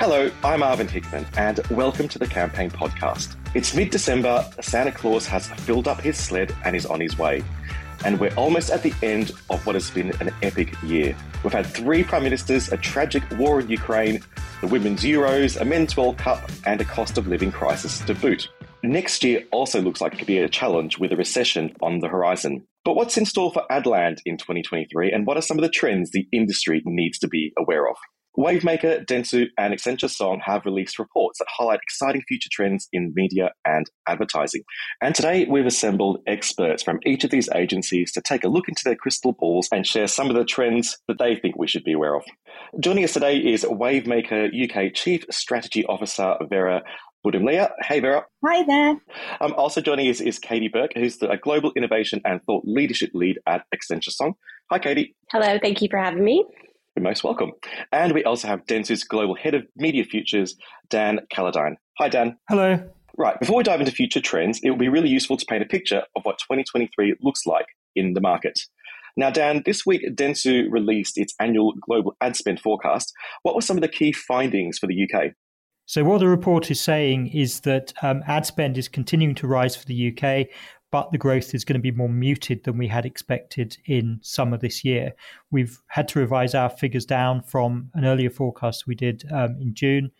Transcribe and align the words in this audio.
Hello, 0.00 0.30
I'm 0.42 0.60
Arvind 0.60 0.88
Hickman, 0.88 1.26
and 1.36 1.58
welcome 1.70 2.08
to 2.08 2.18
the 2.18 2.26
Campaign 2.26 2.70
Podcast. 2.70 3.36
It's 3.54 3.76
mid 3.76 3.90
December, 3.90 4.50
Santa 4.62 4.92
Claus 4.92 5.26
has 5.26 5.46
filled 5.48 5.86
up 5.86 6.00
his 6.00 6.16
sled 6.16 6.56
and 6.64 6.74
is 6.74 6.86
on 6.86 7.02
his 7.02 7.18
way. 7.18 7.44
And 8.06 8.18
we're 8.18 8.32
almost 8.32 8.70
at 8.70 8.82
the 8.82 8.94
end 9.02 9.32
of 9.50 9.66
what 9.66 9.74
has 9.74 9.90
been 9.90 10.12
an 10.22 10.30
epic 10.40 10.74
year. 10.82 11.14
We've 11.44 11.52
had 11.52 11.66
three 11.66 12.02
prime 12.02 12.22
ministers, 12.22 12.72
a 12.72 12.78
tragic 12.78 13.22
war 13.32 13.60
in 13.60 13.68
Ukraine, 13.68 14.24
the 14.62 14.68
Women's 14.68 15.02
Euros, 15.02 15.60
a 15.60 15.66
Men's 15.66 15.94
World 15.98 16.16
Cup, 16.16 16.50
and 16.64 16.80
a 16.80 16.84
cost 16.86 17.18
of 17.18 17.26
living 17.26 17.52
crisis 17.52 18.00
to 18.06 18.14
boot. 18.14 18.48
Next 18.82 19.22
year 19.22 19.44
also 19.52 19.82
looks 19.82 20.00
like 20.00 20.14
it 20.14 20.16
could 20.16 20.26
be 20.26 20.38
a 20.38 20.48
challenge 20.48 20.96
with 20.96 21.12
a 21.12 21.16
recession 21.16 21.76
on 21.82 21.98
the 21.98 22.08
horizon. 22.08 22.66
But 22.86 22.96
what's 22.96 23.18
in 23.18 23.26
store 23.26 23.52
for 23.52 23.66
Adland 23.70 24.20
in 24.24 24.38
2023, 24.38 25.12
and 25.12 25.26
what 25.26 25.36
are 25.36 25.42
some 25.42 25.58
of 25.58 25.62
the 25.62 25.68
trends 25.68 26.12
the 26.12 26.26
industry 26.32 26.80
needs 26.86 27.18
to 27.18 27.28
be 27.28 27.52
aware 27.58 27.86
of? 27.86 27.96
Wavemaker, 28.38 29.04
Dentsu, 29.06 29.48
and 29.58 29.74
Accenture 29.74 30.08
Song 30.08 30.40
have 30.44 30.64
released 30.64 30.98
reports 30.98 31.38
that 31.38 31.48
highlight 31.48 31.80
exciting 31.82 32.22
future 32.28 32.48
trends 32.50 32.88
in 32.92 33.12
media 33.14 33.50
and 33.64 33.90
advertising. 34.08 34.62
And 35.02 35.14
today 35.14 35.46
we've 35.46 35.66
assembled 35.66 36.20
experts 36.26 36.82
from 36.82 37.00
each 37.04 37.24
of 37.24 37.30
these 37.30 37.48
agencies 37.54 38.12
to 38.12 38.20
take 38.20 38.44
a 38.44 38.48
look 38.48 38.68
into 38.68 38.82
their 38.84 38.94
crystal 38.94 39.32
balls 39.32 39.68
and 39.72 39.86
share 39.86 40.06
some 40.06 40.30
of 40.30 40.36
the 40.36 40.44
trends 40.44 40.96
that 41.08 41.18
they 41.18 41.36
think 41.36 41.56
we 41.58 41.66
should 41.66 41.84
be 41.84 41.92
aware 41.92 42.14
of. 42.14 42.24
Joining 42.78 43.04
us 43.04 43.14
today 43.14 43.36
is 43.36 43.64
Wavemaker 43.64 44.48
UK 44.48 44.94
Chief 44.94 45.24
Strategy 45.30 45.84
Officer 45.86 46.36
Vera 46.48 46.82
Budimlija. 47.26 47.70
Hey, 47.82 48.00
Vera. 48.00 48.24
Hi 48.46 48.62
there. 48.62 48.96
Um, 49.40 49.54
also 49.56 49.80
joining 49.80 50.08
us 50.08 50.20
is 50.20 50.38
Katie 50.38 50.68
Burke, 50.68 50.92
who's 50.94 51.18
the 51.18 51.36
Global 51.42 51.72
Innovation 51.76 52.20
and 52.24 52.40
Thought 52.44 52.62
Leadership 52.64 53.10
Lead 53.12 53.38
at 53.46 53.64
Accenture 53.74 54.10
Song. 54.10 54.34
Hi, 54.70 54.78
Katie. 54.78 55.14
Hello, 55.30 55.58
thank 55.60 55.82
you 55.82 55.88
for 55.90 55.98
having 55.98 56.24
me. 56.24 56.44
You're 56.96 57.04
most 57.04 57.22
welcome. 57.22 57.52
And 57.92 58.12
we 58.12 58.24
also 58.24 58.48
have 58.48 58.66
Dentsu's 58.66 59.04
Global 59.04 59.36
Head 59.36 59.54
of 59.54 59.64
Media 59.76 60.04
Futures, 60.04 60.56
Dan 60.88 61.20
Calladine. 61.32 61.76
Hi, 61.98 62.08
Dan. 62.08 62.36
Hello. 62.48 62.82
Right, 63.16 63.38
before 63.38 63.58
we 63.58 63.62
dive 63.62 63.80
into 63.80 63.92
future 63.92 64.20
trends, 64.20 64.60
it 64.62 64.70
will 64.70 64.78
be 64.78 64.88
really 64.88 65.08
useful 65.08 65.36
to 65.36 65.44
paint 65.46 65.62
a 65.62 65.66
picture 65.66 66.02
of 66.16 66.24
what 66.24 66.38
2023 66.38 67.16
looks 67.20 67.44
like 67.46 67.66
in 67.94 68.14
the 68.14 68.20
market. 68.20 68.58
Now, 69.16 69.30
Dan, 69.30 69.62
this 69.66 69.84
week 69.84 70.02
Dentsu 70.14 70.70
released 70.70 71.18
its 71.18 71.34
annual 71.38 71.74
global 71.80 72.16
ad 72.20 72.36
spend 72.36 72.60
forecast. 72.60 73.12
What 73.42 73.54
were 73.54 73.60
some 73.60 73.76
of 73.76 73.82
the 73.82 73.88
key 73.88 74.12
findings 74.12 74.78
for 74.78 74.86
the 74.86 75.08
UK? 75.08 75.32
So, 75.86 76.04
what 76.04 76.18
the 76.18 76.28
report 76.28 76.70
is 76.70 76.80
saying 76.80 77.28
is 77.28 77.60
that 77.60 77.92
um, 78.00 78.22
ad 78.26 78.46
spend 78.46 78.78
is 78.78 78.88
continuing 78.88 79.34
to 79.36 79.48
rise 79.48 79.74
for 79.74 79.86
the 79.86 80.16
UK, 80.16 80.46
but 80.90 81.12
the 81.12 81.18
growth 81.18 81.54
is 81.54 81.64
going 81.64 81.78
to 81.78 81.82
be 81.82 81.90
more 81.90 82.08
muted 82.08 82.64
than 82.64 82.76
we 82.76 82.88
had 82.88 83.06
expected 83.06 83.76
in 83.86 84.18
summer 84.22 84.56
this 84.56 84.84
year. 84.84 85.14
We've 85.50 85.78
had 85.86 86.08
to 86.08 86.18
revise 86.18 86.54
our 86.54 86.68
figures 86.68 87.06
down 87.06 87.42
from 87.42 87.90
an 87.94 88.04
earlier 88.04 88.30
forecast 88.30 88.86
we 88.86 88.94
did 88.94 89.24
um, 89.30 89.56
in 89.60 89.74
June. 89.74 90.10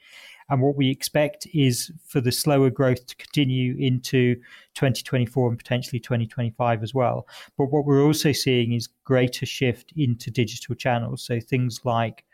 And 0.48 0.60
what 0.60 0.76
we 0.76 0.90
expect 0.90 1.46
is 1.54 1.92
for 2.06 2.20
the 2.20 2.32
slower 2.32 2.70
growth 2.70 3.06
to 3.06 3.16
continue 3.16 3.76
into 3.78 4.34
2024 4.74 5.48
and 5.48 5.58
potentially 5.58 6.00
2025 6.00 6.82
as 6.82 6.92
well. 6.92 7.28
But 7.56 7.66
what 7.66 7.84
we're 7.84 8.04
also 8.04 8.32
seeing 8.32 8.72
is 8.72 8.88
greater 9.04 9.46
shift 9.46 9.92
into 9.96 10.30
digital 10.30 10.74
channels. 10.74 11.22
So 11.22 11.38
things 11.38 11.80
like 11.84 12.24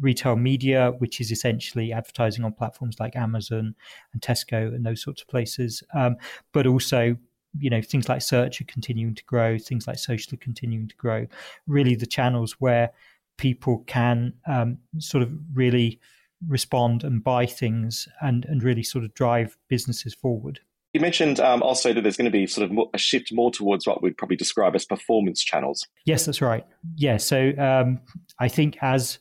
retail 0.00 0.34
media, 0.34 0.92
which 0.98 1.20
is 1.20 1.30
essentially 1.30 1.92
advertising 1.92 2.44
on 2.44 2.52
platforms 2.52 2.98
like 2.98 3.14
Amazon 3.14 3.76
and 4.12 4.20
Tesco 4.20 4.74
and 4.74 4.84
those 4.84 5.02
sorts 5.02 5.22
of 5.22 5.28
places, 5.28 5.84
um, 5.94 6.16
but 6.52 6.66
also 6.66 7.16
you 7.58 7.70
know 7.70 7.82
things 7.82 8.08
like 8.08 8.22
search 8.22 8.60
are 8.60 8.64
continuing 8.64 9.14
to 9.14 9.24
grow 9.24 9.58
things 9.58 9.86
like 9.86 9.98
social 9.98 10.34
are 10.34 10.38
continuing 10.38 10.88
to 10.88 10.96
grow 10.96 11.26
really 11.66 11.94
the 11.94 12.06
channels 12.06 12.56
where 12.58 12.90
people 13.38 13.84
can 13.86 14.32
um, 14.48 14.78
sort 14.98 15.22
of 15.22 15.30
really 15.52 16.00
respond 16.48 17.04
and 17.04 17.24
buy 17.24 17.46
things 17.46 18.08
and 18.20 18.44
and 18.46 18.62
really 18.62 18.82
sort 18.82 19.04
of 19.04 19.12
drive 19.14 19.56
businesses 19.68 20.14
forward 20.14 20.60
you 20.96 21.00
mentioned 21.00 21.40
um, 21.40 21.62
also 21.62 21.92
that 21.92 22.00
there's 22.00 22.16
going 22.16 22.24
to 22.24 22.30
be 22.30 22.46
sort 22.46 22.70
of 22.70 22.78
a 22.94 22.98
shift 22.98 23.30
more 23.30 23.50
towards 23.50 23.86
what 23.86 24.02
we'd 24.02 24.16
probably 24.16 24.38
describe 24.38 24.74
as 24.74 24.86
performance 24.86 25.44
channels. 25.44 25.86
Yes, 26.06 26.24
that's 26.24 26.40
right. 26.40 26.64
Yeah, 26.94 27.18
so 27.18 27.52
um, 27.58 28.00
I 28.40 28.48
think 28.48 28.78
as 28.80 29.18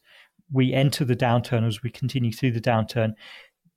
we 0.50 0.74
enter 0.74 1.04
the 1.04 1.18
downturn, 1.18 1.68
as 1.68 1.84
we 1.84 1.90
continue 1.90 2.32
through 2.32 2.52
the 2.52 2.62
downturn, 2.62 3.14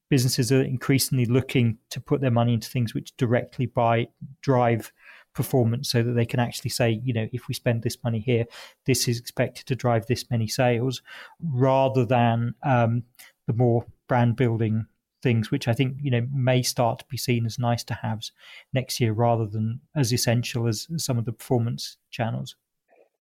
businesses 0.08 0.50
are 0.50 0.62
increasingly 0.62 1.26
looking 1.26 1.78
to 1.90 2.00
put 2.00 2.20
their 2.20 2.30
money 2.30 2.54
into 2.54 2.68
things 2.68 2.94
which 2.94 3.16
directly 3.16 3.66
buy 3.66 4.08
drive 4.42 4.92
performance 5.34 5.90
so 5.90 6.02
that 6.02 6.12
they 6.12 6.26
can 6.26 6.40
actually 6.40 6.70
say, 6.70 7.00
you 7.04 7.12
know, 7.12 7.28
if 7.32 7.46
we 7.46 7.54
spend 7.54 7.82
this 7.82 7.98
money 8.02 8.18
here, 8.18 8.44
this 8.86 9.06
is 9.06 9.20
expected 9.20 9.66
to 9.66 9.76
drive 9.76 10.06
this 10.06 10.30
many 10.30 10.48
sales, 10.48 11.02
rather 11.40 12.04
than 12.04 12.54
um, 12.62 13.02
the 13.46 13.52
more 13.52 13.84
brand 14.08 14.36
building 14.36 14.86
things, 15.22 15.50
which 15.50 15.68
I 15.68 15.72
think, 15.74 15.96
you 16.00 16.10
know, 16.10 16.26
may 16.32 16.62
start 16.62 17.00
to 17.00 17.04
be 17.08 17.16
seen 17.16 17.44
as 17.44 17.58
nice 17.58 17.84
to 17.84 17.94
haves 17.94 18.32
next 18.72 19.00
year 19.00 19.12
rather 19.12 19.46
than 19.46 19.80
as 19.94 20.12
essential 20.12 20.66
as 20.66 20.88
some 20.96 21.18
of 21.18 21.24
the 21.24 21.32
performance 21.32 21.98
channels. 22.10 22.56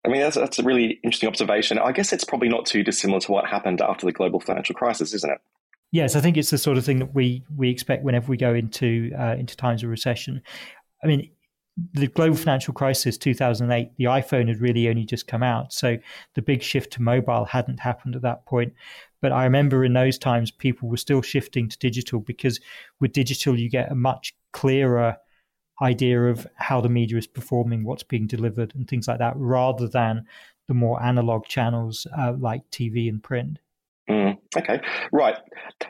I 0.05 0.09
mean, 0.09 0.21
that's, 0.21 0.35
that's 0.35 0.59
a 0.59 0.63
really 0.63 0.99
interesting 1.03 1.27
observation. 1.27 1.79
I 1.79 1.91
guess 1.91 2.13
it's 2.13 2.23
probably 2.23 2.49
not 2.49 2.65
too 2.65 2.83
dissimilar 2.83 3.19
to 3.21 3.31
what 3.31 3.45
happened 3.45 3.81
after 3.81 4.05
the 4.05 4.11
global 4.11 4.39
financial 4.39 4.75
crisis, 4.75 5.13
isn't 5.13 5.29
it? 5.29 5.41
Yes, 5.91 6.15
I 6.15 6.21
think 6.21 6.37
it's 6.37 6.49
the 6.49 6.57
sort 6.57 6.77
of 6.77 6.85
thing 6.85 6.99
that 6.99 7.13
we 7.13 7.43
we 7.55 7.69
expect 7.69 8.03
whenever 8.03 8.29
we 8.29 8.37
go 8.37 8.53
into 8.53 9.11
uh, 9.17 9.35
into 9.37 9.55
times 9.55 9.83
of 9.83 9.89
recession. 9.89 10.41
I 11.03 11.07
mean, 11.07 11.29
the 11.93 12.07
global 12.07 12.35
financial 12.35 12.73
crisis 12.73 13.17
2008 13.17 13.91
the 13.97 14.05
iphone 14.05 14.47
had 14.47 14.59
really 14.59 14.89
only 14.89 15.05
just 15.05 15.27
come 15.27 15.43
out 15.43 15.71
so 15.71 15.95
the 16.33 16.41
big 16.41 16.61
shift 16.61 16.91
to 16.91 17.01
mobile 17.01 17.45
hadn't 17.45 17.79
happened 17.79 18.15
at 18.15 18.21
that 18.23 18.45
point 18.45 18.73
but 19.21 19.31
i 19.31 19.43
remember 19.43 19.85
in 19.85 19.93
those 19.93 20.17
times 20.17 20.49
people 20.49 20.89
were 20.89 20.97
still 20.97 21.21
shifting 21.21 21.69
to 21.69 21.77
digital 21.77 22.19
because 22.19 22.59
with 22.99 23.13
digital 23.13 23.57
you 23.57 23.69
get 23.69 23.91
a 23.91 23.95
much 23.95 24.35
clearer 24.53 25.15
idea 25.81 26.19
of 26.23 26.47
how 26.55 26.81
the 26.81 26.89
media 26.89 27.17
is 27.17 27.27
performing 27.27 27.83
what's 27.83 28.03
being 28.03 28.25
delivered 28.25 28.73
and 28.73 28.87
things 28.87 29.07
like 29.07 29.19
that 29.19 29.33
rather 29.35 29.87
than 29.87 30.25
the 30.67 30.73
more 30.73 31.01
analog 31.03 31.45
channels 31.45 32.07
uh, 32.17 32.33
like 32.39 32.67
tv 32.71 33.07
and 33.07 33.21
print 33.21 33.59
Mm, 34.09 34.37
okay, 34.57 34.81
right. 35.11 35.35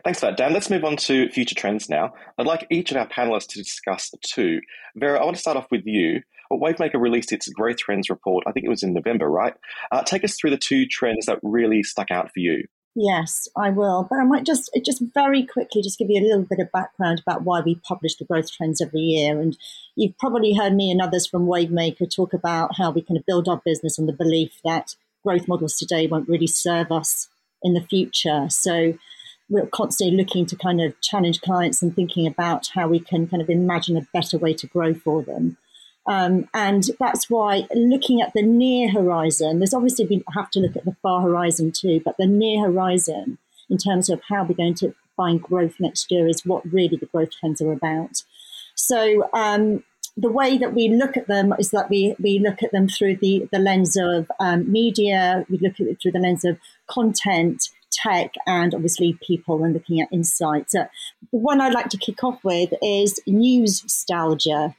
Thanks 0.04 0.20
for 0.20 0.28
that, 0.28 0.38
Dan. 0.38 0.54
Let's 0.54 0.70
move 0.70 0.84
on 0.84 0.98
to 0.98 1.30
future 1.30 1.54
trends 1.54 1.88
now. 1.90 2.14
I'd 2.38 2.48
like 2.48 2.66
each 2.72 2.92
of 2.92 2.98
our 2.98 3.08
panelists 3.08 3.48
to 3.50 3.60
discuss 3.60 4.12
two. 4.24 4.60
Vera, 4.96 5.20
I 5.20 5.24
want 5.24 5.36
to 5.36 5.42
start 5.42 5.58
off 5.58 5.68
with 5.70 5.86
you. 5.86 6.22
Wavemaker 6.52 7.00
released 7.00 7.32
its 7.32 7.50
growth 7.50 7.78
trends 7.78 8.10
report, 8.10 8.46
I 8.48 8.52
think 8.52 8.66
it 8.66 8.70
was 8.70 8.84
in 8.84 8.94
November, 8.94 9.30
right? 9.30 9.54
Uh, 9.92 10.02
take 10.04 10.24
us 10.24 10.36
through 10.36 10.52
the 10.52 10.58
two 10.58 10.86
trends 10.86 11.26
that 11.26 11.40
really 11.44 11.84
stuck 11.84 12.10
out 12.10 12.32
for 12.32 12.40
you. 12.40 12.64
Yes, 13.00 13.48
I 13.56 13.70
will. 13.70 14.08
But 14.10 14.18
I 14.18 14.24
might 14.24 14.44
just 14.44 14.72
just 14.84 15.04
very 15.14 15.46
quickly 15.46 15.84
just 15.84 16.00
give 16.00 16.10
you 16.10 16.20
a 16.20 16.26
little 16.26 16.48
bit 16.50 16.58
of 16.60 16.72
background 16.72 17.20
about 17.20 17.44
why 17.44 17.62
we 17.62 17.76
publish 17.76 18.16
the 18.16 18.26
growth 18.26 18.52
trends 18.52 18.82
every 18.82 19.02
year. 19.02 19.40
And 19.40 19.56
you've 19.96 20.18
probably 20.18 20.56
heard 20.56 20.74
me 20.74 20.90
and 20.90 21.00
others 21.00 21.28
from 21.28 21.46
Wavemaker 21.46 22.10
talk 22.10 22.34
about 22.34 22.78
how 22.78 22.90
we 22.90 23.04
kind 23.04 23.18
of 23.20 23.26
build 23.28 23.48
our 23.48 23.62
business 23.64 24.00
on 24.00 24.08
the 24.08 24.14
belief 24.14 24.60
that 24.64 24.96
growth 25.24 25.48
models 25.48 25.78
today 25.78 26.08
won't 26.08 26.28
really 26.28 26.48
serve 26.48 26.92
us 26.92 27.28
in 27.64 27.74
the 27.74 27.82
future. 27.82 28.48
So 28.50 28.94
we're 29.50 29.68
constantly 29.68 30.18
looking 30.18 30.46
to 30.46 30.56
kind 30.56 30.82
of 30.82 31.00
challenge 31.02 31.42
clients 31.42 31.82
and 31.82 31.96
thinking 31.96 32.28
about 32.28 32.70
how 32.74 32.88
we 32.88 33.00
can 33.00 33.28
kind 33.28 33.42
of 33.42 33.50
imagine 33.50 33.98
a 33.98 34.08
better 34.14 34.38
way 34.38 34.54
to 34.56 34.68
grow 34.68 34.94
for 34.94 35.24
them. 35.24 35.58
Um, 36.06 36.48
and 36.54 36.84
that's 37.00 37.30
why 37.30 37.68
looking 37.74 38.22
at 38.22 38.34
the 38.34 38.42
near 38.42 38.90
horizon, 38.90 39.60
there's 39.60 39.74
obviously 39.74 40.06
we 40.06 40.24
have 40.34 40.50
to 40.52 40.60
look 40.60 40.76
at 40.78 40.86
the 40.86 40.96
far 41.02 41.22
horizon 41.22 41.72
too, 41.72 42.02
but 42.04 42.16
the 42.18 42.28
near 42.28 42.66
horizon 42.66 43.38
in 43.70 43.78
terms 43.78 44.10
of 44.10 44.22
how 44.30 44.44
we're 44.44 44.56
going 44.56 44.76
to 44.76 44.96
find 45.18 45.42
growth 45.42 45.76
next 45.80 46.10
year 46.10 46.28
is 46.28 46.46
what 46.46 46.72
really 46.72 46.96
the 46.96 47.08
growth 47.08 47.32
trends 47.32 47.62
are 47.62 47.74
about. 47.74 48.24
So 48.76 49.30
um, 49.34 49.84
the 50.16 50.32
way 50.32 50.58
that 50.58 50.74
we 50.74 50.90
look 50.90 51.18
at 51.18 51.28
them 51.28 51.54
is 51.60 51.72
that 51.72 51.90
we, 51.90 52.16
we 52.20 52.40
look 52.40 52.64
at 52.64 52.72
them 52.72 52.88
through 52.88 53.18
the, 53.18 53.50
the 53.52 53.60
lens 53.60 53.98
of 53.98 54.32
um, 54.40 54.72
media, 54.72 55.46
we 55.50 55.58
look 55.58 55.80
at 55.80 55.88
it 55.88 56.00
through 56.02 56.14
the 56.14 56.20
lens 56.20 56.46
of 56.46 56.58
content, 56.88 57.70
tech, 57.92 58.34
and 58.46 58.74
obviously 58.74 59.18
people 59.26 59.64
and 59.64 59.74
looking 59.74 60.02
at 60.02 60.12
insights. 60.12 60.76
Uh, 60.76 60.86
the 61.32 61.40
one 61.40 61.62
I'd 61.62 61.74
like 61.74 61.90
to 61.90 61.98
kick 61.98 62.24
off 62.24 62.44
with 62.44 62.74
is 62.82 63.20
newstalgia. 63.28 64.76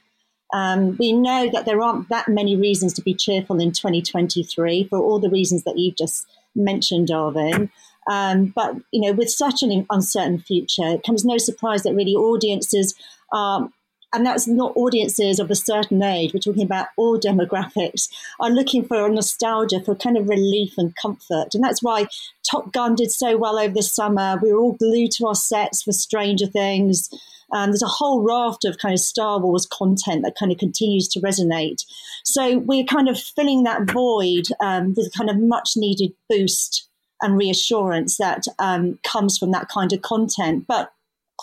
Um, 0.51 0.97
we 0.97 1.13
know 1.13 1.49
that 1.51 1.65
there 1.65 1.81
aren't 1.81 2.09
that 2.09 2.27
many 2.27 2.55
reasons 2.55 2.93
to 2.93 3.03
be 3.03 3.13
cheerful 3.13 3.59
in 3.59 3.71
2023 3.71 4.85
for 4.85 4.97
all 4.99 5.19
the 5.19 5.29
reasons 5.29 5.63
that 5.63 5.77
you've 5.77 5.97
just 5.97 6.25
mentioned, 6.55 7.09
Arvind. 7.09 7.69
Um, 8.09 8.47
but 8.55 8.75
you 8.91 9.01
know, 9.01 9.13
with 9.13 9.29
such 9.29 9.61
an 9.61 9.85
uncertain 9.89 10.39
future, 10.39 10.87
it 10.87 11.03
comes 11.03 11.23
no 11.23 11.37
surprise 11.37 11.83
that 11.83 11.93
really 11.93 12.15
audiences 12.15 12.95
are 13.31 13.69
and 14.13 14.25
that's 14.25 14.47
not 14.47 14.75
audiences 14.75 15.39
of 15.39 15.51
a 15.51 15.55
certain 15.55 16.01
age. 16.01 16.33
We're 16.33 16.39
talking 16.39 16.63
about 16.63 16.87
all 16.97 17.19
demographics 17.19 18.09
are 18.39 18.49
looking 18.49 18.83
for 18.83 19.05
a 19.05 19.11
nostalgia, 19.11 19.81
for 19.81 19.95
kind 19.95 20.17
of 20.17 20.27
relief 20.27 20.73
and 20.77 20.95
comfort. 20.95 21.53
And 21.53 21.63
that's 21.63 21.83
why 21.83 22.07
Top 22.49 22.71
Gun 22.73 22.95
did 22.95 23.11
so 23.11 23.37
well 23.37 23.59
over 23.59 23.73
the 23.73 23.83
summer. 23.83 24.39
We 24.41 24.51
were 24.51 24.59
all 24.59 24.73
glued 24.73 25.11
to 25.13 25.27
our 25.27 25.35
sets 25.35 25.83
for 25.83 25.91
Stranger 25.91 26.47
Things. 26.47 27.09
And 27.51 27.71
there's 27.71 27.83
a 27.83 27.87
whole 27.87 28.21
raft 28.21 28.65
of 28.65 28.77
kind 28.77 28.93
of 28.93 28.99
Star 28.99 29.39
Wars 29.39 29.65
content 29.65 30.23
that 30.23 30.35
kind 30.39 30.51
of 30.51 30.57
continues 30.57 31.07
to 31.09 31.19
resonate. 31.19 31.83
So 32.23 32.59
we're 32.59 32.85
kind 32.85 33.09
of 33.09 33.19
filling 33.19 33.63
that 33.63 33.89
void 33.91 34.47
um, 34.59 34.93
with 34.95 35.13
kind 35.13 35.29
of 35.29 35.39
much 35.39 35.71
needed 35.75 36.13
boost 36.29 36.87
and 37.21 37.37
reassurance 37.37 38.17
that 38.17 38.45
um, 38.59 38.97
comes 39.03 39.37
from 39.37 39.51
that 39.51 39.67
kind 39.67 39.91
of 39.93 40.01
content. 40.01 40.65
But 40.67 40.93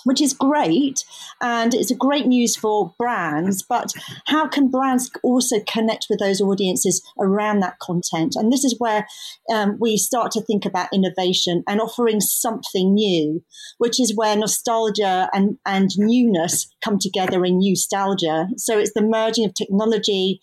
which 0.04 0.20
is 0.20 0.32
great 0.32 1.04
and 1.40 1.74
it's 1.74 1.90
a 1.90 1.96
great 1.96 2.26
news 2.26 2.56
for 2.56 2.94
brands 2.98 3.62
but 3.62 3.92
how 4.26 4.46
can 4.46 4.68
brands 4.68 5.10
also 5.22 5.56
connect 5.68 6.06
with 6.08 6.18
those 6.18 6.40
audiences 6.40 7.02
around 7.18 7.60
that 7.60 7.78
content? 7.78 8.34
And 8.36 8.52
this 8.52 8.64
is 8.64 8.76
where 8.78 9.06
um, 9.52 9.76
we 9.80 9.96
start 9.96 10.30
to 10.32 10.42
think 10.42 10.64
about 10.64 10.88
innovation 10.92 11.62
and 11.66 11.80
offering 11.80 12.20
something 12.20 12.94
new 12.94 13.42
which 13.78 14.00
is 14.00 14.16
where 14.16 14.36
nostalgia 14.36 15.28
and, 15.32 15.58
and 15.66 15.90
newness 15.98 16.66
come 16.82 16.98
together 16.98 17.44
in 17.44 17.60
newstalgia. 17.60 18.48
So 18.56 18.78
it's 18.78 18.92
the 18.94 19.02
merging 19.02 19.44
of 19.44 19.54
technology 19.54 20.40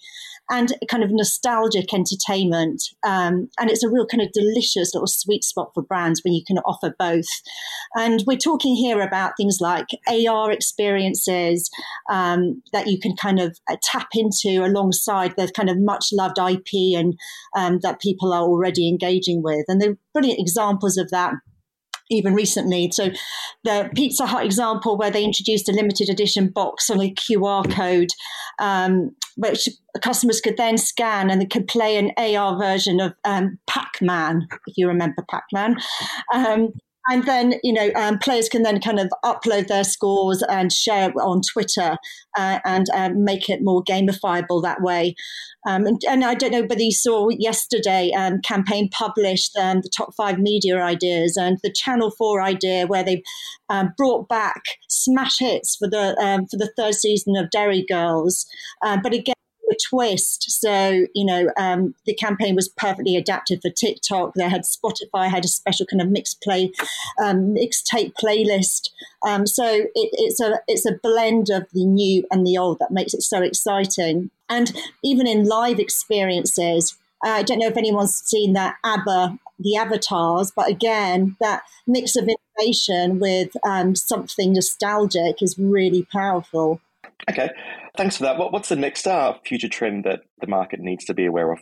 and 0.49 0.73
kind 0.89 1.03
of 1.03 1.11
nostalgic 1.11 1.93
entertainment. 1.93 2.83
Um, 3.05 3.49
and 3.59 3.69
it's 3.69 3.83
a 3.83 3.89
real 3.89 4.05
kind 4.05 4.21
of 4.21 4.31
delicious 4.31 4.93
little 4.93 5.07
sweet 5.07 5.43
spot 5.43 5.71
for 5.73 5.83
brands 5.83 6.21
when 6.23 6.33
you 6.33 6.43
can 6.45 6.57
offer 6.59 6.93
both. 6.97 7.27
And 7.95 8.23
we're 8.27 8.37
talking 8.37 8.75
here 8.75 9.01
about 9.01 9.33
things 9.37 9.59
like 9.61 9.87
AR 10.07 10.51
experiences 10.51 11.69
um, 12.09 12.61
that 12.73 12.87
you 12.87 12.99
can 12.99 13.15
kind 13.15 13.39
of 13.39 13.57
uh, 13.69 13.77
tap 13.81 14.09
into 14.13 14.65
alongside 14.65 15.35
the 15.37 15.51
kind 15.55 15.69
of 15.69 15.79
much 15.79 16.07
loved 16.11 16.37
IP 16.37 16.97
and 16.97 17.17
um, 17.55 17.79
that 17.81 18.01
people 18.01 18.33
are 18.33 18.43
already 18.43 18.87
engaging 18.87 19.41
with. 19.41 19.65
And 19.67 19.81
they're 19.81 19.97
brilliant 20.13 20.39
examples 20.39 20.97
of 20.97 21.09
that 21.11 21.33
even 22.09 22.33
recently. 22.33 22.91
So 22.91 23.09
the 23.63 23.89
Pizza 23.95 24.25
Hut 24.25 24.45
example 24.45 24.97
where 24.97 25.11
they 25.11 25.23
introduced 25.23 25.69
a 25.69 25.73
limited 25.73 26.09
edition 26.09 26.49
box 26.49 26.89
on 26.89 27.01
a 27.01 27.13
QR 27.13 27.69
code, 27.71 28.09
um, 28.59 29.15
which 29.35 29.69
customers 30.01 30.41
could 30.41 30.57
then 30.57 30.77
scan 30.77 31.29
and 31.29 31.41
they 31.41 31.45
could 31.45 31.67
play 31.67 31.97
an 31.97 32.11
AR 32.17 32.57
version 32.57 32.99
of 32.99 33.13
um, 33.23 33.57
Pac-Man, 33.67 34.47
if 34.67 34.77
you 34.77 34.87
remember 34.87 35.25
Pac-Man. 35.29 35.77
Um, 36.33 36.73
and 37.09 37.25
then 37.25 37.55
you 37.63 37.73
know 37.73 37.91
um, 37.95 38.17
players 38.17 38.49
can 38.49 38.63
then 38.63 38.79
kind 38.79 38.99
of 38.99 39.11
upload 39.23 39.67
their 39.67 39.83
scores 39.83 40.41
and 40.43 40.71
share 40.71 41.09
it 41.09 41.15
on 41.15 41.41
Twitter 41.41 41.97
uh, 42.37 42.59
and 42.65 42.87
um, 42.93 43.23
make 43.23 43.49
it 43.49 43.59
more 43.61 43.83
gamifiable 43.83 44.61
that 44.63 44.81
way. 44.81 45.15
Um, 45.65 45.85
and, 45.85 46.01
and, 46.09 46.25
I 46.25 46.33
don't 46.35 46.51
know 46.51 46.63
whether 46.63 46.81
you 46.81 46.91
saw 46.91 47.29
yesterday, 47.29 48.11
um, 48.17 48.41
campaign 48.41 48.89
published 48.89 49.55
um, 49.55 49.79
the 49.79 49.89
top 49.95 50.13
five 50.15 50.37
media 50.37 50.81
ideas 50.81 51.37
and 51.37 51.57
the 51.63 51.71
Channel 51.71 52.11
Four 52.17 52.41
idea 52.41 52.85
where 52.85 53.03
they 53.03 53.23
um, 53.69 53.93
brought 53.97 54.27
back 54.27 54.61
smash 54.89 55.39
hits 55.39 55.77
for 55.77 55.89
the 55.89 56.15
for 56.51 56.57
the 56.57 56.71
third 56.77 56.95
season 56.95 57.35
of 57.37 57.49
Derry 57.49 57.85
Girls, 57.87 58.45
but 58.81 59.13
again 59.13 59.35
a 59.71 59.75
twist. 59.89 60.51
So, 60.51 61.05
you 61.13 61.25
know, 61.25 61.49
um, 61.57 61.95
the 62.05 62.13
campaign 62.13 62.55
was 62.55 62.69
perfectly 62.69 63.15
adapted 63.15 63.61
for 63.61 63.69
TikTok. 63.69 64.33
They 64.33 64.49
had 64.49 64.63
Spotify 64.63 65.29
had 65.29 65.45
a 65.45 65.49
special 65.49 65.85
kind 65.85 66.01
of 66.01 66.09
mixed 66.09 66.41
play, 66.41 66.71
um, 67.21 67.55
mixtape 67.55 68.13
playlist. 68.21 68.89
Um, 69.25 69.47
so 69.47 69.65
it, 69.65 69.89
it's 69.95 70.39
a 70.39 70.59
it's 70.67 70.85
a 70.85 70.99
blend 71.01 71.49
of 71.49 71.67
the 71.73 71.85
new 71.85 72.25
and 72.31 72.45
the 72.45 72.57
old 72.57 72.79
that 72.79 72.91
makes 72.91 73.13
it 73.13 73.21
so 73.21 73.41
exciting. 73.41 74.29
And 74.49 74.71
even 75.03 75.27
in 75.27 75.45
live 75.45 75.79
experiences, 75.79 76.97
uh, 77.25 77.29
I 77.29 77.43
don't 77.43 77.59
know 77.59 77.67
if 77.67 77.77
anyone's 77.77 78.15
seen 78.15 78.53
that 78.53 78.75
ABBA, 78.83 79.39
the 79.59 79.77
avatars, 79.77 80.51
but 80.53 80.69
again, 80.69 81.37
that 81.39 81.63
mix 81.87 82.15
of 82.15 82.27
innovation 82.27 83.19
with 83.19 83.55
um, 83.65 83.95
something 83.95 84.53
nostalgic 84.53 85.41
is 85.41 85.57
really 85.57 86.05
powerful. 86.11 86.81
Okay, 87.29 87.49
thanks 87.97 88.17
for 88.17 88.23
that. 88.23 88.37
What, 88.37 88.51
what's 88.51 88.69
the 88.69 88.75
next 88.75 89.07
uh, 89.07 89.33
future 89.45 89.69
trend 89.69 90.03
that 90.05 90.21
the 90.39 90.47
market 90.47 90.79
needs 90.79 91.05
to 91.05 91.13
be 91.13 91.25
aware 91.25 91.51
of? 91.51 91.59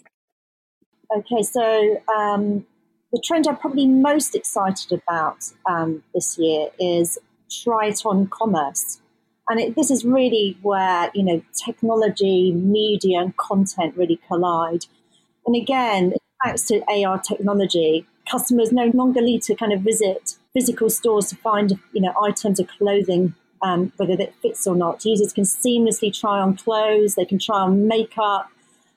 Okay, 1.15 1.43
so 1.43 2.01
um, 2.17 2.65
the 3.11 3.21
trend 3.25 3.47
I'm 3.47 3.57
probably 3.57 3.87
most 3.87 4.35
excited 4.35 4.91
about 4.93 5.43
um, 5.69 6.03
this 6.13 6.37
year 6.37 6.69
is 6.79 7.17
try 7.63 7.87
it 7.87 8.05
on 8.05 8.27
commerce. 8.27 9.01
And 9.49 9.59
it, 9.59 9.75
this 9.75 9.91
is 9.91 10.05
really 10.05 10.57
where, 10.61 11.11
you 11.13 11.23
know, 11.23 11.41
technology, 11.65 12.53
media, 12.53 13.19
and 13.19 13.35
content 13.35 13.97
really 13.97 14.19
collide. 14.27 14.85
And 15.45 15.55
again, 15.55 16.13
thanks 16.43 16.63
to 16.63 16.81
AR 16.87 17.19
technology, 17.19 18.05
customers 18.29 18.71
no 18.71 18.91
longer 18.93 19.21
need 19.21 19.41
to 19.43 19.55
kind 19.55 19.73
of 19.73 19.81
visit 19.81 20.37
physical 20.53 20.89
stores 20.89 21.27
to 21.27 21.35
find, 21.35 21.77
you 21.91 22.01
know, 22.01 22.13
items 22.23 22.59
of 22.59 22.67
clothing 22.67 23.35
um, 23.63 23.91
whether 23.97 24.13
it 24.13 24.33
fits 24.41 24.67
or 24.67 24.75
not. 24.75 25.05
Users 25.05 25.33
can 25.33 25.43
seamlessly 25.43 26.17
try 26.17 26.39
on 26.39 26.55
clothes, 26.55 27.15
they 27.15 27.25
can 27.25 27.39
try 27.39 27.59
on 27.59 27.87
makeup, 27.87 28.49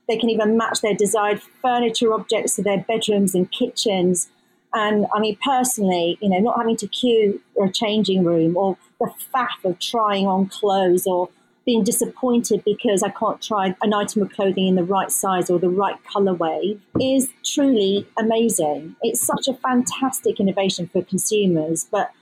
they 0.09 0.17
can 0.17 0.31
even 0.31 0.57
match 0.57 0.81
their 0.81 0.95
desired 0.95 1.41
furniture 1.63 2.13
objects 2.13 2.57
to 2.57 2.63
their 2.63 2.85
bedrooms 2.87 3.35
and 3.35 3.51
kitchens. 3.51 4.29
And 4.73 5.07
I 5.15 5.21
mean, 5.21 5.39
personally, 5.43 6.19
you 6.21 6.29
know, 6.29 6.39
not 6.39 6.59
having 6.59 6.77
to 6.79 6.89
queue 6.89 7.41
for 7.55 7.67
a 7.67 7.73
changing 7.73 8.25
room 8.25 8.57
or 8.57 8.77
the 8.99 9.11
faff 9.35 9.65
of 9.65 9.79
trying 9.79 10.27
on 10.27 10.49
clothes 10.49 11.07
or 11.07 11.29
being 11.65 11.85
disappointed 11.85 12.63
because 12.65 13.03
I 13.03 13.11
can't 13.11 13.41
try 13.41 13.75
an 13.83 13.95
item 13.95 14.23
of 14.23 14.31
clothing 14.31 14.69
in 14.69 14.75
the 14.75 14.85
right 14.85 15.11
size 15.11 15.49
or 15.49 15.59
the 15.59 15.71
right 15.71 15.97
colorway 16.13 16.79
is 17.01 17.31
truly 17.45 18.07
amazing. 18.19 18.97
It's 19.03 19.25
such 19.25 19.49
a 19.49 19.55
fantastic 19.55 20.41
innovation 20.41 20.89
for 20.93 21.03
consumers, 21.03 21.87
but 21.91 22.13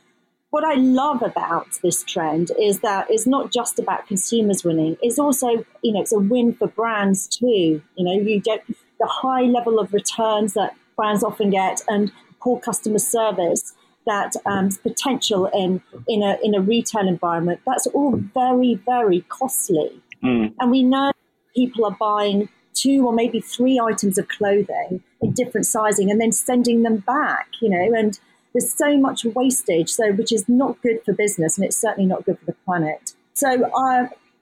what 0.53 0.65
I 0.65 0.75
love 0.75 1.23
about 1.23 1.67
this 1.83 2.05
trend 2.05 2.51
is 2.61 2.81
that 2.81 3.07
it's 3.09 3.27
not 3.27 3.51
just 3.51 3.79
about 3.79 4.07
consumers 4.07 4.63
winning. 4.63 4.99
It's 5.01 5.19
also, 5.19 5.49
you 5.81 5.93
know, 5.95 6.03
it's 6.03 6.13
a 6.13 6.19
win 6.19 6.53
for 6.53 6.69
brands 6.69 7.27
too. 7.27 7.83
You 7.97 8.05
know, 8.05 8.13
you 8.13 8.39
get 8.39 8.63
the 8.67 9.07
high 9.07 9.45
level 9.45 9.79
of 9.79 9.95
returns 9.95 10.53
that 10.53 10.75
brands 10.95 11.25
often 11.25 11.49
get 11.49 11.81
and 11.89 12.13
poor 12.39 12.61
customer 12.61 12.99
service 12.99 13.73
that 14.07 14.35
um, 14.45 14.69
potential 14.83 15.47
in 15.55 15.81
in 16.07 16.23
a 16.23 16.37
in 16.43 16.55
a 16.55 16.61
retail 16.61 17.09
environment. 17.09 17.61
That's 17.67 17.87
all 17.87 18.17
very 18.35 18.75
very 18.85 19.23
costly, 19.31 20.03
mm. 20.23 20.53
and 20.61 20.71
we 20.71 20.83
know 20.83 21.13
people 21.57 21.87
are 21.87 21.97
buying 21.99 22.51
two 22.75 23.07
or 23.07 23.15
maybe 23.15 23.41
three 23.41 23.81
items 23.81 24.19
of 24.19 24.29
clothing 24.29 25.03
in 25.23 25.33
different 25.33 25.67
sizing 25.67 26.11
and 26.11 26.21
then 26.21 26.33
sending 26.33 26.83
them 26.83 26.99
back. 26.99 27.49
You 27.63 27.71
know, 27.71 27.99
and 27.99 28.21
there's 28.53 28.73
so 28.73 28.99
much 28.99 29.25
wastage, 29.25 29.91
so 29.91 30.13
which 30.13 30.33
is 30.33 30.49
not 30.49 30.81
good 30.83 31.03
for 31.05 31.13
business, 31.13 31.57
and 31.57 31.65
it's 31.65 31.77
certainly 31.77 32.07
not 32.07 32.25
good 32.25 32.39
for 32.39 32.47
the 32.47 32.57
planet. 32.65 33.15
So 33.35 33.71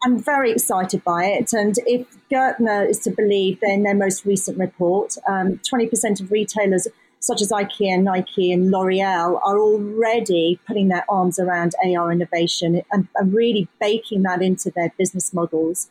I'm 0.02 0.18
very 0.18 0.50
excited 0.50 1.04
by 1.04 1.26
it. 1.26 1.52
And 1.52 1.74
if 1.86 2.06
Gartner 2.30 2.84
is 2.84 2.98
to 3.00 3.10
believe, 3.10 3.58
then 3.60 3.82
their 3.82 3.94
most 3.94 4.24
recent 4.24 4.58
report, 4.58 5.16
um, 5.28 5.60
20% 5.70 6.20
of 6.20 6.30
retailers 6.30 6.88
such 7.20 7.42
as 7.42 7.52
IKEA, 7.52 8.02
Nike, 8.02 8.50
and 8.50 8.70
L'Oreal 8.70 9.38
are 9.44 9.58
already 9.58 10.58
putting 10.66 10.88
their 10.88 11.04
arms 11.10 11.38
around 11.38 11.74
AR 11.84 12.10
innovation 12.10 12.80
and, 12.90 13.08
and 13.14 13.34
really 13.34 13.68
baking 13.78 14.22
that 14.22 14.40
into 14.40 14.72
their 14.74 14.90
business 14.96 15.34
models. 15.34 15.88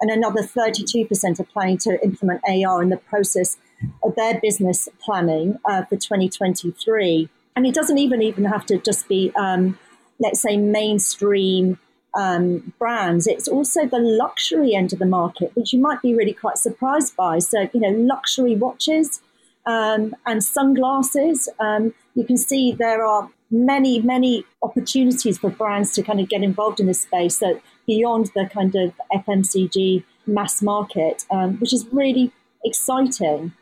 And 0.00 0.10
another 0.10 0.42
32% 0.42 1.38
are 1.38 1.44
planning 1.44 1.78
to 1.78 2.02
implement 2.02 2.42
AR 2.48 2.82
in 2.82 2.88
the 2.88 2.96
process 2.96 3.56
of 4.02 4.16
their 4.16 4.40
business 4.40 4.88
planning 5.00 5.58
uh, 5.64 5.84
for 5.84 5.96
2023. 5.96 7.28
And 7.56 7.66
it 7.66 7.74
doesn't 7.74 7.98
even 7.98 8.22
even 8.22 8.44
have 8.44 8.66
to 8.66 8.78
just 8.78 9.08
be, 9.08 9.32
um, 9.36 9.78
let's 10.18 10.40
say, 10.40 10.56
mainstream 10.56 11.78
um, 12.14 12.72
brands. 12.78 13.26
It's 13.26 13.48
also 13.48 13.86
the 13.86 13.98
luxury 13.98 14.74
end 14.74 14.92
of 14.92 14.98
the 14.98 15.06
market, 15.06 15.52
which 15.54 15.72
you 15.72 15.80
might 15.80 16.02
be 16.02 16.14
really 16.14 16.32
quite 16.32 16.58
surprised 16.58 17.16
by. 17.16 17.38
So, 17.38 17.68
you 17.72 17.80
know, 17.80 17.90
luxury 17.90 18.56
watches 18.56 19.22
um, 19.66 20.14
and 20.26 20.42
sunglasses. 20.42 21.48
Um, 21.60 21.94
you 22.14 22.24
can 22.24 22.36
see 22.36 22.72
there 22.72 23.04
are 23.04 23.30
many, 23.50 24.00
many 24.00 24.44
opportunities 24.62 25.38
for 25.38 25.50
brands 25.50 25.92
to 25.92 26.02
kind 26.02 26.20
of 26.20 26.28
get 26.28 26.42
involved 26.42 26.80
in 26.80 26.86
this 26.86 27.02
space. 27.02 27.38
So, 27.38 27.60
beyond 27.86 28.30
the 28.34 28.48
kind 28.52 28.74
of 28.74 28.92
FMCG 29.12 30.04
mass 30.26 30.62
market, 30.62 31.24
um, 31.30 31.56
which 31.58 31.72
is 31.72 31.86
really 31.92 32.32
exciting. 32.64 33.52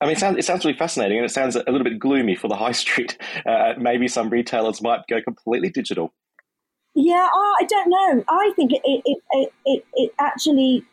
I 0.00 0.06
mean, 0.06 0.16
it 0.16 0.18
sounds, 0.18 0.38
it 0.38 0.44
sounds 0.44 0.64
really 0.64 0.78
fascinating 0.78 1.18
and 1.18 1.26
it 1.26 1.30
sounds 1.30 1.56
a 1.56 1.62
little 1.66 1.84
bit 1.84 1.98
gloomy 1.98 2.34
for 2.34 2.48
the 2.48 2.56
high 2.56 2.72
street. 2.84 3.18
Uh, 3.46 3.74
maybe 3.78 4.08
some 4.08 4.30
retailers 4.30 4.80
might 4.80 5.00
go 5.08 5.20
completely 5.20 5.68
digital. 5.68 6.12
Yeah, 6.94 7.28
oh, 7.32 7.56
I 7.60 7.64
don't 7.64 7.88
know. 7.88 8.24
I 8.28 8.52
think 8.56 8.72
it, 8.72 8.80
it, 8.84 9.18
it, 9.32 9.52
it, 9.64 9.84
it 9.94 10.14
actually 10.18 10.84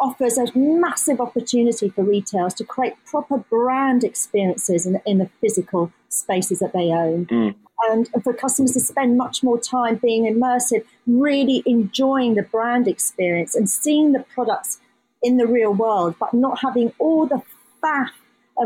offers 0.00 0.38
a 0.38 0.46
massive 0.56 1.20
opportunity 1.20 1.88
for 1.88 2.02
retailers 2.02 2.54
to 2.54 2.64
create 2.64 2.94
proper 3.04 3.38
brand 3.38 4.02
experiences 4.02 4.86
in, 4.86 5.00
in 5.06 5.18
the 5.18 5.28
physical 5.40 5.92
spaces 6.08 6.58
that 6.60 6.72
they 6.72 6.90
own. 6.90 7.26
Mm. 7.26 7.54
And, 7.90 8.08
and 8.14 8.24
for 8.24 8.32
customers 8.32 8.72
to 8.72 8.80
spend 8.80 9.18
much 9.18 9.42
more 9.42 9.58
time 9.58 9.96
being 9.96 10.24
immersive, 10.24 10.84
really 11.06 11.62
enjoying 11.66 12.34
the 12.34 12.42
brand 12.42 12.88
experience 12.88 13.54
and 13.54 13.68
seeing 13.68 14.12
the 14.12 14.24
products 14.34 14.80
in 15.22 15.36
the 15.36 15.46
real 15.46 15.72
world, 15.72 16.14
but 16.18 16.32
not 16.32 16.60
having 16.60 16.92
all 16.98 17.26
the 17.26 17.42
faff 17.82 18.10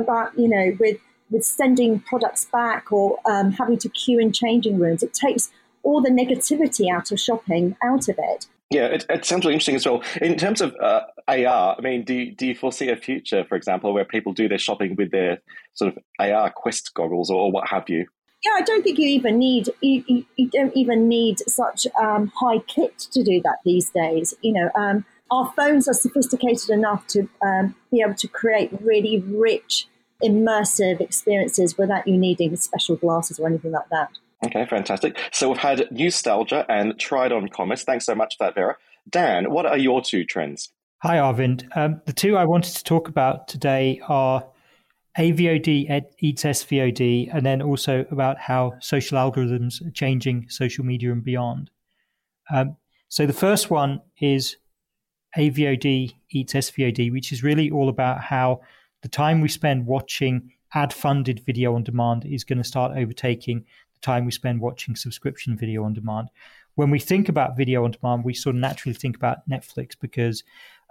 about, 0.00 0.38
you 0.38 0.49
know, 0.49 0.76
with, 0.79 0.99
with 1.31 1.45
sending 1.45 2.00
products 2.00 2.45
back 2.47 2.93
or 2.93 3.19
um, 3.25 3.53
having 3.53 3.79
to 3.79 3.88
queue 3.88 4.19
in 4.19 4.33
changing 4.33 4.79
rooms. 4.79 5.03
It 5.03 5.15
takes 5.15 5.50
all 5.83 6.00
the 6.00 6.11
negativity 6.11 6.91
out 6.93 7.12
of 7.12 7.21
shopping 7.21 7.76
out 7.83 8.09
of 8.09 8.17
it. 8.19 8.47
Yeah, 8.71 8.87
it, 8.87 9.07
it, 9.09 9.25
sounds 9.25 9.45
really 9.45 9.55
interesting 9.55 9.76
as 9.76 9.87
well. 9.87 10.03
In 10.21 10.37
terms 10.37 10.61
of 10.61 10.75
uh, 10.83 11.03
AR, 11.29 11.76
I 11.79 11.81
mean, 11.81 12.05
do 12.05 12.15
you, 12.15 12.35
do 12.35 12.47
you 12.49 12.55
foresee 12.55 12.88
a 12.88 12.97
future, 12.97 13.45
for 13.45 13.55
example, 13.55 13.95
where 13.95 14.05
people 14.05 14.33
do 14.33 14.49
their 14.49 14.59
shopping 14.59 14.97
with 14.97 15.12
their 15.12 15.38
sort 15.75 15.97
of 15.97 16.03
AR 16.19 16.50
Quest 16.50 16.93
goggles 16.95 17.31
or, 17.31 17.37
or 17.37 17.53
what 17.53 17.69
have 17.69 17.88
you? 17.88 18.07
Yeah, 18.45 18.53
I 18.57 18.62
don't 18.62 18.83
think 18.83 18.99
you 18.99 19.09
even 19.09 19.38
need 19.38 19.71
you, 19.81 20.05
you, 20.07 20.25
you 20.37 20.49
don't 20.49 20.76
even 20.76 21.09
need 21.09 21.38
such 21.49 21.87
um, 22.00 22.31
high 22.35 22.59
kit 22.59 22.99
to 23.12 23.23
do 23.23 23.41
that 23.43 23.59
these 23.65 23.91
days. 23.91 24.35
You 24.43 24.53
know, 24.53 24.71
um, 24.75 25.05
our 25.30 25.52
phones 25.56 25.88
are 25.88 25.95
sophisticated 25.95 26.71
enough 26.71 27.06
to 27.09 27.28
um, 27.42 27.75
be 27.90 28.00
able 28.00 28.14
to 28.14 28.28
create 28.28 28.71
really 28.80 29.21
rich, 29.26 29.88
immersive 30.23 31.00
experiences 31.00 31.76
without 31.76 32.06
you 32.06 32.16
needing 32.16 32.56
special 32.56 32.97
glasses 32.97 33.38
or 33.38 33.47
anything 33.47 33.73
like 33.73 33.88
that. 33.90 34.11
Okay, 34.45 34.66
fantastic. 34.66 35.18
So 35.33 35.49
we've 35.49 35.59
had 35.59 35.88
nostalgia 35.90 36.66
and 36.68 36.99
tried 36.99 37.33
on 37.33 37.49
commerce. 37.49 37.85
Thanks 37.85 38.04
so 38.04 38.14
much 38.14 38.37
for 38.37 38.45
that, 38.45 38.54
Vera. 38.54 38.76
Dan, 39.09 39.50
what 39.50 39.66
are 39.66 39.78
your 39.78 40.02
two 40.02 40.25
trends? 40.25 40.71
Hi, 41.02 41.16
Arvind. 41.16 41.64
Um, 41.76 42.00
the 42.06 42.12
two 42.12 42.37
I 42.37 42.45
wanted 42.45 42.75
to 42.75 42.85
talk 42.85 43.09
about 43.09 43.49
today 43.49 44.00
are 44.09 44.47
AVOD 45.18 46.02
eats 46.21 46.45
SVOD, 46.45 47.30
and 47.33 47.47
then 47.47 47.62
also 47.62 48.04
about 48.11 48.38
how 48.38 48.75
social 48.80 49.16
algorithms 49.16 49.87
are 49.87 49.90
changing 49.90 50.47
social 50.50 50.85
media 50.85 51.12
and 51.12 51.25
beyond. 51.25 51.71
Um, 52.52 52.76
so 53.09 53.25
the 53.25 53.33
first 53.33 53.71
one 53.71 54.02
is 54.21 54.56
AVOD 55.37 56.14
eats 56.31 56.55
SVOD, 56.55 57.12
which 57.12 57.33
is 57.33 57.43
really 57.43 57.71
all 57.71 57.88
about 57.88 58.21
how 58.21 58.61
the 59.02 59.09
time 59.09 59.40
we 59.40 59.49
spend 59.49 59.87
watching 59.87 60.52
ad 60.75 60.93
funded 60.93 61.40
video 61.40 61.75
on 61.75 61.83
demand 61.83 62.25
is 62.25 62.45
going 62.45 62.59
to 62.59 62.64
start 62.64 62.97
overtaking 62.97 63.64
the 63.95 64.00
time 64.00 64.25
we 64.25 64.33
spend 64.33 64.61
watching 64.61 64.97
subscription 64.97 65.57
video 65.57 65.85
on 65.85 65.95
demand. 65.95 66.28
When 66.75 66.90
we 66.90 66.99
think 66.99 67.28
about 67.28 67.57
video 67.57 67.85
on 67.85 67.93
demand, 67.93 68.25
we 68.25 68.35
sort 68.35 68.57
of 68.57 68.61
naturally 68.61 68.95
think 68.95 69.16
about 69.16 69.49
Netflix 69.49 69.93
because 69.99 70.43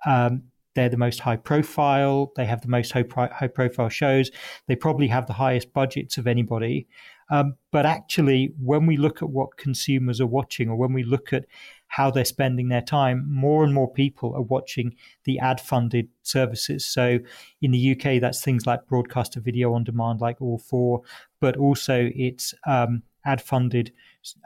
um, 0.06 0.44
they're 0.76 0.90
the 0.90 0.98
most 0.98 1.20
high 1.20 1.38
profile. 1.38 2.32
They 2.36 2.46
have 2.46 2.62
the 2.62 2.68
most 2.68 2.92
high, 2.92 3.06
high 3.16 3.48
profile 3.48 3.90
shows. 3.90 4.30
They 4.68 4.76
probably 4.76 5.08
have 5.08 5.26
the 5.26 5.34
highest 5.34 5.74
budgets 5.74 6.18
of 6.18 6.28
anybody. 6.28 6.88
Um, 7.30 7.56
but 7.72 7.86
actually, 7.86 8.54
when 8.62 8.86
we 8.86 8.98
look 8.98 9.22
at 9.22 9.30
what 9.30 9.58
consumers 9.58 10.22
are 10.22 10.28
watching, 10.28 10.70
or 10.70 10.76
when 10.76 10.94
we 10.94 11.04
look 11.04 11.34
at 11.34 11.46
how 11.88 12.12
they're 12.12 12.26
spending 12.26 12.70
their 12.70 12.82
time, 12.82 13.26
more 13.32 13.64
and 13.64 13.74
more 13.74 13.92
people 13.92 14.36
are 14.36 14.42
watching 14.42 14.96
the 15.24 15.40
ad 15.40 15.62
funded 15.62 16.10
services. 16.24 16.86
So 16.86 17.20
in 17.62 17.72
the 17.72 17.92
UK, 17.92 18.20
that's 18.20 18.42
things 18.42 18.66
like 18.66 18.88
broadcaster 18.88 19.40
video 19.40 19.74
on 19.74 19.84
demand, 19.84 20.22
like 20.22 20.42
All 20.42 20.58
4, 20.58 21.02
but 21.40 21.56
also 21.58 22.10
it's 22.16 22.54
um, 22.68 23.04
ad 23.26 23.42
funded 23.42 23.92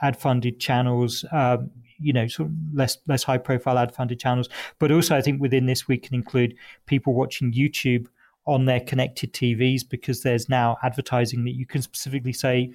ad 0.02 0.18
funded 0.18 0.60
channels. 0.60 1.26
Um, 1.32 1.72
you 2.02 2.14
know, 2.14 2.28
sort 2.28 2.50
of 2.50 2.56
less 2.74 2.98
less 3.08 3.24
high 3.24 3.38
profile 3.38 3.78
ad 3.78 3.94
funded 3.94 4.20
channels. 4.20 4.48
But 4.80 4.92
also, 4.92 5.16
I 5.16 5.22
think 5.22 5.42
within 5.42 5.66
this 5.66 5.88
we 5.88 5.98
can 5.98 6.16
include 6.16 6.56
people 6.86 7.14
watching 7.14 7.52
YouTube 7.52 8.08
on 8.46 8.66
their 8.66 8.80
connected 8.80 9.34
TVs 9.34 9.82
because 9.88 10.24
there's 10.24 10.50
now 10.50 10.78
advertising 10.82 11.44
that 11.44 11.56
you 11.56 11.66
can 11.66 11.82
specifically 11.82 12.34
say 12.34 12.72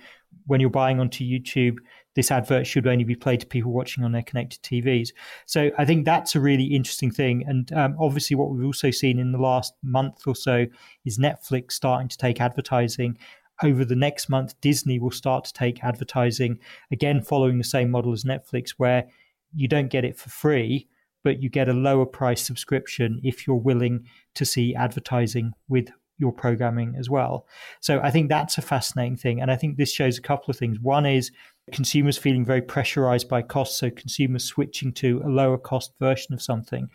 when 0.46 0.60
you're 0.60 0.70
buying 0.70 1.00
onto 1.00 1.24
YouTube, 1.24 1.78
this 2.14 2.30
advert 2.30 2.66
should 2.66 2.86
only 2.86 3.04
be 3.04 3.14
played 3.14 3.40
to 3.40 3.46
people 3.46 3.72
watching 3.72 4.04
on 4.04 4.12
their 4.12 4.22
connected 4.22 4.62
TVs. 4.62 5.10
So 5.46 5.70
I 5.78 5.84
think 5.84 6.04
that's 6.04 6.34
a 6.34 6.40
really 6.40 6.64
interesting 6.64 7.10
thing. 7.10 7.44
And 7.46 7.72
um, 7.72 7.96
obviously, 7.98 8.36
what 8.36 8.50
we've 8.50 8.64
also 8.64 8.90
seen 8.90 9.18
in 9.18 9.32
the 9.32 9.38
last 9.38 9.74
month 9.82 10.26
or 10.26 10.36
so 10.36 10.66
is 11.04 11.18
Netflix 11.18 11.72
starting 11.72 12.08
to 12.08 12.18
take 12.18 12.40
advertising 12.40 13.18
over 13.62 13.84
the 13.84 13.96
next 13.96 14.28
month, 14.28 14.60
Disney 14.60 14.98
will 14.98 15.10
start 15.10 15.44
to 15.44 15.52
take 15.52 15.84
advertising, 15.84 16.58
again, 16.90 17.22
following 17.22 17.58
the 17.58 17.64
same 17.64 17.90
model 17.90 18.12
as 18.12 18.24
Netflix, 18.24 18.70
where 18.70 19.06
you 19.54 19.68
don't 19.68 19.90
get 19.90 20.04
it 20.04 20.18
for 20.18 20.30
free, 20.30 20.88
but 21.22 21.40
you 21.40 21.48
get 21.48 21.68
a 21.68 21.72
lower 21.72 22.06
price 22.06 22.42
subscription 22.42 23.20
if 23.22 23.46
you're 23.46 23.56
willing 23.56 24.06
to 24.34 24.44
see 24.44 24.74
advertising 24.74 25.52
with 25.68 25.88
your 26.18 26.32
programming 26.32 26.94
as 26.98 27.10
well. 27.10 27.46
So 27.80 28.00
I 28.00 28.10
think 28.10 28.28
that's 28.28 28.58
a 28.58 28.62
fascinating 28.62 29.16
thing. 29.16 29.40
And 29.40 29.50
I 29.50 29.56
think 29.56 29.76
this 29.76 29.92
shows 29.92 30.16
a 30.16 30.22
couple 30.22 30.50
of 30.50 30.56
things. 30.56 30.78
One 30.80 31.06
is 31.06 31.32
consumers 31.72 32.18
feeling 32.18 32.44
very 32.44 32.60
pressurized 32.60 33.28
by 33.28 33.42
costs, 33.42 33.78
so 33.78 33.90
consumers 33.90 34.44
switching 34.44 34.92
to 34.92 35.22
a 35.24 35.28
lower 35.28 35.58
cost 35.58 35.92
version 35.98 36.34
of 36.34 36.42
something, 36.42 36.88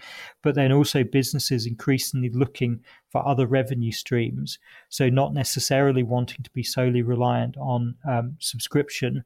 but 0.44 0.56
then 0.56 0.72
also 0.72 1.04
businesses 1.04 1.66
increasingly 1.66 2.30
looking 2.30 2.80
for 3.10 3.28
other 3.28 3.48
revenue 3.48 3.92
streams. 3.92 4.60
So 4.90 5.10
not 5.10 5.34
necessarily 5.34 6.04
wanting 6.04 6.44
to 6.44 6.52
be 6.52 6.64
solely 6.64 7.02
reliant 7.02 7.58
on 7.58 7.96
um, 8.08 8.38
subscription 8.40 9.24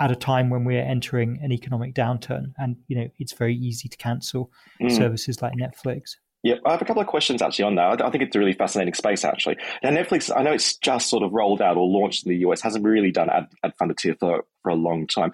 at 0.00 0.10
a 0.10 0.16
time 0.16 0.50
when 0.50 0.64
we're 0.64 0.82
entering 0.82 1.38
an 1.42 1.52
economic 1.52 1.94
downturn 1.94 2.52
and 2.58 2.76
you 2.88 2.96
know 2.96 3.08
it's 3.18 3.34
very 3.34 3.54
easy 3.54 3.88
to 3.88 3.96
cancel 3.98 4.50
mm. 4.80 4.90
services 4.90 5.42
like 5.42 5.52
netflix 5.52 6.16
yeah, 6.42 6.56
I 6.66 6.72
have 6.72 6.82
a 6.82 6.84
couple 6.84 7.00
of 7.00 7.08
questions 7.08 7.40
actually 7.40 7.64
on 7.64 7.76
that. 7.76 8.02
I 8.02 8.10
think 8.10 8.24
it's 8.24 8.34
a 8.34 8.38
really 8.38 8.52
fascinating 8.52 8.94
space 8.94 9.24
actually. 9.24 9.56
Now, 9.82 9.90
Netflix, 9.90 10.34
I 10.34 10.42
know 10.42 10.52
it's 10.52 10.76
just 10.76 11.08
sort 11.08 11.22
of 11.22 11.32
rolled 11.32 11.62
out 11.62 11.76
or 11.76 11.86
launched 11.86 12.26
in 12.26 12.32
the 12.32 12.38
US, 12.38 12.60
hasn't 12.60 12.84
really 12.84 13.12
done 13.12 13.30
ad, 13.30 13.46
ad 13.62 13.74
funded 13.78 13.98
tier 13.98 14.16
for, 14.18 14.44
for 14.62 14.70
a 14.70 14.74
long 14.74 15.06
time. 15.06 15.30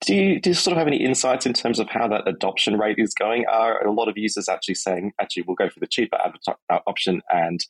Do 0.00 0.14
you, 0.14 0.40
do 0.40 0.50
you 0.50 0.54
sort 0.54 0.72
of 0.72 0.78
have 0.78 0.86
any 0.86 0.96
insights 0.96 1.46
in 1.46 1.52
terms 1.52 1.78
of 1.78 1.88
how 1.88 2.08
that 2.08 2.26
adoption 2.26 2.78
rate 2.78 2.98
is 2.98 3.14
going? 3.14 3.44
Are 3.46 3.86
a 3.86 3.92
lot 3.92 4.08
of 4.08 4.16
users 4.16 4.48
actually 4.48 4.74
saying, 4.74 5.12
actually, 5.20 5.44
we'll 5.46 5.56
go 5.56 5.68
for 5.68 5.78
the 5.78 5.86
cheaper 5.86 6.16
uh, 6.48 6.78
option 6.86 7.20
and 7.30 7.60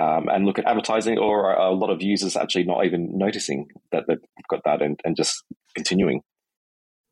um, 0.00 0.28
and 0.28 0.46
look 0.46 0.60
at 0.60 0.64
advertising, 0.64 1.18
or 1.18 1.50
are 1.50 1.70
a 1.70 1.74
lot 1.74 1.90
of 1.90 2.00
users 2.00 2.36
actually 2.36 2.62
not 2.62 2.86
even 2.86 3.18
noticing 3.18 3.66
that 3.90 4.04
they've 4.06 4.18
got 4.48 4.62
that 4.64 4.80
and, 4.80 4.98
and 5.04 5.16
just 5.16 5.42
continuing? 5.74 6.22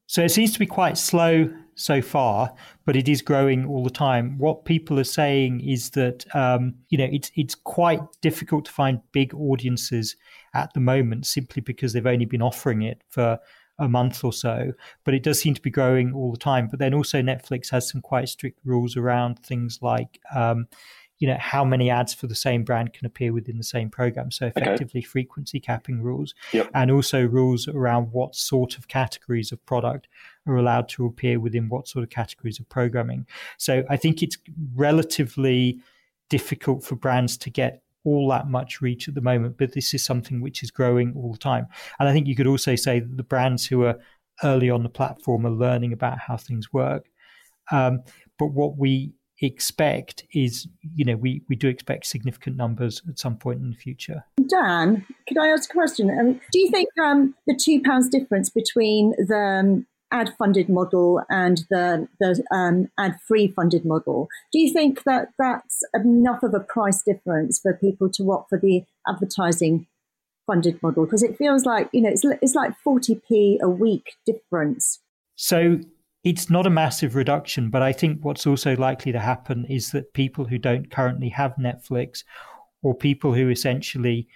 So 0.07 0.23
it 0.23 0.31
seems 0.31 0.53
to 0.53 0.61
be 0.61 0.67
quite 0.67 0.97
slow 0.97 1.49
so 1.77 2.03
far, 2.03 2.53
but 2.85 2.97
it 2.97 3.09
is 3.09 3.23
growing 3.23 3.67
all 3.67 3.85
the 3.85 3.91
time. 3.91 4.37
What 4.39 4.65
people 4.65 4.99
are 4.99 5.05
saying 5.05 5.61
is 5.61 5.91
that 5.91 6.25
um, 6.35 6.75
you 6.89 6.99
know 6.99 7.09
it's 7.11 7.31
it's 7.37 7.55
quite 7.55 8.01
difficult 8.23 8.65
to 8.65 8.73
find 8.73 9.01
big 9.13 9.35
audiences 9.35 10.17
at 10.55 10.73
the 10.75 10.81
moment, 10.81 11.27
simply 11.27 11.63
because 11.63 11.93
they've 11.93 12.07
only 12.07 12.25
been 12.25 12.43
offering 12.43 12.83
it 12.83 13.03
for 13.09 13.39
a 13.79 13.89
month 13.89 14.25
or 14.25 14.33
so. 14.33 14.73
But 15.05 15.15
it 15.15 15.23
does 15.23 15.39
seem 15.39 15.55
to 15.55 15.63
be 15.63 15.71
growing 15.71 16.15
all 16.15 16.33
the 16.33 16.39
time. 16.39 16.67
But 16.69 16.79
then 16.79 16.95
also 16.95 17.21
Netflix 17.21 17.71
has 17.71 17.89
some 17.89 18.01
quite 18.01 18.29
strict 18.29 18.59
rules 18.65 18.97
around 18.97 19.39
things 19.39 19.79
like. 19.83 20.19
Um, 20.35 20.67
you 21.19 21.27
know 21.27 21.37
how 21.39 21.65
many 21.65 21.91
ads 21.91 22.13
for 22.13 22.27
the 22.27 22.35
same 22.35 22.65
brand 22.65 22.93
can 22.93 23.07
appear 23.07 23.33
within 23.33 23.57
the 23.57 23.65
same 23.65 23.91
program. 23.91 24.31
So 24.31 24.47
effectively 24.47 25.01
okay. 25.01 25.07
frequency 25.07 25.61
capping 25.61 26.03
rules. 26.03 26.35
Yep. 26.53 26.71
and 26.75 26.91
also 26.91 27.27
rules 27.27 27.69
around 27.69 28.13
what 28.13 28.35
sort 28.35 28.79
of 28.79 28.89
categories 28.89 29.53
of 29.53 29.65
product 29.67 30.09
are 30.47 30.57
allowed 30.57 30.89
to 30.91 31.07
appear 31.07 31.41
within 31.41 31.69
what 31.69 31.89
sort 31.89 32.03
of 32.03 32.11
categories 32.11 32.61
of 32.61 32.69
programming. 32.69 33.27
So 33.59 33.85
i 33.89 33.97
think 33.97 34.23
it's 34.23 34.37
relatively 34.75 35.81
difficult 36.29 36.85
for 36.85 36.97
brands 36.97 37.37
to 37.39 37.51
get 37.51 37.83
all 38.05 38.29
that 38.29 38.49
much 38.49 38.81
reach 38.81 39.09
at 39.09 39.15
the 39.15 39.21
moment 39.21 39.57
but 39.59 39.73
this 39.73 39.93
is 39.93 40.05
something 40.05 40.41
which 40.41 40.63
is 40.63 40.71
growing 40.71 41.13
all 41.17 41.33
the 41.33 41.39
time. 41.39 41.67
And 41.99 42.09
i 42.09 42.13
think 42.13 42.27
you 42.27 42.37
could 42.37 42.47
also 42.47 42.75
say 42.77 43.01
that 43.01 43.17
the 43.17 43.23
brands 43.23 43.67
who 43.67 43.85
are 43.85 43.99
early 44.45 44.71
on 44.71 44.83
the 44.83 44.89
platform 44.89 45.47
are 45.47 45.51
learning 45.51 45.93
about 45.93 46.19
how 46.19 46.37
things 46.37 46.73
work. 46.73 47.09
Um, 47.73 48.03
but 48.39 48.49
what 48.49 48.77
we 48.77 49.13
expect 49.41 50.25
is, 50.33 50.67
you 50.95 51.05
know, 51.05 51.17
we, 51.17 51.43
we 51.49 51.57
do 51.57 51.69
expect 51.69 52.07
significant 52.07 52.57
numbers 52.57 53.03
at 53.09 53.19
some 53.19 53.37
point 53.37 53.61
in 53.61 53.71
the 53.71 53.77
future. 53.77 54.25
Dan, 54.49 55.05
could 55.29 55.39
I 55.39 55.49
ask 55.49 55.71
a 55.71 55.75
question? 55.75 56.11
Um, 56.11 56.41
do 56.53 56.59
you 56.59 56.71
think 56.71 56.89
um, 57.03 57.35
the 57.47 57.55
two 57.55 57.83
pounds 57.83 58.09
difference 58.09 58.49
between 58.49 59.11
the 59.19 59.37
um, 59.37 59.87
ad 60.13 60.33
funded 60.39 60.69
model 60.69 61.23
and 61.29 61.65
the, 61.71 62.09
the 62.21 62.43
um, 62.51 62.89
ad 62.99 63.17
free 63.27 63.49
funded 63.49 63.85
model, 63.85 64.29
do 64.53 64.59
you 64.59 64.73
think 64.73 65.03
that 65.05 65.29
that's 65.39 65.83
enough 65.95 66.43
of 66.43 66.55
a 66.55 66.61
price 66.61 67.03
difference 67.03 67.59
for 67.61 67.75
people 67.75 68.09
to 68.11 68.31
opt 68.33 68.49
for 68.49 68.59
the 68.59 68.85
advertising 69.07 69.87
funded 70.47 70.83
model? 70.83 71.05
Because 71.05 71.23
it 71.23 71.37
feels 71.37 71.65
like, 71.65 71.89
you 71.93 72.01
know, 72.01 72.11
it's, 72.11 72.25
it's 72.25 72.55
like 72.55 72.73
40p 72.87 73.61
a 73.61 73.69
week 73.69 74.15
difference. 74.25 75.01
So 75.35 75.81
it's 76.27 76.51
not 76.51 76.67
a 76.67 76.71
massive 76.71 77.15
reduction, 77.15 77.71
but 77.71 77.83
I 77.83 77.93
think 77.93 78.25
what's 78.25 78.49
also 78.49 78.75
likely 78.75 79.13
to 79.13 79.21
happen 79.21 79.65
is 79.67 79.93
that 79.93 80.13
people 80.13 80.45
who 80.45 80.59
don't 80.59 80.91
currently 80.91 81.29
have 81.29 81.55
Netflix 81.55 82.25
or 82.83 82.97
people 82.97 83.33
who 83.33 83.49
essentially 83.49 84.27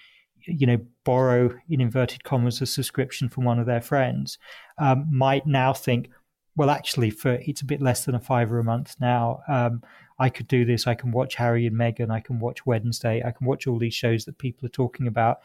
you 0.47 0.69
know 0.69 0.79
borrow 1.05 1.53
in 1.69 1.81
inverted 1.81 2.23
commas 2.23 2.63
a 2.63 2.67
subscription 2.67 3.29
from 3.29 3.45
one 3.45 3.59
of 3.59 3.67
their 3.67 3.81
friends 3.81 4.39
um, 4.79 5.05
might 5.11 5.47
now 5.47 5.73
think 5.73 6.09
well 6.57 6.71
actually 6.71 7.11
for 7.11 7.33
it's 7.45 7.61
a 7.61 7.67
bit 7.67 7.83
less 7.83 8.05
than 8.05 8.15
a 8.15 8.21
fiver 8.21 8.61
a 8.61 8.65
month 8.65 8.95
now. 9.01 9.41
Um, 9.49 9.83
i 10.21 10.29
could 10.29 10.47
do 10.47 10.65
this. 10.65 10.87
I 10.87 10.95
can 10.95 11.11
watch 11.11 11.35
harry 11.35 11.67
and 11.67 11.77
meghan. 11.77 12.13
I 12.13 12.21
can 12.21 12.39
watch 12.39 12.65
wednesday. 12.65 13.21
I 13.21 13.33
can 13.33 13.49
watch 13.49 13.67
all 13.67 13.81
these 13.81 13.95
shows 13.95 14.27
that 14.27 14.39
people 14.39 14.65
are 14.65 14.77
talking 14.83 15.09
about. 15.09 15.41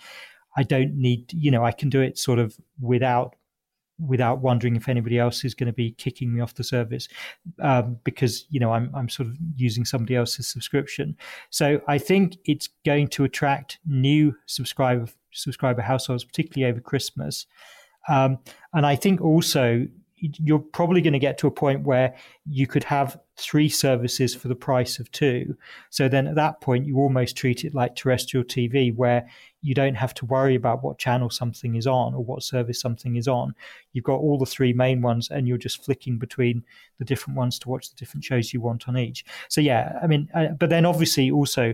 I 0.55 0.61
don't 0.61 0.93
need 0.93 1.33
you 1.33 1.49
know 1.49 1.65
i 1.65 1.71
can 1.71 1.89
do 1.89 2.01
it 2.01 2.19
sort 2.19 2.37
of 2.37 2.55
without 2.79 3.35
without 3.99 4.41
wondering 4.41 4.75
if 4.75 4.89
anybody 4.89 5.17
else 5.17 5.45
is 5.45 5.53
going 5.53 5.67
to 5.67 5.73
be 5.73 5.91
kicking 5.91 6.33
me 6.33 6.41
off 6.41 6.53
the 6.55 6.63
service 6.63 7.07
um, 7.61 7.97
because 8.03 8.45
you 8.49 8.59
know 8.59 8.71
I'm 8.71 8.91
I'm 8.93 9.09
sort 9.09 9.29
of 9.29 9.35
using 9.55 9.85
somebody 9.85 10.15
else's 10.15 10.47
subscription. 10.47 11.15
So 11.49 11.81
I 11.87 11.97
think 11.97 12.37
it's 12.45 12.69
going 12.85 13.07
to 13.09 13.23
attract 13.23 13.79
new 13.85 14.35
subscriber 14.45 15.07
subscriber 15.31 15.81
households, 15.81 16.23
particularly 16.23 16.69
over 16.69 16.81
Christmas. 16.81 17.45
Um, 18.07 18.39
and 18.73 18.85
I 18.85 18.95
think 18.95 19.21
also 19.21 19.87
you're 20.17 20.59
probably 20.59 21.01
going 21.01 21.13
to 21.13 21.19
get 21.19 21.37
to 21.39 21.47
a 21.47 21.51
point 21.51 21.83
where 21.83 22.15
you 22.45 22.67
could 22.67 22.83
have 22.85 23.19
three 23.37 23.67
services 23.67 24.33
for 24.33 24.47
the 24.47 24.55
price 24.55 24.97
of 24.97 25.11
two. 25.11 25.55
So 25.89 26.07
then 26.07 26.27
at 26.27 26.35
that 26.35 26.61
point, 26.61 26.85
you 26.85 26.97
almost 26.97 27.35
treat 27.35 27.65
it 27.65 27.75
like 27.75 27.95
terrestrial 27.95 28.45
TV, 28.45 28.95
where 28.95 29.27
you 29.65 29.73
don't 29.73 29.95
have 29.95 30.13
to 30.13 30.25
worry 30.27 30.53
about 30.53 30.83
what 30.83 30.99
channel 30.99 31.29
something 31.29 31.75
is 31.75 31.87
on 31.87 32.13
or 32.13 32.23
what 32.23 32.43
service 32.43 32.79
something 32.79 33.15
is 33.15 33.27
on. 33.27 33.55
You've 33.93 34.05
got 34.05 34.19
all 34.19 34.37
the 34.37 34.45
three 34.45 34.73
main 34.73 35.01
ones, 35.01 35.31
and 35.31 35.47
you're 35.47 35.57
just 35.57 35.83
flicking 35.83 36.19
between 36.19 36.63
the 36.99 37.05
different 37.05 37.35
ones 37.35 37.57
to 37.59 37.69
watch 37.69 37.89
the 37.89 37.95
different 37.95 38.23
shows 38.23 38.53
you 38.53 38.61
want 38.61 38.87
on 38.87 38.97
each. 38.97 39.25
So 39.49 39.61
yeah, 39.61 39.97
I 40.03 40.07
mean, 40.07 40.29
uh, 40.35 40.49
but 40.59 40.69
then 40.69 40.85
obviously 40.85 41.31
also 41.31 41.73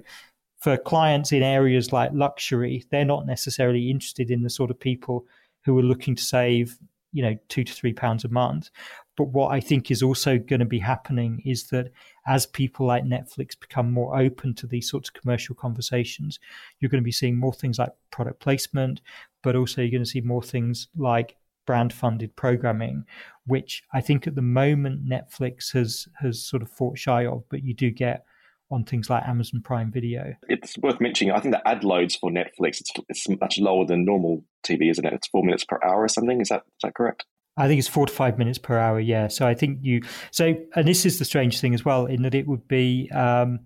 for 0.60 0.77
clients 0.77 1.33
in 1.33 1.43
areas 1.43 1.91
like 1.91 2.12
luxury, 2.13 2.86
they're 2.91 3.03
not 3.03 3.25
necessarily 3.25 3.91
interested 3.91 4.31
in 4.31 4.43
the 4.43 4.50
sort 4.50 4.71
of 4.71 4.79
people 4.79 5.25
who 5.65 5.77
are 5.77 5.83
looking 5.83 6.15
to 6.15 6.24
save, 6.24 6.77
you 7.12 7.24
know, 7.24 7.36
two 7.50 7.65
to 7.65 7.74
three 7.74 7.93
pounds 7.93 8.24
a 8.24 8.29
month. 8.29 8.69
But 9.18 9.25
what 9.25 9.51
I 9.51 9.60
think 9.60 9.91
is 9.91 10.01
also 10.01 10.38
going 10.38 10.62
to 10.62 10.65
be 10.65 10.80
happening 10.80 11.41
is 11.46 11.68
that 11.68 11.91
as 12.25 12.46
people 12.46 12.88
like 12.88 13.03
Netflix 13.03 13.60
become 13.60 13.91
more 13.91 14.18
open 14.18 14.53
to 14.56 14.68
these 14.68 14.89
sorts 14.89 15.10
of 15.10 15.13
commercial 15.13 15.53
conversations, 15.53 16.39
you're 16.80 16.89
going 16.89 17.03
to 17.03 17.06
be 17.06 17.12
seeing 17.12 17.38
more 17.38 17.53
things 17.53 17.77
like 17.77 17.91
product 18.10 18.39
placement, 18.39 19.01
but 19.44 19.56
also 19.56 19.82
you're 19.82 19.91
going 19.91 20.03
to 20.03 20.10
see 20.10 20.22
more 20.22 20.41
things 20.41 20.88
like 20.96 21.36
brand 21.65 21.94
funded 21.94 22.36
programming, 22.36 23.06
which 23.46 23.84
I 23.94 24.01
think 24.01 24.27
at 24.27 24.36
the 24.36 24.41
moment 24.41 25.08
Netflix 25.08 25.74
has 25.74 26.08
has 26.20 26.44
sort 26.44 26.62
of 26.62 26.70
fought 26.70 26.98
shy 26.98 27.25
of, 27.25 27.44
but 27.50 27.63
you 27.63 27.74
do 27.74 27.91
get 27.91 28.25
on 28.72 28.86
things 28.86 29.10
like 29.10 29.27
Amazon 29.27 29.62
Prime 29.62 29.91
Video. 29.91 30.34
It's 30.48 30.77
worth 30.77 31.01
mentioning. 31.01 31.34
I 31.34 31.39
think 31.39 31.53
the 31.53 31.68
ad 31.68 31.84
loads 31.84 32.15
for 32.15 32.32
Netflix 32.32 32.80
it's, 32.80 32.91
it's 33.10 33.30
much 33.30 33.60
lower 33.60 33.86
than 33.86 34.06
normal 34.06 34.44
TV, 34.63 34.89
isn't 34.89 35.06
it? 35.06 35.13
It's 35.13 35.27
four 35.27 35.44
minutes 35.44 35.65
per 35.65 35.80
hour 35.84 36.01
or 36.01 36.08
something. 36.08 36.39
Is 36.41 36.50
that 36.50 36.63
is 36.65 36.82
that 36.84 36.96
correct? 36.96 37.25
I 37.58 37.67
think 37.67 37.79
it's 37.79 37.88
four 37.88 38.05
to 38.05 38.13
five 38.13 38.38
minutes 38.38 38.58
per 38.58 38.77
hour. 38.77 39.00
Yeah. 39.00 39.27
So 39.27 39.48
I 39.48 39.53
think 39.53 39.79
you. 39.81 40.01
So 40.31 40.55
and 40.75 40.88
this 40.88 41.05
is 41.05 41.20
the 41.20 41.25
strange 41.25 41.60
thing 41.60 41.74
as 41.74 41.84
well, 41.86 42.05
in 42.05 42.24
that 42.24 42.36
it 42.36 42.48
would 42.48 42.67
be. 42.67 43.10
Um, 43.12 43.62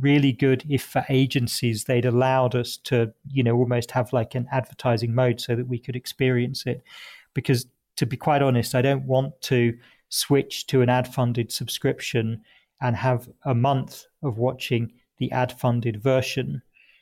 really 0.00 0.32
good 0.32 0.62
if 0.68 0.82
for 0.82 1.02
agencies 1.08 1.84
they'd 1.84 2.04
allowed 2.04 2.54
us 2.54 2.76
to 2.76 3.10
you 3.30 3.42
know 3.42 3.56
almost 3.56 3.90
have 3.90 4.12
like 4.12 4.34
an 4.34 4.46
advertising 4.52 5.14
mode 5.14 5.40
so 5.40 5.56
that 5.56 5.66
we 5.66 5.78
could 5.78 5.96
experience 5.96 6.66
it 6.66 6.82
because 7.32 7.64
to 7.96 8.04
be 8.04 8.14
quite 8.14 8.42
honest 8.42 8.74
i 8.74 8.82
don't 8.82 9.04
want 9.04 9.32
to 9.40 9.72
switch 10.10 10.66
to 10.66 10.82
an 10.82 10.90
ad 10.90 11.08
funded 11.08 11.50
subscription 11.50 12.38
and 12.82 12.96
have 12.96 13.30
a 13.46 13.54
month 13.54 14.04
of 14.22 14.36
watching 14.36 14.92
the 15.16 15.32
ad 15.32 15.50
funded 15.52 16.02
version 16.02 16.60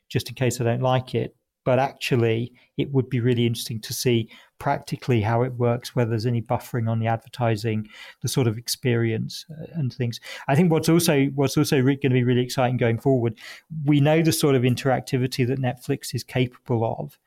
just 0.08 0.28
in 0.28 0.34
case 0.34 0.60
I 0.60 0.64
don't 0.64 0.82
like 0.82 1.14
it. 1.14 1.35
But 1.66 1.80
actually, 1.80 2.52
it 2.76 2.92
would 2.92 3.10
be 3.10 3.18
really 3.18 3.44
interesting 3.44 3.80
to 3.80 3.92
see 3.92 4.30
practically 4.58 5.20
how 5.20 5.42
it 5.42 5.52
works, 5.54 5.96
whether 5.96 6.10
there's 6.10 6.24
any 6.24 6.40
buffering 6.40 6.88
on 6.88 7.00
the 7.00 7.08
advertising, 7.08 7.88
the 8.22 8.28
sort 8.28 8.46
of 8.46 8.56
experience 8.56 9.44
uh, 9.50 9.66
and 9.72 9.92
things. 9.92 10.20
I 10.46 10.54
think 10.54 10.70
what's 10.70 10.88
also 10.88 11.24
what's 11.34 11.56
also 11.56 11.80
re- 11.80 11.96
going 11.96 12.12
to 12.12 12.20
be 12.20 12.22
really 12.22 12.42
exciting 12.42 12.76
going 12.76 13.00
forward. 13.00 13.36
We 13.84 14.00
know 14.00 14.22
the 14.22 14.30
sort 14.30 14.54
of 14.54 14.62
interactivity 14.62 15.44
that 15.48 15.58
Netflix 15.58 16.14
is 16.14 16.22
capable 16.22 16.96
of. 17.00 17.18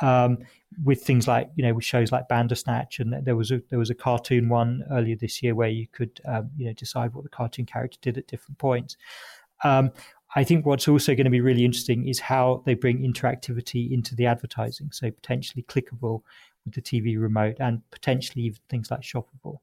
Um, 0.00 0.38
with 0.82 1.04
things 1.04 1.28
like 1.28 1.50
you 1.54 1.62
know 1.62 1.74
with 1.74 1.84
shows 1.84 2.10
like 2.10 2.26
Bandersnatch, 2.26 3.00
and 3.00 3.14
there 3.24 3.36
was 3.36 3.50
a 3.50 3.60
there 3.68 3.78
was 3.78 3.90
a 3.90 3.94
cartoon 3.94 4.48
one 4.48 4.82
earlier 4.90 5.14
this 5.14 5.42
year 5.42 5.54
where 5.54 5.68
you 5.68 5.86
could 5.92 6.22
um, 6.24 6.50
you 6.56 6.66
know 6.66 6.72
decide 6.72 7.12
what 7.12 7.22
the 7.22 7.30
cartoon 7.30 7.66
character 7.66 7.98
did 8.00 8.16
at 8.16 8.26
different 8.26 8.56
points. 8.58 8.96
Um, 9.62 9.90
I 10.36 10.44
think 10.44 10.66
what's 10.66 10.88
also 10.88 11.14
going 11.14 11.24
to 11.24 11.30
be 11.30 11.40
really 11.40 11.64
interesting 11.64 12.08
is 12.08 12.20
how 12.20 12.62
they 12.66 12.74
bring 12.74 12.98
interactivity 13.00 13.92
into 13.92 14.14
the 14.14 14.26
advertising, 14.26 14.90
so 14.92 15.10
potentially 15.10 15.62
clickable 15.62 16.22
with 16.64 16.74
the 16.74 16.82
TV 16.82 17.20
remote, 17.20 17.56
and 17.60 17.82
potentially 17.90 18.44
even 18.44 18.58
things 18.68 18.90
like 18.90 19.00
shoppable. 19.00 19.58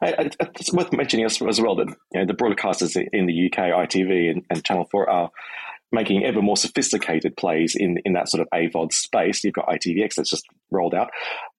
I, 0.00 0.12
I, 0.12 0.30
it's 0.58 0.72
worth 0.72 0.92
mentioning 0.92 1.26
as, 1.26 1.40
as 1.42 1.60
well 1.60 1.74
that 1.76 1.88
you 2.12 2.20
know, 2.20 2.26
the 2.26 2.34
broadcasters 2.34 2.96
in 3.12 3.26
the 3.26 3.46
UK, 3.46 3.58
ITV 3.58 4.30
and, 4.30 4.44
and 4.50 4.64
Channel 4.64 4.86
4, 4.90 5.10
are 5.10 5.30
making 5.92 6.24
ever 6.24 6.42
more 6.42 6.56
sophisticated 6.56 7.36
plays 7.36 7.74
in, 7.76 7.98
in 8.04 8.12
that 8.14 8.28
sort 8.28 8.40
of 8.40 8.48
AVOD 8.52 8.92
space. 8.92 9.42
You've 9.42 9.54
got 9.54 9.68
ITVX 9.68 10.14
that's 10.14 10.30
just 10.30 10.44
rolled 10.70 10.94
out. 10.94 11.10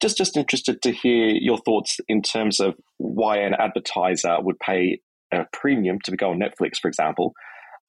Just 0.01 0.17
just 0.17 0.38
interested 0.38 0.82
to 0.82 0.91
hear 0.91 1.27
your 1.27 1.58
thoughts 1.58 1.99
in 2.08 2.21
terms 2.21 2.60
of 2.60 2.75
why 2.97 3.38
an 3.38 3.53
advertiser 3.53 4.38
would 4.41 4.60
pay 4.60 4.99
a 5.32 5.45
premium 5.51 5.99
to 6.06 6.15
go 6.15 6.32
on 6.32 6.39
Netflix, 6.39 6.77
for 6.82 6.88
example, 6.88 7.34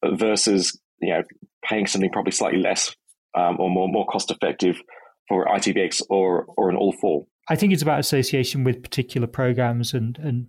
versus 0.04 0.78
you 1.00 1.10
know 1.12 1.22
paying 1.64 1.86
something 1.86 2.10
probably 2.10 2.32
slightly 2.32 2.60
less 2.60 2.94
um, 3.34 3.56
or 3.58 3.70
more 3.70 3.88
more 3.88 4.06
cost 4.06 4.30
effective 4.30 4.80
for 5.28 5.46
ITVX 5.46 6.02
or 6.10 6.46
or 6.56 6.70
an 6.70 6.76
all 6.76 6.92
four. 7.00 7.26
I 7.48 7.56
think 7.56 7.72
it's 7.72 7.82
about 7.82 8.00
association 8.00 8.64
with 8.64 8.82
particular 8.82 9.26
programs 9.26 9.94
and 9.94 10.18
and 10.18 10.46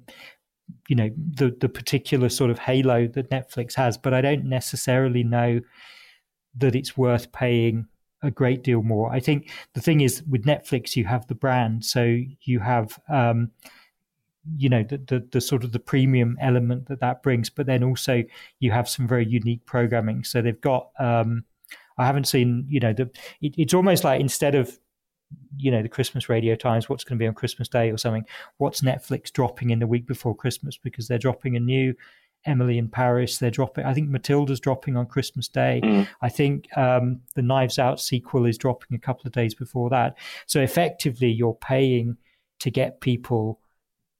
you 0.88 0.96
know 0.96 1.10
the 1.16 1.56
the 1.60 1.70
particular 1.70 2.30
sort 2.30 2.52
of 2.52 2.60
halo 2.60 3.08
that 3.08 3.30
Netflix 3.30 3.76
has, 3.76 3.98
but 3.98 4.14
I 4.14 4.22
don't 4.22 4.46
necessarily 4.46 5.24
know 5.24 5.62
that 6.58 6.76
it's 6.76 6.98
worth 6.98 7.32
paying 7.32 7.88
a 8.24 8.32
great 8.32 8.64
deal 8.64 8.82
more. 8.82 9.12
I 9.12 9.20
think 9.20 9.52
the 9.74 9.82
thing 9.82 10.02
is 10.02 10.24
with 10.24 10.44
Netflix, 10.44 10.96
you 10.96 11.06
have 11.06 11.28
the 11.28 11.36
brand, 11.36 11.86
so 11.86 12.18
you 12.42 12.60
have 12.60 13.00
um, 13.10 13.52
you 14.56 14.70
know 14.70 14.84
the, 14.84 14.98
the, 14.98 15.28
the 15.32 15.42
sort 15.42 15.64
of 15.64 15.72
the 15.72 15.80
premium 15.80 16.38
element 16.40 16.88
that 16.88 17.00
that 17.02 17.24
brings, 17.24 17.50
but 17.50 17.66
then 17.66 17.84
also 17.84 18.24
you 18.60 18.72
have 18.72 18.88
some 18.88 19.08
very 19.08 19.26
unique 19.26 19.66
programming. 19.66 20.24
So 20.24 20.42
they've 20.42 20.62
got 20.62 20.90
um, 21.00 21.44
I 21.98 22.06
haven't 22.06 22.28
seen 22.28 22.66
you 22.70 22.80
know 22.80 22.94
the 22.94 23.10
it, 23.42 23.56
it's 23.58 23.74
almost 23.74 24.04
like 24.04 24.22
instead 24.22 24.56
of 24.56 24.78
you 25.58 25.72
know 25.72 25.82
the 25.82 25.90
Christmas 25.90 26.30
radio 26.30 26.56
times, 26.56 26.88
what's 26.88 27.04
going 27.04 27.18
to 27.18 27.24
be 27.24 27.28
on 27.28 27.34
Christmas 27.34 27.68
Day 27.68 27.92
or 27.92 27.98
something. 27.98 28.26
What's 28.58 28.82
Netflix 28.82 29.32
dropping 29.32 29.72
in 29.72 29.80
the 29.80 29.88
week 29.88 30.08
before 30.08 30.36
Christmas 30.36 30.78
because 30.78 31.08
they're 31.08 31.18
dropping 31.18 31.56
a 31.56 31.60
new 31.60 31.94
Emily 32.46 32.78
in 32.78 32.88
Paris. 32.88 33.38
They're 33.38 33.52
dropping. 33.52 33.86
I 33.86 33.94
think 33.94 34.10
Matilda's 34.10 34.60
dropping 34.60 34.96
on 34.96 35.06
Christmas 35.06 35.48
Day. 35.48 35.82
Mm. 35.84 36.08
I 36.22 36.30
think 36.30 36.76
um, 36.78 37.22
the 37.36 37.42
Knives 37.42 37.78
Out 37.78 38.00
sequel 38.00 38.46
is 38.46 38.58
dropping 38.58 38.96
a 38.96 39.00
couple 39.00 39.28
of 39.28 39.34
days 39.34 39.54
before 39.54 39.90
that. 39.90 40.16
So 40.46 40.62
effectively, 40.62 41.30
you're 41.30 41.54
paying 41.54 42.18
to 42.60 42.72
get 42.72 43.02
people. 43.02 43.60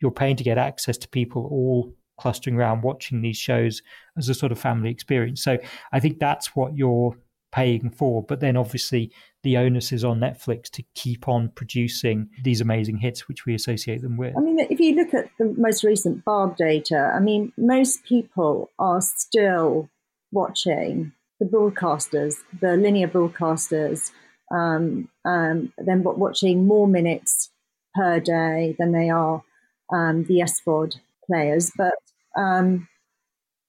You're 0.02 0.12
paying 0.12 0.36
to 0.38 0.44
get 0.44 0.58
access 0.58 0.98
to 1.00 1.10
people 1.10 1.48
all 1.52 1.94
clustering 2.20 2.56
around 2.56 2.82
watching 2.82 3.22
these 3.22 3.38
shows 3.38 3.82
as 4.18 4.28
a 4.30 4.34
sort 4.34 4.52
of 4.52 4.60
family 4.60 4.90
experience. 4.90 5.44
So 5.44 5.58
I 5.92 6.00
think 6.00 6.20
that's 6.20 6.56
what 6.56 6.76
you're 6.76 7.16
paying 7.52 7.90
for. 7.90 8.24
But 8.24 8.40
then 8.40 8.58
obviously 8.58 9.12
the 9.44 9.58
onus 9.58 9.92
is 9.92 10.04
on 10.04 10.20
Netflix 10.20 10.70
to 10.72 10.84
keep 10.96 11.28
on 11.28 11.50
producing 11.56 12.30
these 12.44 12.62
amazing 12.62 12.98
hits, 12.98 13.28
which 13.28 13.46
we 13.46 13.56
associate 13.56 14.02
them 14.02 14.18
with. 14.18 14.36
I 14.36 14.42
mean, 14.42 14.60
if 14.60 14.80
you 14.80 14.96
look 14.96 15.14
at 15.14 15.30
the 15.40 15.56
most 15.58 15.84
recent 15.84 16.26
Barb 16.26 16.58
data, 16.58 17.14
I 17.16 17.20
mean, 17.20 17.54
most 17.58 18.04
people 18.04 18.70
are 18.78 19.02
still 19.02 19.90
watching 20.32 21.14
the 21.40 21.46
broadcasters, 21.46 22.36
the 22.60 22.76
linear 22.76 23.08
broadcasters, 23.08 24.12
um, 24.52 25.08
um, 25.24 25.72
then 25.78 26.04
watching 26.04 26.66
more 26.66 26.88
minutes 26.88 27.52
per 27.96 28.20
day 28.20 28.76
than 28.78 28.92
they 28.92 29.10
are 29.10 29.44
um, 29.94 30.24
the 30.26 30.40
SVOD 30.40 30.98
players. 31.26 31.72
But 31.78 31.96
um, 32.38 32.88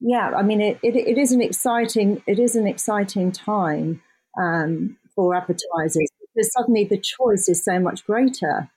yeah, 0.00 0.33
I 0.37 0.42
mean, 0.42 0.61
it, 0.61 0.78
it, 0.83 0.96
it 0.96 1.18
is 1.18 1.33
an 1.33 1.40
exciting 1.40 2.22
it 2.26 2.38
is 2.38 2.57
an 2.57 2.66
exciting 2.66 3.33
time 3.33 4.02
um, 4.40 4.96
for 5.14 5.35
advertisers 5.35 6.09
because 6.20 6.52
suddenly 6.52 6.85
the 6.85 6.98
choice 6.98 7.48
is 7.48 7.64
so 7.64 7.78
much 7.81 8.04
greater. 8.04 8.70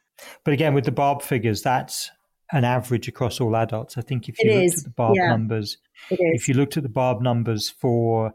But 0.44 0.54
again, 0.54 0.74
with 0.74 0.86
the 0.86 0.92
Barb 0.92 1.22
figures, 1.22 1.62
that's 1.62 2.12
an 2.52 2.64
average 2.64 3.08
across 3.08 3.40
all 3.40 3.56
adults. 3.56 3.98
I 3.98 4.02
think 4.02 4.28
if 4.28 4.36
you 4.40 4.50
it 4.50 4.54
looked 4.54 4.66
is. 4.66 4.78
at 4.80 4.84
the 4.84 4.90
Barb 4.92 5.16
yeah. 5.16 5.28
numbers, 5.28 5.78
if 6.10 6.48
you 6.48 6.54
looked 6.54 6.78
at 6.78 6.84
the 6.84 6.90
Barb 6.90 7.22
numbers 7.22 7.70
for 7.70 8.34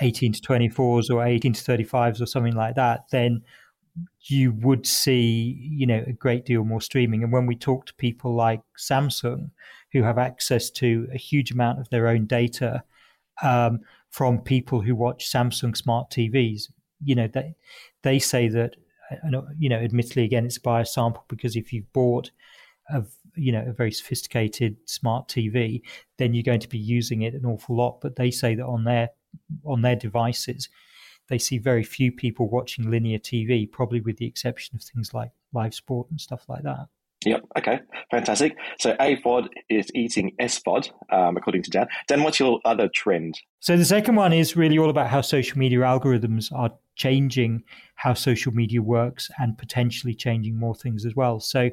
18 0.00 0.32
to 0.32 0.40
24s 0.40 1.10
or 1.10 1.24
18 1.24 1.52
to 1.52 1.62
35s 1.62 2.20
or 2.20 2.26
something 2.26 2.54
like 2.54 2.76
that, 2.76 3.04
then 3.10 3.42
you 4.22 4.52
would 4.52 4.86
see, 4.86 5.58
you 5.60 5.86
know, 5.86 6.02
a 6.06 6.12
great 6.12 6.44
deal 6.44 6.64
more 6.64 6.80
streaming. 6.80 7.22
And 7.22 7.32
when 7.32 7.46
we 7.46 7.56
talk 7.56 7.86
to 7.86 7.94
people 7.94 8.34
like 8.34 8.60
Samsung, 8.78 9.50
who 9.92 10.02
have 10.02 10.18
access 10.18 10.70
to 10.70 11.06
a 11.12 11.18
huge 11.18 11.52
amount 11.52 11.78
of 11.78 11.88
their 11.90 12.08
own 12.08 12.26
data 12.26 12.82
um, 13.42 13.80
from 14.10 14.40
people 14.40 14.80
who 14.80 14.94
watch 14.96 15.30
Samsung 15.30 15.76
smart 15.76 16.10
TVs, 16.10 16.70
you 17.02 17.14
know, 17.14 17.28
they 17.28 17.54
they 18.02 18.18
say 18.18 18.48
that, 18.48 18.76
you 19.58 19.68
know, 19.68 19.76
admittedly, 19.76 20.24
again, 20.24 20.46
it's 20.46 20.58
by 20.58 20.80
a 20.80 20.86
sample 20.86 21.24
because 21.28 21.54
if 21.54 21.72
you've 21.72 21.92
bought 21.92 22.30
a 22.90 23.04
you 23.36 23.50
know 23.52 23.64
a 23.66 23.72
very 23.72 23.92
sophisticated 23.92 24.76
smart 24.86 25.28
TV, 25.28 25.82
then 26.18 26.34
you're 26.34 26.42
going 26.42 26.60
to 26.60 26.68
be 26.68 26.78
using 26.78 27.22
it 27.22 27.34
an 27.34 27.44
awful 27.44 27.76
lot. 27.76 28.00
But 28.00 28.16
they 28.16 28.30
say 28.30 28.54
that 28.54 28.66
on 28.66 28.84
their 28.84 29.10
on 29.64 29.82
their 29.82 29.96
devices, 29.96 30.68
they 31.28 31.38
see 31.38 31.58
very 31.58 31.82
few 31.82 32.12
people 32.12 32.48
watching 32.48 32.90
linear 32.90 33.18
TV, 33.18 33.70
probably 33.70 34.00
with 34.00 34.18
the 34.18 34.26
exception 34.26 34.76
of 34.76 34.82
things 34.82 35.14
like 35.14 35.30
live 35.52 35.74
sport 35.74 36.10
and 36.10 36.20
stuff 36.20 36.44
like 36.48 36.62
that. 36.62 36.86
Yep. 37.24 37.44
Okay. 37.58 37.80
Fantastic. 38.10 38.56
So 38.78 38.94
AVOD 38.96 39.48
is 39.70 39.90
eating 39.94 40.34
SVOD, 40.40 40.90
um, 41.10 41.36
according 41.36 41.62
to 41.62 41.70
Dan. 41.70 41.86
Dan, 42.06 42.22
what's 42.22 42.38
your 42.38 42.60
other 42.64 42.88
trend? 42.88 43.40
So 43.60 43.76
the 43.76 43.84
second 43.84 44.16
one 44.16 44.32
is 44.32 44.56
really 44.56 44.78
all 44.78 44.90
about 44.90 45.08
how 45.08 45.22
social 45.22 45.58
media 45.58 45.78
algorithms 45.78 46.52
are 46.52 46.70
changing 46.96 47.62
how 47.96 48.14
social 48.14 48.52
media 48.52 48.82
works 48.82 49.30
and 49.38 49.56
potentially 49.56 50.14
changing 50.14 50.58
more 50.58 50.74
things 50.74 51.06
as 51.06 51.16
well. 51.16 51.40
So 51.40 51.70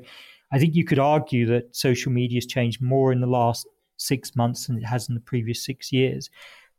I 0.52 0.60
think 0.60 0.76
you 0.76 0.86
could 0.86 1.00
argue 1.00 1.46
that 1.48 1.76
social 1.76 2.12
media 2.12 2.38
has 2.38 2.46
changed 2.46 2.82
more 2.82 3.12
in 3.12 3.22
the 3.22 3.28
last 3.28 3.68
six 3.98 4.36
months 4.36 4.68
than 4.68 4.78
it 4.78 4.86
has 4.86 5.10
in 5.10 5.16
the 5.16 5.22
previous 5.22 5.64
six 5.64 5.92
years 5.92 6.30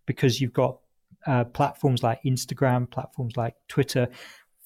because 0.06 0.40
you've 0.40 0.52
got 0.52 0.78
uh, 1.26 1.44
platforms 1.44 2.02
like 2.02 2.22
Instagram, 2.24 2.90
platforms 2.90 3.36
like 3.36 3.54
Twitter, 3.68 4.08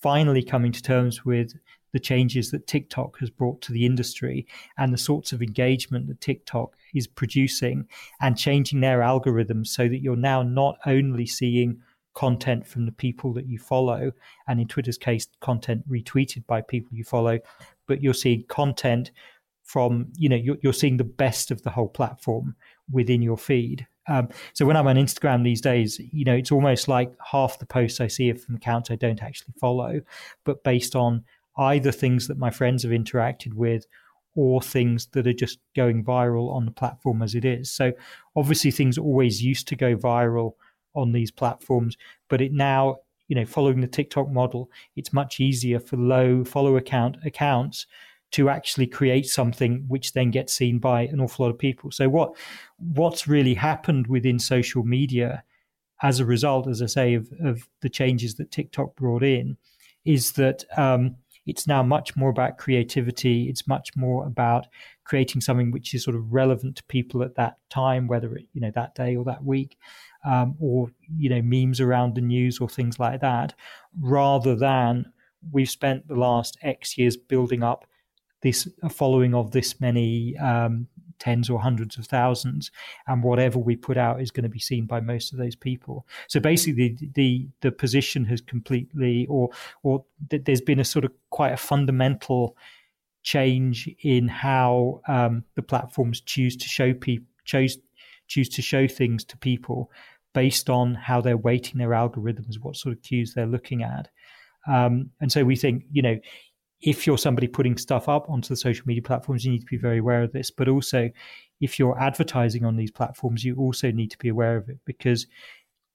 finally 0.00 0.42
coming 0.42 0.72
to 0.72 0.82
terms 0.82 1.24
with 1.24 1.54
the 1.92 2.00
changes 2.00 2.50
that 2.50 2.66
TikTok 2.66 3.18
has 3.20 3.30
brought 3.30 3.62
to 3.62 3.72
the 3.72 3.86
industry 3.86 4.46
and 4.76 4.92
the 4.92 4.98
sorts 4.98 5.32
of 5.32 5.40
engagement 5.40 6.08
that 6.08 6.20
TikTok 6.20 6.76
is 6.94 7.06
producing 7.06 7.86
and 8.20 8.36
changing 8.36 8.80
their 8.80 9.00
algorithms 9.00 9.68
so 9.68 9.88
that 9.88 10.02
you're 10.02 10.14
now 10.14 10.42
not 10.42 10.76
only 10.84 11.26
seeing 11.26 11.80
content 12.14 12.66
from 12.66 12.86
the 12.86 12.92
people 12.92 13.32
that 13.34 13.46
you 13.46 13.58
follow, 13.58 14.12
and 14.48 14.60
in 14.60 14.66
Twitter's 14.66 14.98
case, 14.98 15.28
content 15.40 15.88
retweeted 15.88 16.46
by 16.46 16.60
people 16.60 16.96
you 16.96 17.04
follow, 17.04 17.38
but 17.86 18.02
you're 18.02 18.14
seeing 18.14 18.42
content 18.44 19.10
from, 19.62 20.08
you 20.16 20.28
know, 20.28 20.36
you're, 20.36 20.56
you're 20.62 20.72
seeing 20.72 20.96
the 20.96 21.04
best 21.04 21.50
of 21.50 21.62
the 21.62 21.70
whole 21.70 21.88
platform 21.88 22.56
within 22.90 23.22
your 23.22 23.36
feed. 23.36 23.86
Um, 24.08 24.28
so 24.52 24.64
when 24.66 24.76
I'm 24.76 24.86
on 24.86 24.96
Instagram 24.96 25.42
these 25.42 25.60
days, 25.60 26.00
you 26.12 26.24
know, 26.24 26.34
it's 26.34 26.52
almost 26.52 26.88
like 26.88 27.12
half 27.30 27.58
the 27.58 27.66
posts 27.66 28.00
I 28.00 28.06
see 28.06 28.30
are 28.30 28.36
from 28.36 28.56
accounts 28.56 28.90
I 28.90 28.96
don't 28.96 29.22
actually 29.22 29.54
follow, 29.60 30.00
but 30.44 30.62
based 30.62 30.94
on 30.94 31.24
either 31.58 31.92
things 31.92 32.28
that 32.28 32.38
my 32.38 32.50
friends 32.50 32.82
have 32.82 32.92
interacted 32.92 33.54
with 33.54 33.86
or 34.34 34.60
things 34.60 35.06
that 35.12 35.26
are 35.26 35.32
just 35.32 35.58
going 35.74 36.04
viral 36.04 36.54
on 36.54 36.66
the 36.66 36.70
platform 36.70 37.22
as 37.22 37.34
it 37.34 37.44
is. 37.44 37.70
So 37.70 37.92
obviously 38.36 38.70
things 38.70 38.98
always 38.98 39.42
used 39.42 39.66
to 39.68 39.76
go 39.76 39.96
viral 39.96 40.52
on 40.94 41.12
these 41.12 41.30
platforms, 41.30 41.96
but 42.28 42.40
it 42.40 42.52
now, 42.52 42.96
you 43.28 43.34
know, 43.34 43.46
following 43.46 43.80
the 43.80 43.86
TikTok 43.86 44.30
model, 44.30 44.70
it's 44.94 45.12
much 45.12 45.40
easier 45.40 45.80
for 45.80 45.96
low 45.96 46.44
follow 46.44 46.76
account 46.76 47.16
accounts 47.24 47.86
to 48.32 48.48
actually 48.48 48.86
create 48.86 49.26
something 49.26 49.84
which 49.88 50.12
then 50.12 50.30
gets 50.30 50.52
seen 50.52 50.78
by 50.78 51.02
an 51.02 51.20
awful 51.20 51.46
lot 51.46 51.50
of 51.50 51.58
people. 51.58 51.90
So 51.90 52.08
what 52.08 52.32
what's 52.78 53.28
really 53.28 53.54
happened 53.54 54.06
within 54.08 54.38
social 54.38 54.84
media 54.84 55.44
as 56.02 56.20
a 56.20 56.26
result, 56.26 56.68
as 56.68 56.82
I 56.82 56.86
say, 56.86 57.14
of, 57.14 57.32
of 57.42 57.68
the 57.80 57.88
changes 57.88 58.34
that 58.34 58.50
TikTok 58.50 58.96
brought 58.96 59.22
in, 59.22 59.56
is 60.04 60.32
that 60.32 60.64
um, 60.76 61.16
it's 61.46 61.66
now 61.66 61.82
much 61.82 62.16
more 62.16 62.28
about 62.28 62.58
creativity. 62.58 63.48
It's 63.48 63.66
much 63.66 63.96
more 63.96 64.26
about 64.26 64.66
creating 65.04 65.40
something 65.40 65.70
which 65.70 65.94
is 65.94 66.04
sort 66.04 66.16
of 66.16 66.32
relevant 66.32 66.76
to 66.76 66.84
people 66.84 67.22
at 67.22 67.36
that 67.36 67.56
time, 67.70 68.08
whether 68.08 68.34
it 68.34 68.46
you 68.52 68.60
know 68.60 68.72
that 68.74 68.94
day 68.94 69.16
or 69.16 69.24
that 69.24 69.44
week, 69.44 69.78
um, 70.24 70.56
or 70.60 70.90
you 71.16 71.30
know 71.30 71.40
memes 71.42 71.80
around 71.80 72.14
the 72.14 72.20
news 72.20 72.58
or 72.58 72.68
things 72.68 72.98
like 72.98 73.20
that, 73.20 73.54
rather 74.00 74.54
than 74.56 75.12
we've 75.52 75.70
spent 75.70 76.08
the 76.08 76.16
last 76.16 76.58
X 76.62 76.98
years 76.98 77.16
building 77.16 77.62
up 77.62 77.86
this 78.46 78.68
following 78.90 79.34
of 79.34 79.50
this 79.50 79.80
many 79.80 80.36
um, 80.38 80.86
tens 81.18 81.50
or 81.50 81.58
hundreds 81.58 81.98
of 81.98 82.06
thousands, 82.06 82.70
and 83.06 83.24
whatever 83.24 83.58
we 83.58 83.74
put 83.76 83.96
out 83.96 84.20
is 84.20 84.30
going 84.30 84.48
to 84.50 84.56
be 84.58 84.60
seen 84.60 84.86
by 84.86 85.00
most 85.00 85.32
of 85.32 85.38
those 85.38 85.56
people. 85.56 86.06
So 86.28 86.38
basically, 86.40 86.96
the 86.98 87.08
the, 87.14 87.48
the 87.60 87.72
position 87.72 88.24
has 88.26 88.40
completely, 88.40 89.26
or 89.28 89.48
or 89.82 90.04
th- 90.30 90.44
there's 90.44 90.60
been 90.60 90.80
a 90.80 90.84
sort 90.84 91.04
of 91.04 91.12
quite 91.30 91.52
a 91.52 91.56
fundamental 91.56 92.56
change 93.22 93.90
in 94.02 94.28
how 94.28 95.00
um, 95.08 95.42
the 95.56 95.62
platforms 95.62 96.20
choose 96.20 96.56
to 96.56 96.68
show 96.68 96.94
people 96.94 97.26
choose 97.44 97.78
choose 98.28 98.48
to 98.50 98.62
show 98.62 98.86
things 98.86 99.24
to 99.24 99.36
people 99.36 99.90
based 100.34 100.70
on 100.70 100.94
how 100.94 101.20
they're 101.20 101.36
weighting 101.48 101.78
their 101.78 101.94
algorithms, 102.02 102.60
what 102.60 102.76
sort 102.76 102.94
of 102.94 103.02
cues 103.02 103.34
they're 103.34 103.46
looking 103.56 103.82
at. 103.82 104.08
Um, 104.68 105.10
and 105.20 105.30
so 105.30 105.44
we 105.44 105.56
think, 105.56 105.84
you 105.92 106.02
know, 106.02 106.18
if 106.80 107.06
you're 107.06 107.18
somebody 107.18 107.48
putting 107.48 107.76
stuff 107.76 108.08
up 108.08 108.28
onto 108.28 108.48
the 108.48 108.56
social 108.56 108.84
media 108.86 109.02
platforms, 109.02 109.44
you 109.44 109.52
need 109.52 109.60
to 109.60 109.66
be 109.66 109.78
very 109.78 109.98
aware 109.98 110.22
of 110.22 110.32
this. 110.32 110.50
But 110.50 110.68
also, 110.68 111.10
if 111.60 111.78
you're 111.78 111.98
advertising 111.98 112.64
on 112.64 112.76
these 112.76 112.90
platforms, 112.90 113.44
you 113.44 113.56
also 113.56 113.90
need 113.90 114.10
to 114.10 114.18
be 114.18 114.28
aware 114.28 114.56
of 114.56 114.68
it 114.68 114.78
because 114.84 115.26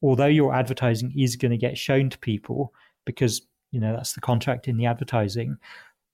although 0.02 0.26
your 0.26 0.54
advertising 0.54 1.14
is 1.18 1.36
going 1.36 1.52
to 1.52 1.58
get 1.58 1.78
shown 1.78 2.10
to 2.10 2.18
people, 2.20 2.74
because 3.06 3.42
you 3.72 3.80
know 3.80 3.96
that's 3.96 4.14
the 4.14 4.22
contract 4.22 4.68
in 4.68 4.78
the 4.78 4.86
advertising, 4.86 5.58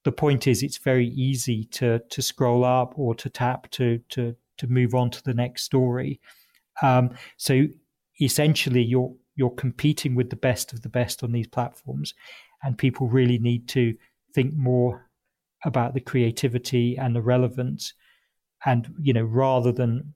the 0.03 0.11
point 0.11 0.47
is 0.47 0.63
it's 0.63 0.77
very 0.77 1.07
easy 1.09 1.63
to 1.65 1.99
to 2.09 2.21
scroll 2.21 2.63
up 2.63 2.93
or 2.97 3.15
to 3.15 3.29
tap 3.29 3.69
to 3.71 3.99
to 4.09 4.35
to 4.57 4.67
move 4.67 4.93
on 4.95 5.09
to 5.11 5.23
the 5.23 5.33
next 5.33 5.63
story. 5.63 6.19
Um, 6.81 7.11
so 7.37 7.67
essentially, 8.21 8.83
you're 8.83 9.13
you're 9.35 9.51
competing 9.51 10.15
with 10.15 10.29
the 10.29 10.35
best 10.35 10.73
of 10.73 10.81
the 10.81 10.89
best 10.89 11.23
on 11.23 11.31
these 11.31 11.47
platforms, 11.47 12.13
and 12.63 12.77
people 12.77 13.07
really 13.07 13.39
need 13.39 13.67
to 13.69 13.95
think 14.37 14.55
more 14.55 15.09
about 15.65 15.95
the 15.95 15.99
creativity 15.99 16.95
and 16.95 17.15
the 17.15 17.21
relevance. 17.23 17.95
And 18.63 18.93
you 19.01 19.11
know 19.11 19.23
rather 19.23 19.71
than 19.71 20.13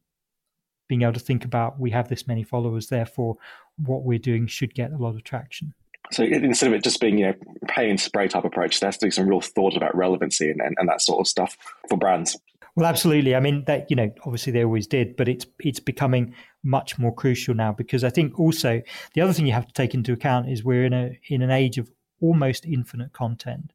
being 0.87 1.01
able 1.01 1.13
to 1.13 1.19
think 1.19 1.43
about 1.43 1.79
we 1.79 1.89
have 1.89 2.07
this 2.09 2.27
many 2.27 2.43
followers 2.43 2.87
therefore 2.87 3.37
what 3.77 4.03
we're 4.03 4.19
doing 4.19 4.45
should 4.45 4.75
get 4.75 4.91
a 4.91 4.97
lot 4.97 5.15
of 5.15 5.23
traction. 5.23 5.73
So 6.11 6.23
instead 6.23 6.67
of 6.67 6.73
it 6.73 6.83
just 6.83 7.01
being 7.01 7.17
you 7.17 7.25
know 7.27 7.33
pay 7.67 7.89
and 7.89 7.99
spray 7.99 8.27
type 8.27 8.43
approach 8.43 8.79
there's 8.79 8.97
doing 8.97 9.11
some 9.11 9.27
real 9.27 9.41
thought 9.41 9.75
about 9.75 9.95
relevancy 9.95 10.51
and, 10.51 10.61
and, 10.61 10.75
and 10.77 10.87
that 10.87 11.01
sort 11.01 11.19
of 11.19 11.27
stuff 11.27 11.57
for 11.89 11.97
brands. 11.97 12.37
Well 12.75 12.85
absolutely. 12.85 13.35
I 13.35 13.39
mean 13.39 13.63
that 13.65 13.89
you 13.89 13.95
know 13.95 14.11
obviously 14.23 14.53
they 14.53 14.63
always 14.63 14.85
did 14.85 15.17
but 15.17 15.27
it's 15.27 15.47
it's 15.59 15.79
becoming 15.79 16.35
much 16.63 16.99
more 16.99 17.13
crucial 17.15 17.55
now 17.55 17.71
because 17.71 18.03
i 18.03 18.11
think 18.11 18.39
also 18.39 18.83
the 19.15 19.21
other 19.21 19.33
thing 19.33 19.47
you 19.47 19.53
have 19.53 19.65
to 19.65 19.73
take 19.73 19.95
into 19.95 20.13
account 20.13 20.47
is 20.47 20.63
we're 20.63 20.85
in 20.85 20.93
a 20.93 21.19
in 21.27 21.41
an 21.41 21.49
age 21.49 21.79
of 21.79 21.89
almost 22.21 22.67
infinite 22.67 23.11
content 23.13 23.73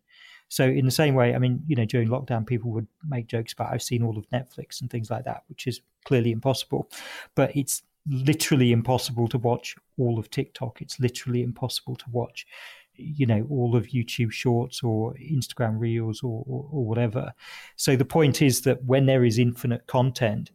so 0.49 0.65
in 0.65 0.85
the 0.85 0.91
same 0.91 1.15
way, 1.15 1.35
I 1.35 1.39
mean, 1.39 1.63
you 1.67 1.77
know, 1.77 1.85
during 1.85 2.09
lockdown, 2.09 2.47
people 2.47 2.71
would 2.73 2.87
make 3.07 3.27
jokes 3.27 3.53
about 3.53 3.73
I've 3.73 3.83
seen 3.83 4.03
all 4.03 4.17
of 4.17 4.29
Netflix 4.31 4.81
and 4.81 4.91
things 4.91 5.11
like 5.11 5.25
that, 5.25 5.43
which 5.49 5.67
is 5.67 5.81
clearly 6.05 6.31
impossible. 6.33 6.91
But 7.35 7.55
it's 7.57 7.83
literally 8.09 8.73
impossible 8.73 9.29
to 9.29 9.39
watch 9.39 9.75
all 9.99 10.19
of 10.19 10.31
TikTok. 10.31 10.81
It's 10.81 11.01
literally 11.01 11.43
impossible 11.43 11.97
to 11.97 12.05
watch, 12.13 12.47
you 12.95 13.27
know, 13.27 13.47
all 13.51 13.75
of 13.75 13.89
YouTube 13.89 14.31
Shorts 14.31 14.83
or 14.83 15.15
Instagram 15.15 15.81
Reels 15.81 16.23
or, 16.23 16.45
or, 16.47 16.69
or 16.71 16.87
whatever. 16.87 17.33
So 17.75 17.97
the 17.97 18.05
point 18.05 18.41
is 18.41 18.61
that 18.63 18.85
when 18.85 19.07
there 19.07 19.25
is 19.25 19.39
infinite 19.39 19.87
content, 19.87 20.53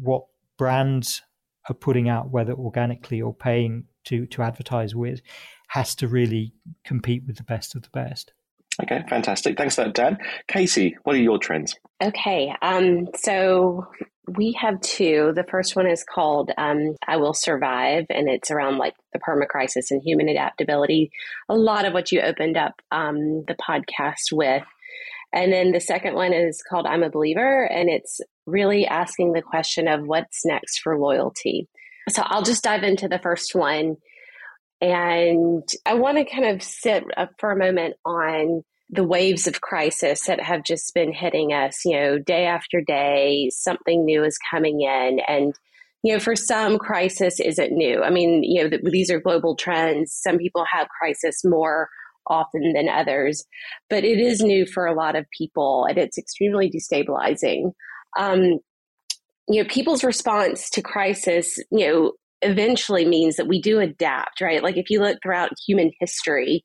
what 0.00 0.24
brands 0.56 1.22
are 1.68 1.74
putting 1.74 2.08
out, 2.08 2.30
whether 2.30 2.52
organically 2.52 3.20
or 3.20 3.34
paying 3.34 3.84
to 4.04 4.26
to 4.26 4.42
advertise 4.42 4.94
with, 4.94 5.20
has 5.68 5.94
to 5.96 6.08
really 6.08 6.52
compete 6.84 7.24
with 7.26 7.36
the 7.36 7.44
best 7.44 7.74
of 7.74 7.82
the 7.82 7.90
best. 7.90 8.32
Okay, 8.80 9.02
fantastic. 9.08 9.58
Thanks 9.58 9.74
for 9.74 9.84
that, 9.84 9.94
Dan. 9.94 10.18
Katie, 10.48 10.96
what 11.02 11.16
are 11.16 11.20
your 11.20 11.38
trends? 11.38 11.74
Okay, 12.02 12.54
um, 12.62 13.08
so 13.16 13.86
we 14.28 14.52
have 14.52 14.80
two. 14.80 15.32
The 15.34 15.44
first 15.44 15.76
one 15.76 15.86
is 15.86 16.04
called 16.04 16.50
um, 16.56 16.96
I 17.06 17.16
Will 17.16 17.34
Survive, 17.34 18.06
and 18.08 18.28
it's 18.28 18.50
around 18.50 18.78
like 18.78 18.94
the 19.12 19.18
perma 19.18 19.46
crisis 19.46 19.90
and 19.90 20.02
human 20.02 20.28
adaptability. 20.28 21.10
A 21.48 21.54
lot 21.54 21.84
of 21.84 21.92
what 21.92 22.12
you 22.12 22.20
opened 22.20 22.56
up 22.56 22.80
um, 22.90 23.44
the 23.46 23.56
podcast 23.60 24.32
with. 24.32 24.64
And 25.34 25.52
then 25.52 25.72
the 25.72 25.80
second 25.80 26.14
one 26.14 26.32
is 26.32 26.62
called 26.68 26.86
I'm 26.86 27.02
a 27.02 27.10
Believer, 27.10 27.64
and 27.64 27.88
it's 27.88 28.20
really 28.46 28.86
asking 28.86 29.32
the 29.32 29.42
question 29.42 29.88
of 29.88 30.06
what's 30.06 30.44
next 30.44 30.80
for 30.80 30.98
loyalty. 30.98 31.68
So 32.08 32.22
I'll 32.24 32.42
just 32.42 32.64
dive 32.64 32.82
into 32.82 33.08
the 33.08 33.18
first 33.18 33.54
one. 33.54 33.96
And 34.82 35.62
I 35.86 35.94
want 35.94 36.18
to 36.18 36.24
kind 36.24 36.44
of 36.44 36.62
sit 36.62 37.04
for 37.38 37.52
a 37.52 37.56
moment 37.56 37.94
on 38.04 38.64
the 38.90 39.04
waves 39.04 39.46
of 39.46 39.60
crisis 39.60 40.26
that 40.26 40.40
have 40.40 40.64
just 40.64 40.92
been 40.92 41.12
hitting 41.12 41.52
us, 41.52 41.84
you 41.84 41.96
know, 41.96 42.18
day 42.18 42.44
after 42.46 42.80
day, 42.80 43.48
something 43.50 44.04
new 44.04 44.24
is 44.24 44.36
coming 44.50 44.80
in. 44.80 45.20
And, 45.26 45.54
you 46.02 46.12
know, 46.12 46.18
for 46.18 46.34
some, 46.34 46.78
crisis 46.78 47.38
isn't 47.38 47.72
new. 47.72 48.02
I 48.02 48.10
mean, 48.10 48.42
you 48.42 48.62
know, 48.62 48.68
the, 48.68 48.90
these 48.90 49.08
are 49.10 49.20
global 49.20 49.54
trends. 49.54 50.12
Some 50.12 50.36
people 50.36 50.64
have 50.70 50.88
crisis 50.88 51.44
more 51.44 51.88
often 52.26 52.72
than 52.72 52.88
others, 52.88 53.44
but 53.88 54.04
it 54.04 54.18
is 54.18 54.40
new 54.40 54.66
for 54.66 54.86
a 54.86 54.94
lot 54.94 55.14
of 55.14 55.26
people 55.36 55.86
and 55.88 55.96
it's 55.96 56.18
extremely 56.18 56.70
destabilizing. 56.70 57.72
Um, 58.18 58.58
you 59.48 59.62
know, 59.62 59.68
people's 59.68 60.04
response 60.04 60.70
to 60.70 60.82
crisis, 60.82 61.58
you 61.70 61.86
know, 61.86 62.12
eventually 62.42 63.04
means 63.04 63.36
that 63.36 63.48
we 63.48 63.60
do 63.60 63.80
adapt, 63.80 64.40
right? 64.40 64.62
Like 64.62 64.76
if 64.76 64.90
you 64.90 65.00
look 65.00 65.18
throughout 65.22 65.50
human 65.66 65.90
history, 66.00 66.64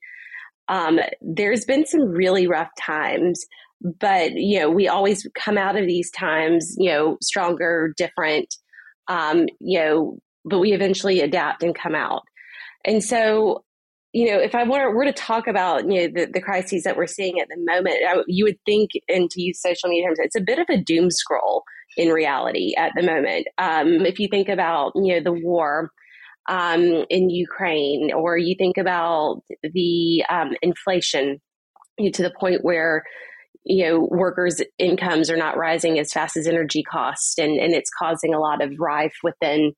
um, 0.68 1.00
there's 1.22 1.66
been 1.66 1.86
some 1.86 2.02
really 2.02 2.48
rough 2.48 2.70
times, 2.80 3.46
but 3.82 4.34
you 4.34 4.60
know 4.60 4.70
we 4.70 4.88
always 4.88 5.28
come 5.36 5.58
out 5.58 5.78
of 5.78 5.86
these 5.86 6.12
times, 6.12 6.76
you 6.78 6.92
know, 6.92 7.18
stronger, 7.22 7.94
different. 7.98 8.54
Um, 9.08 9.46
you 9.60 9.80
know, 9.80 10.20
but 10.44 10.60
we 10.60 10.74
eventually 10.74 11.22
adapt 11.22 11.63
and 11.63 11.74
come 11.74 11.96
out. 11.96 12.24
And 12.84 13.02
so, 13.02 13.63
you 14.12 14.30
know, 14.30 14.40
if 14.40 14.54
I 14.54 14.63
were, 14.63 14.94
were 14.94 15.06
to 15.06 15.13
talk 15.13 15.48
about 15.48 15.90
you 15.90 16.02
know 16.02 16.08
the, 16.13 16.32
the 16.34 16.42
crises 16.42 16.84
that 16.84 16.98
we're 16.98 17.08
seeing 17.08 17.40
at 17.40 17.48
the 17.48 17.58
moment, 17.58 17.98
I, 18.08 18.24
you 18.28 18.46
would 18.46 18.58
think, 18.66 18.92
and 19.08 19.30
to 19.30 19.42
use 19.42 19.62
social 19.62 19.90
media 19.90 20.08
terms, 20.08 20.20
it's 20.22 20.36
a 20.36 20.42
bit 20.42 20.60
of 20.60 20.68
a 20.70 20.78
doom 20.78 21.10
scroll 21.12 21.63
in 21.98 22.10
reality 22.10 22.74
at 22.78 22.92
the 22.96 23.04
moment. 23.04 23.48
Um, 23.58 24.06
if 24.06 24.20
you 24.20 24.28
think 24.30 24.48
about, 24.48 24.94
you 24.96 25.16
know, 25.16 25.24
the 25.24 25.40
war 25.44 25.92
um, 26.48 27.06
in 27.10 27.30
Ukraine, 27.30 28.12
or 28.14 28.38
you 28.38 28.56
think 28.58 28.78
about 28.78 29.42
the 29.62 30.24
um, 30.30 30.52
inflation 30.62 31.42
you 31.98 32.06
know, 32.06 32.12
to 32.12 32.24
the 32.24 32.34
point 32.40 32.64
where 32.64 33.04
you 33.68 33.86
know, 33.86 34.08
workers' 34.10 34.62
incomes 34.80 35.30
are 35.30 35.38
not 35.38 35.58
rising 35.58 36.00
as 36.00 36.14
fast 36.14 36.38
as 36.38 36.48
energy 36.48 36.84
costs, 36.84 37.38
and, 37.38 37.60
and 37.60 37.74
it's 37.74 37.90
causing 38.00 38.34
a 38.34 38.40
lot 38.40 38.64
of 38.64 38.72
rife 38.80 39.16
within, 39.24 39.74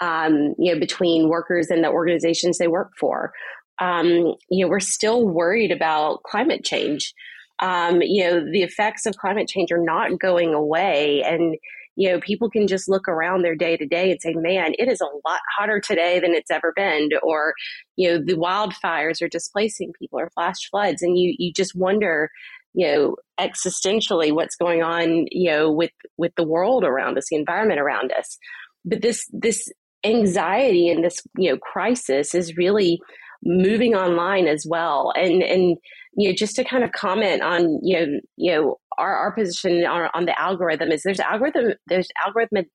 um, 0.00 0.54
you 0.58 0.72
know, 0.72 0.80
between 0.80 1.28
workers 1.28 1.68
and 1.68 1.84
the 1.84 1.90
organizations 1.90 2.56
they 2.56 2.68
work 2.68 2.92
for. 2.98 3.32
Um, 3.80 4.34
you 4.48 4.64
know, 4.64 4.68
we're 4.68 4.80
still 4.80 5.28
worried 5.28 5.72
about 5.72 6.22
climate 6.22 6.64
change. 6.64 7.12
Um, 7.60 8.02
you 8.02 8.24
know, 8.24 8.44
the 8.50 8.62
effects 8.62 9.06
of 9.06 9.16
climate 9.16 9.48
change 9.48 9.70
are 9.72 9.82
not 9.82 10.18
going 10.18 10.54
away, 10.54 11.22
and 11.22 11.56
you 11.96 12.10
know, 12.10 12.20
people 12.20 12.50
can 12.50 12.66
just 12.66 12.88
look 12.88 13.08
around 13.08 13.42
their 13.42 13.54
day 13.54 13.76
to 13.76 13.86
day 13.86 14.10
and 14.10 14.20
say, 14.20 14.34
man, 14.34 14.72
it 14.78 14.88
is 14.88 15.00
a 15.00 15.28
lot 15.28 15.40
hotter 15.56 15.80
today 15.80 16.18
than 16.18 16.34
it's 16.34 16.50
ever 16.50 16.72
been. 16.74 17.10
Or, 17.22 17.54
you 17.96 18.10
know, 18.10 18.24
the 18.24 18.34
wildfires 18.34 19.22
are 19.22 19.28
displacing 19.28 19.92
people 19.98 20.18
or 20.18 20.30
flash 20.30 20.68
floods. 20.70 21.02
And 21.02 21.16
you, 21.18 21.34
you 21.38 21.52
just 21.52 21.74
wonder, 21.76 22.30
you 22.72 22.86
know, 22.86 23.16
existentially 23.38 24.32
what's 24.32 24.56
going 24.56 24.82
on, 24.82 25.26
you 25.30 25.50
know, 25.50 25.70
with, 25.70 25.92
with 26.16 26.32
the 26.36 26.46
world 26.46 26.84
around 26.84 27.16
us, 27.16 27.26
the 27.30 27.36
environment 27.36 27.80
around 27.80 28.12
us. 28.12 28.38
But 28.84 29.00
this, 29.00 29.28
this 29.32 29.70
anxiety 30.04 30.88
and 30.88 31.04
this, 31.04 31.20
you 31.38 31.50
know, 31.50 31.58
crisis 31.58 32.34
is 32.34 32.56
really 32.56 33.00
moving 33.44 33.94
online 33.94 34.46
as 34.46 34.66
well. 34.68 35.12
And, 35.16 35.42
and, 35.42 35.76
you 36.16 36.28
know, 36.28 36.34
just 36.34 36.56
to 36.56 36.64
kind 36.64 36.84
of 36.84 36.92
comment 36.92 37.42
on, 37.42 37.80
you 37.82 37.98
know, 37.98 38.20
you 38.36 38.52
know, 38.52 38.78
our, 38.98 39.14
our 39.14 39.32
position 39.32 39.84
on, 39.84 40.08
on 40.14 40.24
the 40.24 40.40
algorithm 40.40 40.92
is 40.92 41.02
there's 41.02 41.20
algorithm, 41.20 41.74
there's 41.86 42.08
algorithmic 42.24 42.66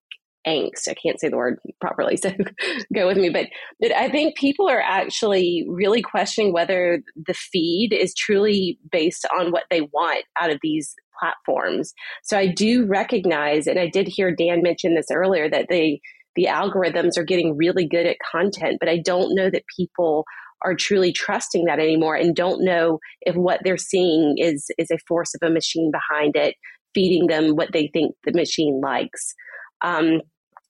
angst. 0.48 0.88
I 0.88 0.94
can't 0.94 1.20
say 1.20 1.30
the 1.30 1.38
word 1.38 1.60
properly, 1.82 2.18
so 2.18 2.32
go 2.94 3.08
with 3.08 3.18
me. 3.18 3.30
But, 3.30 3.48
but 3.80 3.92
I 3.92 4.10
think 4.10 4.38
people 4.38 4.70
are 4.70 4.82
actually 4.82 5.66
really 5.68 6.02
questioning 6.02 6.54
whether 6.54 7.02
the 7.16 7.34
feed 7.34 7.90
is 7.94 8.14
truly 8.14 8.80
based 8.92 9.26
on 9.38 9.52
what 9.52 9.64
they 9.70 9.82
want 9.82 10.26
out 10.40 10.52
of 10.52 10.60
these 10.62 10.94
platforms. 11.20 11.94
So 12.24 12.38
I 12.38 12.48
do 12.48 12.86
recognize, 12.86 13.68
and 13.68 13.80
I 13.80 13.88
did 13.88 14.08
hear 14.08 14.34
Dan 14.34 14.62
mention 14.62 14.96
this 14.96 15.12
earlier, 15.12 15.50
that 15.50 15.68
they 15.70 16.02
the 16.36 16.46
algorithms 16.46 17.18
are 17.18 17.24
getting 17.24 17.58
really 17.58 17.86
good 17.86 18.06
at 18.06 18.16
content, 18.32 18.78
but 18.80 18.88
I 18.88 19.00
don't 19.00 19.36
know 19.36 19.50
that 19.50 19.64
people 19.76 20.24
are 20.64 20.76
truly 20.76 21.12
trusting 21.12 21.66
that 21.66 21.80
anymore 21.80 22.16
and 22.16 22.36
don't 22.36 22.64
know 22.64 23.00
if 23.22 23.36
what 23.36 23.62
they're 23.64 23.78
seeing 23.78 24.36
is 24.38 24.68
is 24.78 24.92
a 24.92 24.98
force 25.08 25.34
of 25.34 25.48
a 25.48 25.52
machine 25.52 25.92
behind 25.92 26.36
it 26.36 26.56
feeding 26.94 27.28
them 27.28 27.56
what 27.56 27.72
they 27.72 27.90
think 27.94 28.16
the 28.26 28.34
machine 28.34 28.82
likes. 28.82 29.34
Um, 29.82 30.22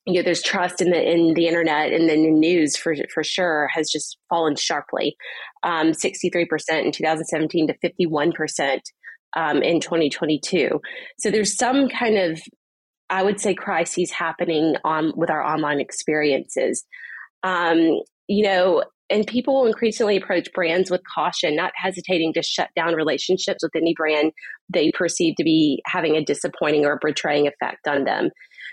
you 0.05 0.15
know 0.15 0.23
there's 0.23 0.41
trust 0.41 0.81
in 0.81 0.91
the 0.91 1.01
in 1.01 1.33
the 1.33 1.47
internet 1.47 1.91
and 1.91 2.09
then 2.09 2.23
the 2.23 2.31
news 2.31 2.75
for 2.75 2.95
for 3.13 3.23
sure 3.23 3.67
has 3.73 3.89
just 3.89 4.17
fallen 4.29 4.55
sharply. 4.55 5.15
Um, 5.63 5.91
63% 5.91 6.47
in 6.85 6.91
2017 6.91 7.67
to 7.67 7.75
51% 7.83 8.79
um, 9.35 9.61
in 9.61 9.79
2022 9.79 10.81
so 11.19 11.29
there's 11.29 11.55
some 11.55 11.89
kind 11.89 12.17
of 12.17 12.41
i 13.09 13.21
would 13.21 13.39
say 13.39 13.53
crises 13.53 14.09
happening 14.09 14.75
on 14.83 15.11
with 15.15 15.29
our 15.29 15.43
online 15.43 15.79
experiences. 15.79 16.85
Um, 17.43 17.99
you 18.27 18.43
know 18.43 18.83
and 19.09 19.25
people 19.25 19.55
will 19.55 19.67
increasingly 19.67 20.17
approach 20.17 20.51
brands 20.53 20.91
with 20.91 21.01
caution, 21.13 21.55
not 21.55 21.71
hesitating 21.75 22.33
to 22.33 22.43
shut 22.43 22.69
down 22.75 22.93
relationships 22.93 23.63
with 23.63 23.75
any 23.75 23.93
brand 23.95 24.31
they 24.71 24.91
perceive 24.91 25.35
to 25.37 25.43
be 25.43 25.81
having 25.85 26.15
a 26.15 26.23
disappointing 26.23 26.85
or 26.85 26.99
betraying 27.01 27.47
effect 27.47 27.87
on 27.87 28.03
them. 28.03 28.29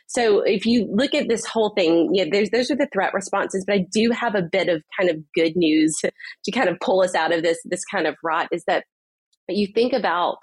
So 0.09 0.40
if 0.40 0.66
you 0.66 0.88
look 0.90 1.14
at 1.14 1.29
this 1.29 1.44
whole 1.44 1.70
thing, 1.70 2.11
know, 2.25 2.31
there's 2.31 2.51
those 2.51 2.70
are 2.70 2.77
the 2.77 2.88
threat 2.92 3.12
responses, 3.12 3.64
but 3.66 3.75
I 3.75 3.87
do 3.90 4.11
have 4.11 4.35
a 4.35 4.42
bit 4.42 4.68
of 4.68 4.83
kind 4.99 5.11
of 5.11 5.16
good 5.35 5.57
news 5.57 5.96
to 6.44 6.51
kind 6.53 6.68
of 6.68 6.79
pull 6.81 7.03
us 7.03 7.14
out 7.14 7.35
of 7.35 7.42
this 7.42 7.59
this 7.64 7.85
kind 7.85 8.07
of 8.07 8.14
rot 8.22 8.49
is 8.53 8.64
that 8.66 8.85
you 9.49 9.66
think 9.66 9.92
about 9.92 10.38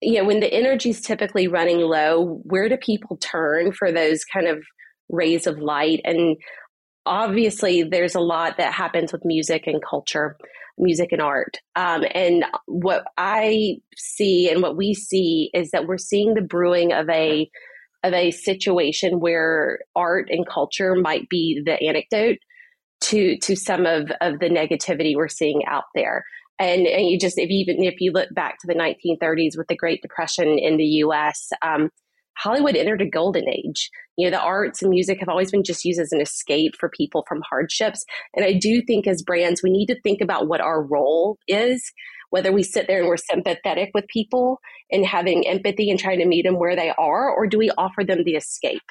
you 0.00 0.18
know 0.18 0.24
when 0.24 0.40
the 0.40 0.52
energy 0.52 0.90
is 0.90 1.00
typically 1.00 1.46
running 1.46 1.78
low, 1.78 2.40
where 2.44 2.68
do 2.68 2.76
people 2.76 3.16
turn 3.18 3.72
for 3.72 3.92
those 3.92 4.24
kind 4.24 4.48
of 4.48 4.62
rays 5.08 5.46
of 5.46 5.58
light 5.58 6.00
and 6.04 6.36
obviously 7.06 7.82
there's 7.82 8.14
a 8.14 8.20
lot 8.20 8.56
that 8.56 8.72
happens 8.72 9.12
with 9.12 9.24
music 9.24 9.66
and 9.66 9.82
culture 9.82 10.36
music 10.78 11.12
and 11.12 11.20
art 11.20 11.58
um, 11.76 12.04
and 12.14 12.44
what 12.66 13.04
i 13.16 13.76
see 13.96 14.50
and 14.50 14.62
what 14.62 14.76
we 14.76 14.92
see 14.92 15.50
is 15.54 15.70
that 15.70 15.86
we're 15.86 15.98
seeing 15.98 16.34
the 16.34 16.42
brewing 16.42 16.92
of 16.92 17.08
a 17.08 17.48
of 18.02 18.12
a 18.12 18.30
situation 18.30 19.20
where 19.20 19.78
art 19.94 20.28
and 20.30 20.46
culture 20.48 20.94
might 20.94 21.28
be 21.28 21.62
the 21.64 21.80
anecdote 21.82 22.38
to 23.00 23.38
to 23.38 23.54
some 23.54 23.86
of 23.86 24.10
of 24.20 24.40
the 24.40 24.48
negativity 24.48 25.14
we're 25.14 25.28
seeing 25.28 25.64
out 25.66 25.84
there 25.94 26.24
and, 26.58 26.86
and 26.86 27.08
you 27.08 27.18
just 27.18 27.38
if 27.38 27.50
even 27.50 27.82
if 27.84 28.00
you 28.00 28.10
look 28.10 28.28
back 28.34 28.58
to 28.58 28.66
the 28.66 28.74
1930s 28.74 29.56
with 29.56 29.68
the 29.68 29.76
great 29.76 30.02
depression 30.02 30.58
in 30.58 30.76
the 30.76 30.84
us 30.84 31.50
um, 31.62 31.90
Hollywood 32.36 32.76
entered 32.76 33.02
a 33.02 33.08
golden 33.08 33.48
age. 33.48 33.90
You 34.16 34.30
know, 34.30 34.36
the 34.36 34.42
arts 34.42 34.82
and 34.82 34.90
music 34.90 35.18
have 35.20 35.28
always 35.28 35.50
been 35.50 35.64
just 35.64 35.84
used 35.84 36.00
as 36.00 36.12
an 36.12 36.20
escape 36.20 36.74
for 36.78 36.88
people 36.88 37.24
from 37.28 37.42
hardships. 37.48 38.04
And 38.34 38.44
I 38.44 38.52
do 38.52 38.82
think 38.86 39.06
as 39.06 39.22
brands, 39.22 39.62
we 39.62 39.70
need 39.70 39.86
to 39.86 40.00
think 40.02 40.20
about 40.20 40.48
what 40.48 40.60
our 40.60 40.82
role 40.82 41.38
is, 41.48 41.92
whether 42.30 42.52
we 42.52 42.62
sit 42.62 42.86
there 42.86 43.00
and 43.00 43.08
we're 43.08 43.16
sympathetic 43.16 43.90
with 43.94 44.06
people 44.08 44.60
and 44.90 45.04
having 45.04 45.46
empathy 45.46 45.90
and 45.90 45.98
trying 45.98 46.18
to 46.18 46.26
meet 46.26 46.44
them 46.44 46.58
where 46.58 46.76
they 46.76 46.92
are, 46.96 47.30
or 47.30 47.46
do 47.46 47.58
we 47.58 47.70
offer 47.76 48.04
them 48.04 48.24
the 48.24 48.36
escape? 48.36 48.82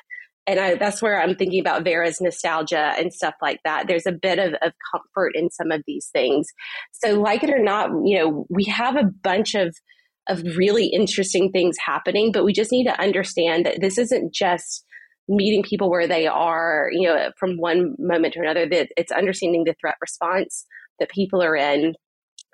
And 0.45 0.59
I, 0.59 0.75
that's 0.75 1.01
where 1.01 1.21
I'm 1.21 1.35
thinking 1.35 1.61
about 1.61 1.85
Vera's 1.85 2.19
nostalgia 2.19 2.93
and 2.97 3.13
stuff 3.13 3.35
like 3.41 3.59
that. 3.63 3.87
There's 3.87 4.05
a 4.05 4.11
bit 4.11 4.39
of, 4.39 4.53
of 4.61 4.73
comfort 4.91 5.31
in 5.35 5.49
some 5.49 5.71
of 5.71 5.83
these 5.87 6.09
things. 6.11 6.47
So, 6.91 7.19
like 7.19 7.43
it 7.43 7.49
or 7.49 7.63
not, 7.63 7.91
you 8.03 8.17
know, 8.17 8.45
we 8.49 8.65
have 8.65 8.97
a 8.97 9.09
bunch 9.23 9.55
of 9.55 9.73
of 10.27 10.41
really 10.57 10.87
interesting 10.87 11.51
things 11.51 11.77
happening, 11.77 12.31
but 12.31 12.45
we 12.45 12.53
just 12.53 12.71
need 12.71 12.85
to 12.85 13.01
understand 13.01 13.65
that 13.65 13.81
this 13.81 13.97
isn't 13.97 14.33
just 14.33 14.85
meeting 15.27 15.63
people 15.63 15.89
where 15.89 16.07
they 16.07 16.27
are, 16.27 16.89
you 16.91 17.07
know, 17.07 17.31
from 17.37 17.57
one 17.57 17.95
moment 17.97 18.33
to 18.33 18.39
another, 18.39 18.67
that 18.67 18.89
it's 18.97 19.11
understanding 19.11 19.63
the 19.63 19.75
threat 19.79 19.95
response 20.01 20.65
that 20.99 21.09
people 21.09 21.41
are 21.41 21.55
in 21.55 21.95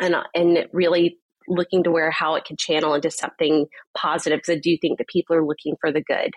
and, 0.02 0.16
and 0.34 0.68
really 0.72 1.18
looking 1.48 1.84
to 1.84 1.92
where 1.92 2.12
how 2.12 2.36
it 2.36 2.46
can 2.46 2.56
channel 2.58 2.94
into 2.94 3.10
something 3.10 3.66
positive 3.98 4.38
because 4.38 4.58
I 4.58 4.60
do 4.60 4.78
think 4.80 5.00
that 5.00 5.08
people 5.08 5.36
are 5.36 5.46
looking 5.46 5.76
for 5.82 5.92
the 5.92 6.02
good. 6.02 6.32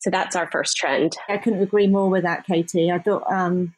So 0.00 0.10
that's 0.10 0.34
our 0.34 0.50
first 0.50 0.76
trend. 0.76 1.16
I 1.28 1.38
couldn't 1.38 1.62
agree 1.62 1.86
more 1.86 2.08
with 2.08 2.22
that, 2.24 2.46
Katie. 2.46 2.90
I 2.90 2.98
thought 2.98 3.30
um, 3.30 3.74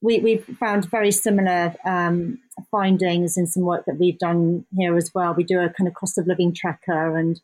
we, 0.00 0.20
we've 0.20 0.44
found 0.58 0.90
very 0.90 1.10
similar 1.10 1.74
um, 1.84 2.38
findings 2.70 3.36
in 3.36 3.46
some 3.46 3.64
work 3.64 3.84
that 3.86 3.98
we've 3.98 4.18
done 4.18 4.64
here 4.76 4.96
as 4.96 5.10
well. 5.14 5.34
We 5.34 5.44
do 5.44 5.60
a 5.60 5.68
kind 5.68 5.88
of 5.88 5.94
cost 5.94 6.16
of 6.16 6.26
living 6.26 6.54
tracker, 6.54 7.16
and 7.16 7.40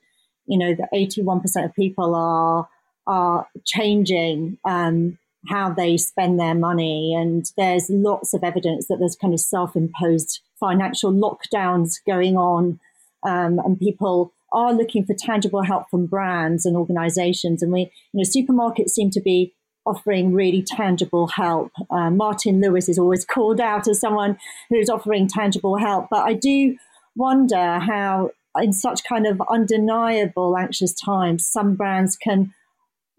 you 0.47 0.59
know, 0.59 0.75
the 0.75 0.89
81% 0.95 1.65
of 1.65 1.75
people 1.75 2.15
are 2.15 2.69
are 3.09 3.49
changing 3.65 4.59
um, 4.65 5.19
how 5.49 5.73
they 5.73 5.97
spend 5.97 6.39
their 6.39 6.55
money, 6.55 7.15
and 7.15 7.47
there's 7.57 7.87
lots 7.89 8.35
of 8.35 8.45
evidence 8.45 8.87
that 8.89 8.99
there's 8.99 9.17
kind 9.17 9.35
of 9.35 9.41
self-imposed 9.41 10.41
financial 10.61 11.13
lockdowns 11.13 11.95
going 12.07 12.37
on, 12.37 12.79
um, 13.27 13.59
and 13.59 13.79
people 13.79 14.33
are 14.53 14.73
looking 14.73 15.05
for 15.05 15.15
tangible 15.15 15.63
help 15.63 15.91
from 15.91 16.07
brands 16.07 16.65
and 16.65 16.77
organizations. 16.77 17.63
And 17.63 17.73
we, 17.73 17.91
you 18.13 18.15
know, 18.15 18.23
supermarkets 18.23 18.91
seem 18.91 19.11
to 19.11 19.21
be 19.21 19.55
offering 19.87 20.33
really 20.33 20.63
tangible 20.63 21.29
help. 21.29 21.73
Uh, 21.91 22.11
Martin 22.11 22.61
Lewis 22.61 22.89
is 22.89 22.99
always 22.99 23.25
called 23.35 23.61
out 23.61 23.89
as 23.89 24.01
someone 24.01 24.39
who's 24.69 24.91
offering 24.91 25.29
tangible 25.29 25.77
help, 25.77 26.09
but 26.11 26.25
I 26.25 26.35
do 26.35 26.77
wonder 27.17 27.79
how, 27.79 28.31
in 28.61 28.73
such 28.73 29.05
kind 29.05 29.27
of 29.27 29.41
undeniable 29.51 30.57
anxious 30.57 30.95
times, 30.95 31.47
some 31.47 31.75
brands 31.75 32.17
can 32.17 32.55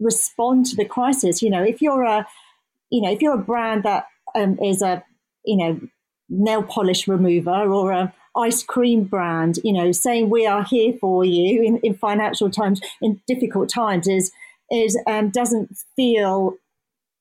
respond 0.00 0.66
to 0.66 0.76
the 0.76 0.84
crisis. 0.84 1.42
You 1.42 1.50
know, 1.50 1.62
if 1.62 1.80
you're 1.80 2.02
a, 2.02 2.26
you 2.90 3.02
know, 3.02 3.10
if 3.10 3.22
you're 3.22 3.34
a 3.34 3.38
brand 3.38 3.84
that 3.84 4.06
um, 4.34 4.58
is 4.58 4.82
a, 4.82 5.04
you 5.44 5.56
know, 5.56 5.80
nail 6.28 6.62
polish 6.62 7.06
remover 7.06 7.72
or 7.72 7.92
a 7.92 8.14
ice 8.36 8.62
cream 8.62 9.04
brand, 9.04 9.58
you 9.64 9.72
know, 9.72 9.92
saying 9.92 10.30
we 10.30 10.46
are 10.46 10.64
here 10.64 10.94
for 11.00 11.24
you 11.24 11.62
in, 11.62 11.78
in 11.78 11.94
financial 11.94 12.50
times, 12.50 12.80
in 13.00 13.20
difficult 13.26 13.68
times 13.68 14.08
is 14.08 14.32
is 14.70 14.98
um, 15.06 15.30
doesn't 15.30 15.76
feel 15.96 16.54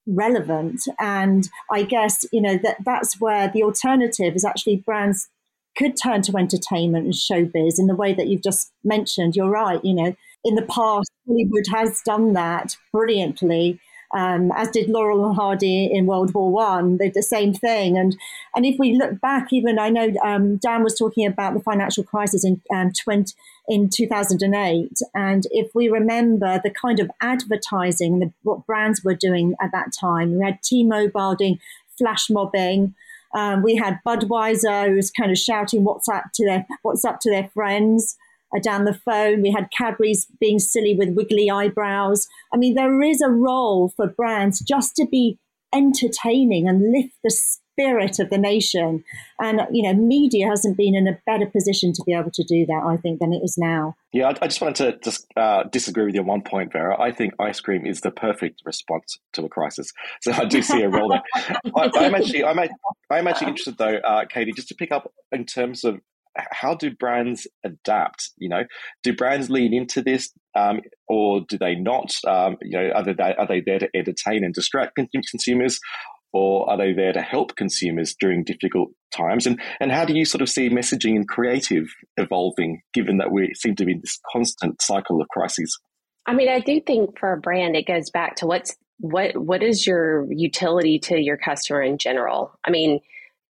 relevant. 0.07 0.81
And 0.99 1.49
I 1.71 1.83
guess 1.83 2.25
you 2.31 2.41
know 2.41 2.57
that 2.63 2.77
that's 2.85 3.19
where 3.19 3.47
the 3.47 3.63
alternative 3.63 4.35
is 4.35 4.45
actually 4.45 4.77
brands 4.77 5.29
could 5.77 5.95
turn 5.95 6.21
to 6.23 6.37
entertainment 6.37 7.05
and 7.05 7.13
showbiz 7.13 7.79
in 7.79 7.87
the 7.87 7.95
way 7.95 8.13
that 8.13 8.27
you've 8.27 8.43
just 8.43 8.71
mentioned. 8.83 9.35
You're 9.35 9.49
right. 9.49 9.83
You 9.83 9.93
know, 9.93 10.15
in 10.43 10.55
the 10.55 10.63
past, 10.63 11.11
Hollywood 11.27 11.65
has 11.71 12.01
done 12.01 12.33
that 12.33 12.75
brilliantly 12.91 13.79
um, 14.15 14.51
as 14.55 14.69
did 14.69 14.89
Laurel 14.89 15.25
and 15.25 15.35
Hardy 15.35 15.85
in 15.91 16.05
World 16.05 16.33
War 16.33 16.51
One. 16.51 16.97
They 16.97 17.05
did 17.05 17.15
the 17.15 17.23
same 17.23 17.53
thing. 17.53 17.97
And 17.97 18.15
and 18.55 18.65
if 18.65 18.77
we 18.79 18.95
look 18.95 19.19
back, 19.21 19.51
even 19.51 19.77
I 19.77 19.89
know 19.89 20.11
um, 20.23 20.57
Dan 20.57 20.83
was 20.83 20.97
talking 20.97 21.25
about 21.25 21.53
the 21.53 21.59
financial 21.59 22.03
crisis 22.03 22.43
in 22.43 22.61
um, 22.73 22.91
20, 22.91 23.33
in 23.67 23.89
2008, 23.89 24.97
and 25.13 25.43
if 25.51 25.73
we 25.75 25.89
remember 25.89 26.59
the 26.63 26.71
kind 26.71 26.99
of 26.99 27.11
advertising, 27.21 28.19
the, 28.19 28.33
what 28.43 28.65
brands 28.65 29.03
were 29.03 29.15
doing 29.15 29.53
at 29.61 29.71
that 29.71 29.91
time, 29.99 30.35
we 30.37 30.43
had 30.43 30.61
T-Mobile 30.63 31.35
doing 31.35 31.59
flash 31.97 32.29
mobbing. 32.29 32.95
Um, 33.35 33.61
we 33.61 33.75
had 33.75 33.99
Budweiser 34.05 34.87
who 34.87 34.95
was 34.95 35.11
kind 35.11 35.29
of 35.29 35.37
shouting 35.37 35.83
"What's 35.83 36.09
up 36.09 36.25
to 36.33 36.45
their 36.45 36.65
What's 36.81 37.05
up 37.05 37.19
to 37.21 37.29
their 37.29 37.49
friends." 37.53 38.17
Uh, 38.55 38.59
down 38.59 38.85
the 38.85 38.93
phone. 38.93 39.41
We 39.41 39.51
had 39.51 39.69
Cadbury's 39.75 40.27
being 40.39 40.59
silly 40.59 40.95
with 40.95 41.15
wiggly 41.15 41.49
eyebrows. 41.49 42.27
I 42.53 42.57
mean, 42.57 42.75
there 42.75 43.01
is 43.01 43.21
a 43.21 43.29
role 43.29 43.93
for 43.95 44.07
brands 44.07 44.59
just 44.59 44.95
to 44.97 45.05
be 45.05 45.37
entertaining 45.73 46.67
and 46.67 46.91
lift 46.91 47.13
the 47.23 47.29
spirit 47.29 48.19
of 48.19 48.29
the 48.29 48.37
nation. 48.37 49.03
And, 49.39 49.61
you 49.71 49.83
know, 49.83 49.93
media 49.93 50.47
hasn't 50.47 50.77
been 50.77 50.95
in 50.95 51.07
a 51.07 51.17
better 51.25 51.45
position 51.45 51.93
to 51.93 52.03
be 52.05 52.13
able 52.13 52.31
to 52.31 52.43
do 52.43 52.65
that, 52.65 52.83
I 52.85 52.97
think, 52.97 53.19
than 53.19 53.33
it 53.33 53.41
is 53.43 53.55
now. 53.57 53.95
Yeah, 54.11 54.33
I, 54.41 54.47
just 54.47 54.59
wanted 54.59 54.75
to 54.93 54.99
just 55.09 55.27
uh, 55.37 55.63
disagree 55.63 56.05
with 56.05 56.15
you 56.15 56.21
on 56.21 56.27
one 56.27 56.41
point, 56.41 56.73
Vera. 56.73 56.99
I 56.99 57.11
think 57.11 57.33
ice 57.39 57.59
cream 57.59 57.85
is 57.85 58.01
the 58.01 58.11
perfect 58.11 58.61
response 58.65 59.17
to 59.33 59.45
a 59.45 59.49
crisis. 59.49 59.91
So 60.21 60.33
I 60.33 60.45
do 60.45 60.61
see 60.61 60.81
a 60.81 60.89
role 60.89 61.09
there. 61.09 61.23
I, 61.75 62.05
am 62.05 62.15
actually, 62.15 62.43
I'm, 62.43 62.59
I'm 63.09 63.27
actually 63.27 63.47
interested 63.49 63.77
though, 63.77 63.97
uh, 63.97 64.25
Katie, 64.25 64.51
just 64.51 64.67
to 64.69 64.75
pick 64.75 64.91
up 64.91 65.11
in 65.31 65.45
terms 65.45 65.83
of 65.83 66.01
how 66.35 66.75
do 66.75 66.91
brands 66.95 67.47
adapt? 67.63 68.31
You 68.37 68.49
know, 68.49 68.63
do 69.03 69.13
brands 69.13 69.49
lean 69.49 69.73
into 69.73 70.01
this, 70.01 70.31
um, 70.55 70.81
or 71.07 71.41
do 71.47 71.57
they 71.57 71.75
not? 71.75 72.15
Um, 72.27 72.57
you 72.61 72.77
know, 72.77 72.91
are 72.93 73.03
they, 73.03 73.13
are 73.21 73.47
they 73.47 73.61
there 73.61 73.79
to 73.79 73.89
entertain 73.95 74.43
and 74.43 74.53
distract 74.53 74.95
consumers, 74.95 75.79
or 76.31 76.69
are 76.69 76.77
they 76.77 76.93
there 76.93 77.13
to 77.13 77.21
help 77.21 77.55
consumers 77.55 78.15
during 78.19 78.43
difficult 78.43 78.89
times? 79.11 79.45
And 79.45 79.59
and 79.79 79.91
how 79.91 80.05
do 80.05 80.13
you 80.13 80.25
sort 80.25 80.41
of 80.41 80.49
see 80.49 80.69
messaging 80.69 81.15
and 81.15 81.27
creative 81.27 81.87
evolving, 82.17 82.81
given 82.93 83.17
that 83.17 83.31
we 83.31 83.53
seem 83.55 83.75
to 83.75 83.85
be 83.85 83.93
in 83.93 84.01
this 84.01 84.19
constant 84.31 84.81
cycle 84.81 85.21
of 85.21 85.27
crises? 85.29 85.79
I 86.25 86.33
mean, 86.33 86.49
I 86.49 86.59
do 86.59 86.79
think 86.79 87.17
for 87.17 87.33
a 87.33 87.37
brand, 87.37 87.75
it 87.75 87.87
goes 87.87 88.11
back 88.11 88.35
to 88.37 88.45
what's 88.45 88.75
what 88.99 89.35
what 89.37 89.63
is 89.63 89.87
your 89.87 90.31
utility 90.31 90.99
to 90.99 91.17
your 91.17 91.37
customer 91.37 91.81
in 91.81 91.97
general. 91.97 92.51
I 92.65 92.69
mean 92.69 92.99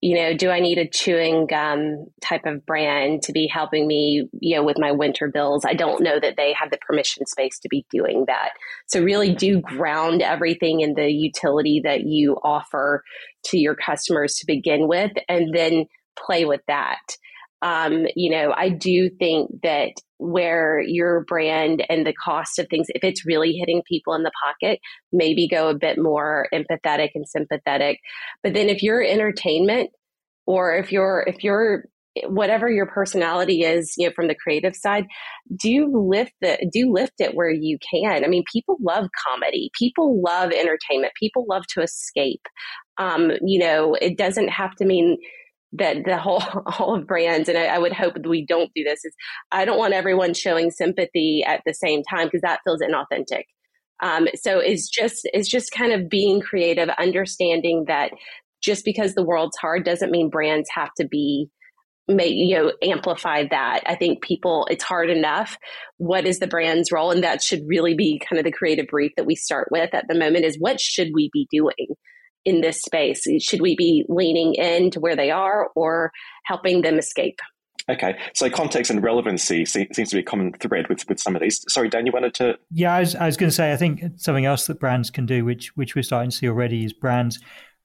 you 0.01 0.15
know, 0.15 0.35
do 0.35 0.49
I 0.49 0.59
need 0.59 0.77
a 0.77 0.87
chewing 0.87 1.47
gum 1.47 2.05
type 2.21 2.45
of 2.45 2.65
brand 2.65 3.23
to 3.23 3.31
be 3.31 3.47
helping 3.47 3.87
me, 3.87 4.27
you 4.39 4.55
know, 4.55 4.63
with 4.63 4.77
my 4.77 4.91
winter 4.91 5.29
bills? 5.31 5.65
I 5.65 5.73
don't 5.73 6.03
know 6.03 6.19
that 6.19 6.35
they 6.37 6.53
have 6.53 6.69
the 6.69 6.77
permission 6.77 7.25
space 7.25 7.57
to 7.59 7.69
be 7.69 7.85
doing 7.89 8.25
that. 8.27 8.49
So 8.87 9.01
really 9.01 9.33
do 9.33 9.61
ground 9.61 10.21
everything 10.21 10.81
in 10.81 10.93
the 10.93 11.09
utility 11.09 11.81
that 11.83 12.01
you 12.01 12.37
offer 12.43 13.03
to 13.45 13.57
your 13.57 13.75
customers 13.75 14.35
to 14.35 14.45
begin 14.45 14.87
with 14.87 15.11
and 15.27 15.55
then 15.55 15.85
play 16.17 16.45
with 16.45 16.61
that. 16.67 16.99
Um, 17.61 18.05
you 18.15 18.29
know, 18.29 18.53
I 18.55 18.69
do 18.69 19.09
think 19.09 19.49
that 19.63 19.93
where 20.17 20.79
your 20.81 21.25
brand 21.25 21.83
and 21.89 22.05
the 22.05 22.13
cost 22.13 22.59
of 22.59 22.67
things, 22.69 22.87
if 22.89 23.03
it's 23.03 23.25
really 23.25 23.53
hitting 23.53 23.81
people 23.87 24.13
in 24.13 24.23
the 24.23 24.31
pocket, 24.43 24.79
maybe 25.11 25.47
go 25.47 25.69
a 25.69 25.77
bit 25.77 25.97
more 25.97 26.47
empathetic 26.53 27.09
and 27.15 27.27
sympathetic. 27.27 27.99
But 28.43 28.53
then 28.53 28.69
if 28.69 28.83
you're 28.83 29.03
entertainment 29.03 29.89
or 30.45 30.75
if 30.75 30.91
you're, 30.91 31.23
if 31.27 31.43
you're, 31.43 31.85
whatever 32.27 32.71
your 32.71 32.85
personality 32.85 33.63
is, 33.63 33.93
you 33.97 34.07
know, 34.07 34.13
from 34.15 34.29
the 34.29 34.35
creative 34.35 34.73
side, 34.73 35.05
do 35.53 35.91
lift 36.09 36.31
the, 36.39 36.69
do 36.71 36.89
lift 36.89 37.19
it 37.19 37.35
where 37.35 37.51
you 37.51 37.77
can. 37.91 38.23
I 38.23 38.27
mean, 38.27 38.45
people 38.53 38.77
love 38.79 39.09
comedy. 39.27 39.69
People 39.77 40.21
love 40.21 40.51
entertainment. 40.51 41.11
People 41.19 41.45
love 41.49 41.67
to 41.73 41.81
escape. 41.81 42.45
Um, 42.97 43.31
you 43.43 43.59
know, 43.59 43.95
it 43.95 44.17
doesn't 44.17 44.47
have 44.47 44.75
to 44.75 44.85
mean, 44.85 45.17
that 45.77 45.97
the 46.05 46.17
whole 46.17 46.41
all 46.79 46.95
of 46.95 47.07
brands 47.07 47.49
and 47.49 47.57
I, 47.57 47.65
I, 47.65 47.77
would 47.79 47.93
hope 47.93 48.15
that 48.15 48.27
we 48.27 48.45
don't 48.45 48.71
do 48.75 48.83
this 48.83 49.03
is 49.03 49.13
i 49.51 49.65
don't 49.65 49.77
want 49.77 49.93
everyone 49.93 50.33
showing 50.33 50.71
sympathy 50.71 51.43
at 51.45 51.61
the 51.65 51.73
same 51.73 52.03
time 52.03 52.27
because 52.27 52.41
that 52.41 52.59
feels 52.63 52.81
inauthentic. 52.81 53.43
Um, 54.03 54.27
so 54.35 54.59
it's 54.59 54.89
just 54.89 55.21
it's 55.33 55.49
just 55.49 55.71
kind 55.71 55.93
of 55.93 56.09
being 56.09 56.41
creative 56.41 56.89
understanding 56.99 57.85
that 57.87 58.11
just 58.61 58.83
because 58.83 59.13
the 59.13 59.23
world's 59.23 59.57
hard 59.57 59.85
doesn't 59.85 60.11
mean 60.11 60.29
brands 60.29 60.69
have 60.73 60.89
to 60.97 61.07
be 61.07 61.49
make 62.07 62.33
you 62.33 62.55
know 62.55 62.73
amplify 62.83 63.47
that. 63.49 63.81
I 63.85 63.95
think 63.95 64.21
people 64.21 64.67
it's 64.69 64.83
hard 64.83 65.09
enough. 65.09 65.57
What 65.97 66.25
is 66.25 66.39
the 66.39 66.47
brand's 66.47 66.91
role? 66.91 67.11
And 67.11 67.23
that 67.23 67.41
should 67.41 67.61
really 67.67 67.95
be 67.95 68.19
kind 68.19 68.37
of 68.37 68.43
the 68.43 68.51
creative 68.51 68.87
brief 68.87 69.13
that 69.15 69.25
we 69.25 69.35
start 69.35 69.69
with 69.71 69.93
at 69.93 70.05
the 70.09 70.15
moment 70.15 70.45
is 70.45 70.59
what 70.59 70.81
should 70.81 71.11
we 71.13 71.29
be 71.31 71.47
doing 71.49 71.95
in 72.45 72.61
this 72.61 72.81
space? 72.81 73.23
Should 73.41 73.61
we 73.61 73.75
be 73.75 74.05
leaning 74.07 74.55
into 74.55 74.99
where 74.99 75.15
they 75.15 75.31
are 75.31 75.69
or 75.75 76.11
helping 76.45 76.81
them 76.81 76.97
escape? 76.97 77.39
Okay, 77.87 78.17
so 78.33 78.49
context 78.49 78.89
and 78.89 79.03
relevancy 79.03 79.63
seems 79.63 79.93
to 79.93 80.15
be 80.15 80.19
a 80.19 80.23
common 80.23 80.53
thread 80.53 80.87
with, 80.89 81.07
with 81.07 81.19
some 81.19 81.35
of 81.35 81.41
these. 81.41 81.63
Sorry, 81.69 81.87
Dan, 81.87 82.07
you 82.07 82.11
wanted 82.11 82.33
to? 82.35 82.57
Yeah, 82.71 82.95
I 82.95 83.01
was, 83.01 83.15
I 83.15 83.27
was 83.27 83.37
going 83.37 83.49
to 83.49 83.55
say, 83.55 83.71
I 83.73 83.77
think 83.77 84.01
something 84.15 84.45
else 84.45 84.65
that 84.65 84.79
brands 84.79 85.11
can 85.11 85.27
do, 85.27 85.45
which 85.45 85.75
which 85.75 85.95
we're 85.95 86.01
starting 86.01 86.31
to 86.31 86.35
see 86.35 86.47
already, 86.47 86.83
is 86.83 86.93
brands 86.93 87.39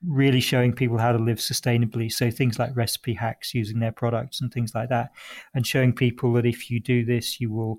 really 0.07 0.41
showing 0.41 0.73
people 0.73 0.97
how 0.97 1.13
to 1.13 1.19
live 1.19 1.37
sustainably. 1.37 2.11
So 2.11 2.31
things 2.31 2.59
like 2.59 2.75
recipe 2.75 3.13
hacks 3.13 3.53
using 3.53 3.81
their 3.81 3.93
products 3.93 4.41
and 4.41 4.51
things 4.51 4.73
like 4.75 4.89
that, 4.89 5.11
and 5.53 5.67
showing 5.67 5.93
people 5.93 6.33
that 6.33 6.47
if 6.47 6.71
you 6.71 6.81
do 6.81 7.05
this, 7.05 7.39
you 7.39 7.53
will 7.53 7.77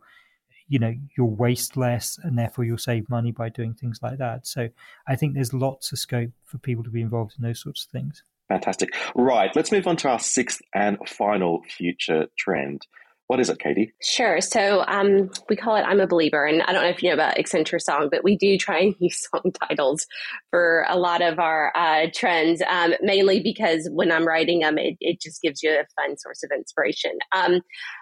you 0.72 0.80
know 0.80 0.94
you'll 1.18 1.36
waste 1.36 1.76
less 1.76 2.18
and 2.24 2.40
therefore 2.40 2.64
you'll 2.64 2.78
save 2.78 3.10
money 3.10 3.32
by 3.32 3.50
doing 3.50 3.74
things 3.74 4.00
like 4.02 4.18
that. 4.20 4.48
So 4.48 4.70
i 5.08 5.16
think 5.16 5.34
there's 5.34 5.54
lots 5.54 5.92
of 5.92 6.00
scope 6.00 6.32
for 6.46 6.58
people 6.60 6.84
to 6.86 6.90
be 6.90 7.02
involved 7.02 7.34
in 7.38 7.44
those 7.44 7.62
sorts 7.62 7.84
of 7.86 7.92
things. 7.92 8.24
Fantastic. 8.48 8.90
Right 9.14 9.54
let's 9.54 9.72
move 9.72 9.86
on 9.86 9.98
to 9.98 10.10
our 10.10 10.20
sixth 10.20 10.62
and 10.74 10.98
final 11.08 11.62
future 11.64 12.28
trend 12.38 12.88
what 13.32 13.40
is 13.40 13.50
it, 13.50 13.60
Katie? 13.60 13.94
Sure. 14.02 14.42
So 14.42 14.84
um, 14.90 15.30
we 15.48 15.56
call 15.56 15.78
it 15.78 15.84
I'm 15.84 16.02
a 16.02 16.06
Believer. 16.06 16.46
And 16.46 16.62
I 16.64 16.74
don't 16.74 16.84
know 16.84 16.90
if 16.90 17.02
you 17.02 17.08
know 17.08 17.14
about 17.14 17.38
Accenture 17.38 17.80
song, 17.80 18.10
but 18.12 18.26
we 18.26 18.36
do 18.36 18.58
try 18.58 18.80
and 18.80 18.96
use 19.00 19.26
song 19.32 19.54
titles 19.54 20.06
for 20.50 20.86
a 20.90 20.98
lot 20.98 21.22
of 21.22 21.40
our 21.40 21.72
uh, 21.74 22.08
trends, 22.14 22.62
um, 22.68 22.94
mainly 23.02 23.40
because 23.40 23.88
when 23.94 24.12
I'm 24.12 24.28
writing 24.28 24.60
them, 24.60 24.78
it, 24.78 24.98
it, 25.00 25.22
just 25.22 25.42
gives 25.42 25.64
you 25.64 25.72
a 25.72 25.86
fun 25.96 26.18
source 26.18 26.44
of 26.44 26.52
inspiration. 26.54 27.14
Um, 27.34 27.62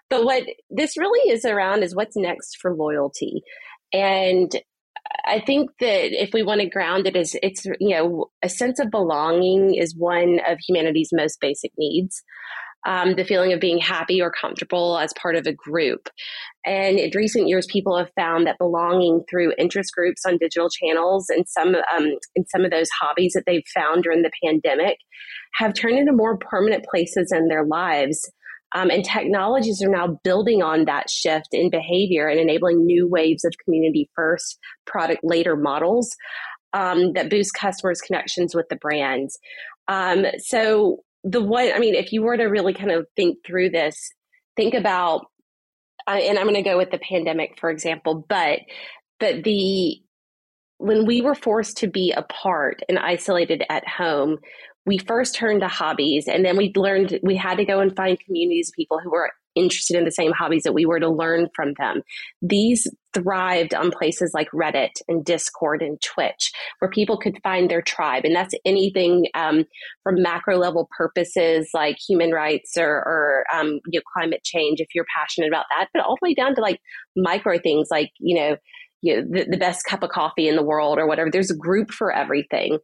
but 0.10 0.26
what 0.26 0.46
this 0.72 0.98
really 0.98 1.30
is 1.30 1.46
around 1.46 1.84
is 1.84 1.94
what's 1.94 2.18
next 2.18 2.58
for 2.60 2.74
loyalty. 2.74 3.44
And 3.94 4.52
I 5.26 5.42
think 5.42 5.70
that 5.80 6.12
if 6.12 6.34
we 6.34 6.42
want 6.42 6.62
to 6.62 6.70
ground 6.70 7.06
it 7.06 7.16
as 7.16 7.36
it's, 7.44 7.66
you 7.80 7.96
know, 7.96 8.32
a 8.42 8.50
sense 8.50 8.80
of 8.80 8.90
belonging 8.90 9.76
is 9.76 9.96
one 9.96 10.40
of 10.48 10.58
humanity's 10.68 11.10
most 11.14 11.40
basic 11.40 11.72
needs 11.78 12.24
um, 12.86 13.16
the 13.16 13.26
feeling 13.26 13.54
of 13.54 13.60
being 13.60 13.80
happy 13.80 14.22
or 14.22 14.32
comfortable 14.32 14.98
as 14.98 15.14
part 15.22 15.36
of 15.36 15.46
a 15.46 15.54
group. 15.54 16.10
And 16.66 17.00
in 17.00 17.12
recent 17.14 17.48
years, 17.48 17.68
people 17.68 17.98
have 17.98 18.12
found 18.16 18.48
that 18.48 18.58
belonging 18.58 19.24
through 19.30 19.54
interest 19.58 19.94
groups 19.94 20.26
on 20.26 20.38
digital 20.38 20.70
channels 20.70 21.30
and 21.30 21.48
some 21.48 21.76
um, 21.76 22.08
some 22.48 22.66
of 22.66 22.72
those 22.72 22.90
hobbies 23.02 23.34
that 23.34 23.44
they've 23.46 23.64
found 23.74 24.04
during 24.04 24.22
the 24.22 24.32
pandemic 24.44 24.98
have 25.56 25.74
turned 25.74 25.98
into 25.98 26.14
more 26.14 26.38
permanent 26.38 26.86
places 26.90 27.32
in 27.32 27.48
their 27.48 27.66
lives. 27.66 28.30
Um, 28.76 28.92
and 28.92 29.04
technologies 29.04 29.82
are 29.82 29.90
now 29.90 30.20
building 30.24 30.62
on 30.62 30.86
that 30.86 31.10
shift 31.10 31.48
in 31.54 31.72
behavior 31.72 32.28
and 32.28 32.40
enabling 32.40 32.86
new 32.86 33.08
waves 33.08 33.44
of 33.44 33.54
community 33.66 34.12
first, 34.16 34.60
product 34.86 35.22
later 35.24 35.56
models 35.56 36.16
um, 36.74 37.14
that 37.14 37.32
boost 37.32 37.56
customers' 37.56 38.02
connections 38.02 38.54
with 38.54 38.68
the 38.70 38.76
brands. 38.76 39.40
Um, 39.88 40.26
so 40.38 41.00
the 41.24 41.42
one, 41.42 41.72
I 41.74 41.80
mean, 41.80 41.96
if 41.96 42.14
you 42.14 42.22
were 42.22 42.38
to 42.38 42.46
really 42.46 42.74
kind 42.74 42.92
of 42.92 43.08
think 43.16 43.40
through 43.46 43.72
this, 43.72 44.12
think 44.56 44.74
about, 44.74 45.26
uh, 46.08 46.12
and 46.12 46.38
I'm 46.38 46.46
going 46.46 46.56
to 46.56 46.62
go 46.62 46.78
with 46.78 46.92
the 46.92 47.00
pandemic, 47.00 47.60
for 47.60 47.70
example, 47.70 48.26
but, 48.28 48.60
but 49.20 49.44
the, 49.44 50.02
when 50.78 51.06
we 51.06 51.22
were 51.22 51.36
forced 51.36 51.78
to 51.78 51.88
be 51.88 52.14
apart 52.16 52.82
and 52.88 52.98
isolated 52.98 53.64
at 53.70 53.88
home, 53.88 54.38
we 54.86 54.98
first 54.98 55.36
turned 55.36 55.62
to 55.62 55.68
hobbies 55.68 56.28
and 56.28 56.44
then 56.44 56.58
we 56.58 56.72
learned 56.76 57.20
we 57.22 57.36
had 57.36 57.58
to 57.58 57.66
go 57.66 57.80
and 57.80 57.96
find 57.96 58.20
communities 58.20 58.70
of 58.70 58.76
people 58.76 59.00
who 59.00 59.12
were 59.12 59.30
interested 59.56 59.98
in 59.98 60.06
the 60.06 60.12
same 60.12 60.32
hobbies 60.32 60.64
that 60.64 60.74
we 60.74 60.86
were 60.86 61.00
to 61.00 61.10
learn 61.10 61.50
from 61.56 61.74
them. 61.78 62.02
These 62.42 62.88
thrived 63.14 63.74
on 63.74 63.92
places 63.92 64.32
like 64.34 64.50
Reddit 64.52 65.02
and 65.08 65.26
Discord 65.26 65.82
and 65.82 66.00
Twitch, 66.02 66.52
where 66.80 66.92
people 66.92 67.18
could 67.18 67.40
find 67.44 67.70
their 67.70 67.82
tribe. 67.82 68.24
And 68.26 68.36
that's 68.36 68.54
anything 68.66 69.28
um, 69.34 69.66
from 70.04 70.22
macro 70.22 70.58
level 70.58 70.88
purposes 70.96 71.70
like 71.74 71.98
human 71.98 72.32
rights 72.32 72.78
or, 72.78 72.88
or 72.88 73.46
um, 73.54 73.80
you 73.88 74.00
know, 74.00 74.04
climate 74.14 74.44
change, 74.44 74.80
if 74.80 74.90
you're 74.94 75.06
passionate 75.16 75.48
about 75.48 75.66
that, 75.72 75.90
but 75.94 76.04
all 76.04 76.18
the 76.22 76.30
way 76.30 76.34
down 76.34 76.56
to 76.56 76.62
like 76.62 76.80
micro 77.16 77.58
things 77.60 77.88
like, 77.90 78.12
you 78.20 78.36
know, 78.36 78.58
you 79.02 79.16
know 79.16 79.28
the, 79.30 79.46
the 79.52 79.58
best 79.58 79.86
cup 79.86 80.04
of 80.04 80.10
coffee 80.10 80.48
in 80.48 80.56
the 80.56 80.64
world 80.64 81.00
or 81.00 81.08
whatever. 81.08 81.32
There's 81.32 81.52
a 81.52 81.56
group 81.56 81.92
for 81.92 82.12
everything. 82.12 82.80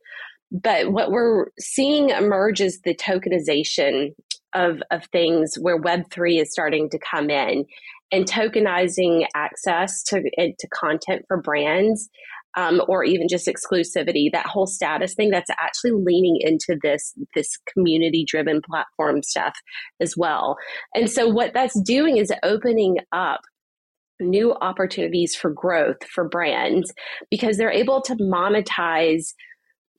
But 0.52 0.92
what 0.92 1.12
we're 1.12 1.48
seeing 1.60 2.10
emerge 2.10 2.62
is 2.62 2.82
the 2.82 2.96
tokenization 2.96 4.14
of, 4.56 4.82
of 4.90 5.06
things 5.12 5.56
where 5.56 5.80
Web3 5.80 6.42
is 6.42 6.52
starting 6.52 6.90
to 6.90 7.00
come 7.00 7.30
in 7.30 7.66
and 8.12 8.26
tokenizing 8.26 9.26
access 9.36 10.02
to, 10.04 10.24
to 10.38 10.68
content 10.74 11.26
for 11.28 11.42
brands 11.42 12.10
um, 12.58 12.82
or 12.88 13.04
even 13.04 13.28
just 13.28 13.48
exclusivity, 13.48 14.32
that 14.32 14.46
whole 14.46 14.68
status 14.68 15.14
thing 15.14 15.30
that's 15.30 15.50
actually 15.60 15.92
leaning 15.92 16.38
into 16.40 16.78
this, 16.82 17.14
this 17.36 17.58
community 17.74 18.24
driven 18.26 18.62
platform 18.62 19.22
stuff 19.22 19.56
as 20.00 20.16
well. 20.16 20.56
And 20.94 21.12
so 21.12 21.28
what 21.28 21.54
that's 21.54 21.80
doing 21.82 22.18
is 22.18 22.32
opening 22.44 23.00
up 23.12 23.42
new 24.22 24.54
opportunities 24.54 25.36
for 25.36 25.50
growth 25.50 26.02
for 26.06 26.28
brands 26.28 26.94
because 27.30 27.58
they're 27.58 27.72
able 27.72 28.02
to 28.04 28.16
monetize, 28.16 29.34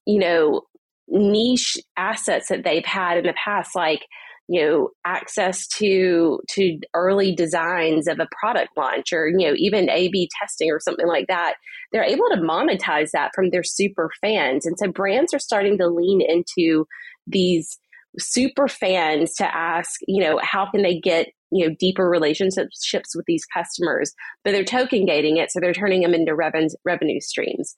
you 0.07 0.19
know, 0.19 0.63
niche 1.09 1.77
assets 1.97 2.49
that 2.49 2.65
they've 2.65 2.87
had 2.87 3.19
in 3.19 3.25
the 3.25 3.35
past, 3.45 3.77
like 3.77 4.07
you 4.49 4.65
know 4.65 4.91
access 5.05 5.67
to 5.67 6.41
to 6.49 6.79
early 6.95 7.35
designs 7.35 8.07
of 8.07 8.21
a 8.21 8.29
product 8.39 8.71
launch 8.77 9.13
or 9.13 9.29
you 9.29 9.47
know 9.47 9.55
even 9.57 9.91
a 9.91 10.09
b 10.09 10.29
testing 10.41 10.71
or 10.71 10.81
something 10.81 11.09
like 11.09 11.27
that 11.27 11.55
they're 11.93 12.05
able 12.05 12.29
to 12.31 12.41
monetize 12.41 13.11
that 13.13 13.33
from 13.35 13.51
their 13.51 13.63
super 13.63 14.11
fans. 14.21 14.67
And 14.67 14.79
so 14.79 14.91
brands 14.91 15.33
are 15.33 15.39
starting 15.39 15.79
to 15.79 15.89
lean 15.89 16.21
into 16.21 16.87
these 17.27 17.79
super 18.19 18.67
fans 18.67 19.35
to 19.35 19.55
ask 19.55 20.01
you 20.07 20.23
know 20.23 20.41
how 20.43 20.71
can 20.71 20.83
they 20.83 20.99
get 20.99 21.29
you 21.51 21.69
know 21.69 21.75
deeper 21.79 22.09
relationships 22.09 23.15
with 23.15 23.25
these 23.27 23.45
customers? 23.47 24.15
But 24.45 24.53
they're 24.53 24.65
token 24.65 25.07
gating 25.07 25.37
it 25.37 25.51
so 25.51 25.61
they're 25.61 25.73
turning 25.73 26.03
them 26.03 26.15
into 26.15 26.33
reven- 26.33 26.75
revenue 26.85 27.21
streams 27.21 27.77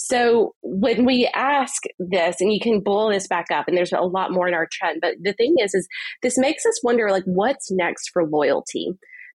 so 0.00 0.54
when 0.62 1.04
we 1.04 1.28
ask 1.34 1.82
this, 1.98 2.40
and 2.40 2.52
you 2.52 2.60
can 2.60 2.78
blow 2.78 3.10
this 3.10 3.26
back 3.26 3.46
up, 3.52 3.66
and 3.66 3.76
there's 3.76 3.92
a 3.92 4.00
lot 4.00 4.30
more 4.30 4.46
in 4.46 4.54
our 4.54 4.68
trend, 4.70 5.00
but 5.02 5.16
the 5.20 5.32
thing 5.32 5.56
is, 5.58 5.74
is 5.74 5.88
this 6.22 6.38
makes 6.38 6.64
us 6.64 6.80
wonder 6.84 7.10
like 7.10 7.24
what's 7.24 7.68
next 7.72 8.10
for 8.12 8.24
loyalty? 8.24 8.92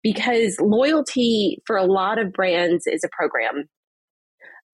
Because 0.04 0.60
loyalty 0.60 1.60
for 1.66 1.78
a 1.78 1.86
lot 1.86 2.20
of 2.20 2.34
brands 2.34 2.88
is 2.88 3.06
a 3.06 3.10
program. 3.10 3.70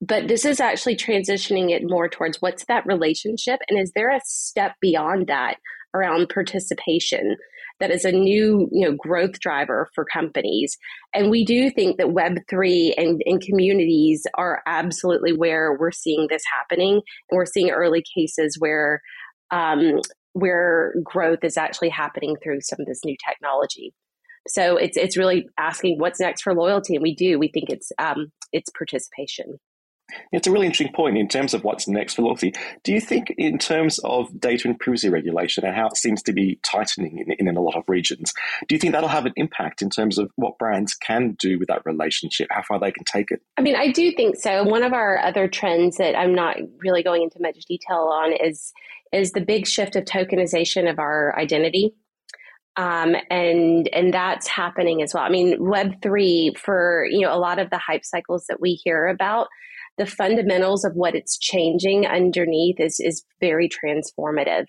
But 0.02 0.28
this 0.28 0.44
is 0.44 0.60
actually 0.60 0.96
transitioning 0.96 1.70
it 1.70 1.84
more 1.86 2.10
towards 2.10 2.42
what's 2.42 2.66
that 2.66 2.88
relationship? 2.88 3.60
And 3.70 3.80
is 3.80 3.92
there 3.96 4.10
a 4.10 4.22
step 4.26 4.74
beyond 4.82 5.28
that 5.28 5.58
around 5.94 6.30
participation? 6.30 7.38
That 7.80 7.92
is 7.92 8.06
a 8.06 8.12
new 8.12 8.70
you 8.72 8.86
know 8.86 8.96
growth 8.98 9.40
driver 9.40 9.90
for 9.94 10.06
companies. 10.06 10.78
And 11.14 11.30
we 11.30 11.44
do 11.46 11.70
think 11.70 11.98
that 11.98 12.08
web3 12.08 12.94
and, 12.98 13.22
and 13.26 13.42
communities 13.42 14.26
are 14.38 14.62
absolutely 14.66 15.34
where 15.34 15.78
we're 15.80 15.92
seeing 15.92 16.28
this 16.30 16.44
happening. 16.52 17.02
And 17.30 17.38
we're 17.38 17.46
seeing 17.46 17.70
early 17.72 18.04
cases 18.16 18.58
where 18.60 19.02
um, 19.52 20.02
where 20.34 20.94
growth 21.04 21.44
is 21.44 21.58
actually 21.58 21.90
happening 21.90 22.36
through 22.44 22.60
some 22.62 22.80
of 22.80 22.88
this 22.88 23.02
new 23.06 23.16
technology. 23.28 23.94
So 24.48 24.78
it's 24.78 24.98
it's 24.98 25.18
really 25.18 25.48
asking 25.58 26.00
what's 26.00 26.20
next 26.20 26.42
for 26.44 26.54
loyalty 26.54 26.96
and 26.96 27.04
we 27.04 27.16
do. 27.16 27.40
We 27.40 27.50
think 27.50 27.70
it's 27.70 27.92
um, 27.98 28.32
it's 28.52 28.70
participation 28.78 29.60
it's 30.32 30.48
a 30.48 30.52
really 30.52 30.66
interesting 30.66 30.94
point 30.94 31.18
in 31.18 31.28
terms 31.28 31.54
of 31.54 31.64
what's 31.64 31.88
next 31.88 32.16
for 32.16 32.22
loyalty. 32.22 32.54
Do 32.84 32.94
you 32.94 33.02
think, 33.02 33.34
in 33.38 33.58
terms 33.58 34.00
of 34.00 34.40
data 34.40 34.68
and 34.68 34.80
privacy 34.80 35.10
regulation 35.10 35.66
and 35.66 35.76
how 35.76 35.88
it 35.88 35.98
seems 35.98 36.22
to 36.24 36.34
be 36.34 36.60
tightening 36.64 37.26
in, 37.40 37.48
in, 37.48 37.56
a 37.56 37.62
lot 37.62 37.76
of 37.76 37.84
regions, 37.88 38.34
do 38.68 38.76
you 38.76 38.80
think 38.80 38.94
that'll 38.94 39.10
have 39.10 39.26
an 39.26 39.34
impact 39.36 39.82
in 39.82 39.90
terms 39.90 40.18
of 40.18 40.32
what 40.36 40.58
brands 40.58 40.94
can 40.94 41.32
do 41.40 41.58
with 41.58 41.68
that 41.70 41.86
relationship, 41.86 42.48
how 42.52 42.62
far 42.62 42.80
they 42.80 42.92
can 42.92 43.04
take 43.04 43.32
it? 43.32 43.42
I 43.58 43.62
mean, 43.62 43.76
I 43.76 43.92
do 43.92 44.12
think 44.12 44.36
so. 44.36 44.64
One 44.64 44.84
of 44.84 44.94
our 44.94 45.18
other 45.20 45.48
trends 45.48 45.98
that 45.98 46.18
I'm 46.18 46.36
not 46.36 46.58
really 46.80 47.04
going 47.04 47.24
into 47.24 47.42
much 47.42 47.66
detail 47.66 48.10
on 48.14 48.34
is 48.34 48.74
is 49.12 49.32
the 49.32 49.42
big 49.42 49.66
shift 49.66 49.96
of 49.96 50.04
tokenization 50.04 50.90
of 50.90 51.00
our 51.00 51.38
identity. 51.40 51.96
Um, 52.78 53.16
and 53.30 53.88
and 53.94 54.14
that's 54.14 54.48
happening 54.48 55.02
as 55.02 55.14
well. 55.14 55.24
I 55.24 55.30
mean, 55.30 55.56
Web 55.60 56.02
three 56.02 56.54
for 56.58 57.06
you 57.10 57.22
know 57.22 57.34
a 57.34 57.40
lot 57.40 57.58
of 57.58 57.70
the 57.70 57.78
hype 57.78 58.04
cycles 58.04 58.48
that 58.48 58.60
we 58.60 58.74
hear 58.74 59.08
about 59.08 59.48
the 59.98 60.06
fundamentals 60.06 60.84
of 60.84 60.94
what 60.94 61.16
it's 61.16 61.38
changing 61.38 62.06
underneath 62.06 62.80
is 62.80 63.00
is 63.00 63.24
very 63.40 63.70
transformative. 63.70 64.66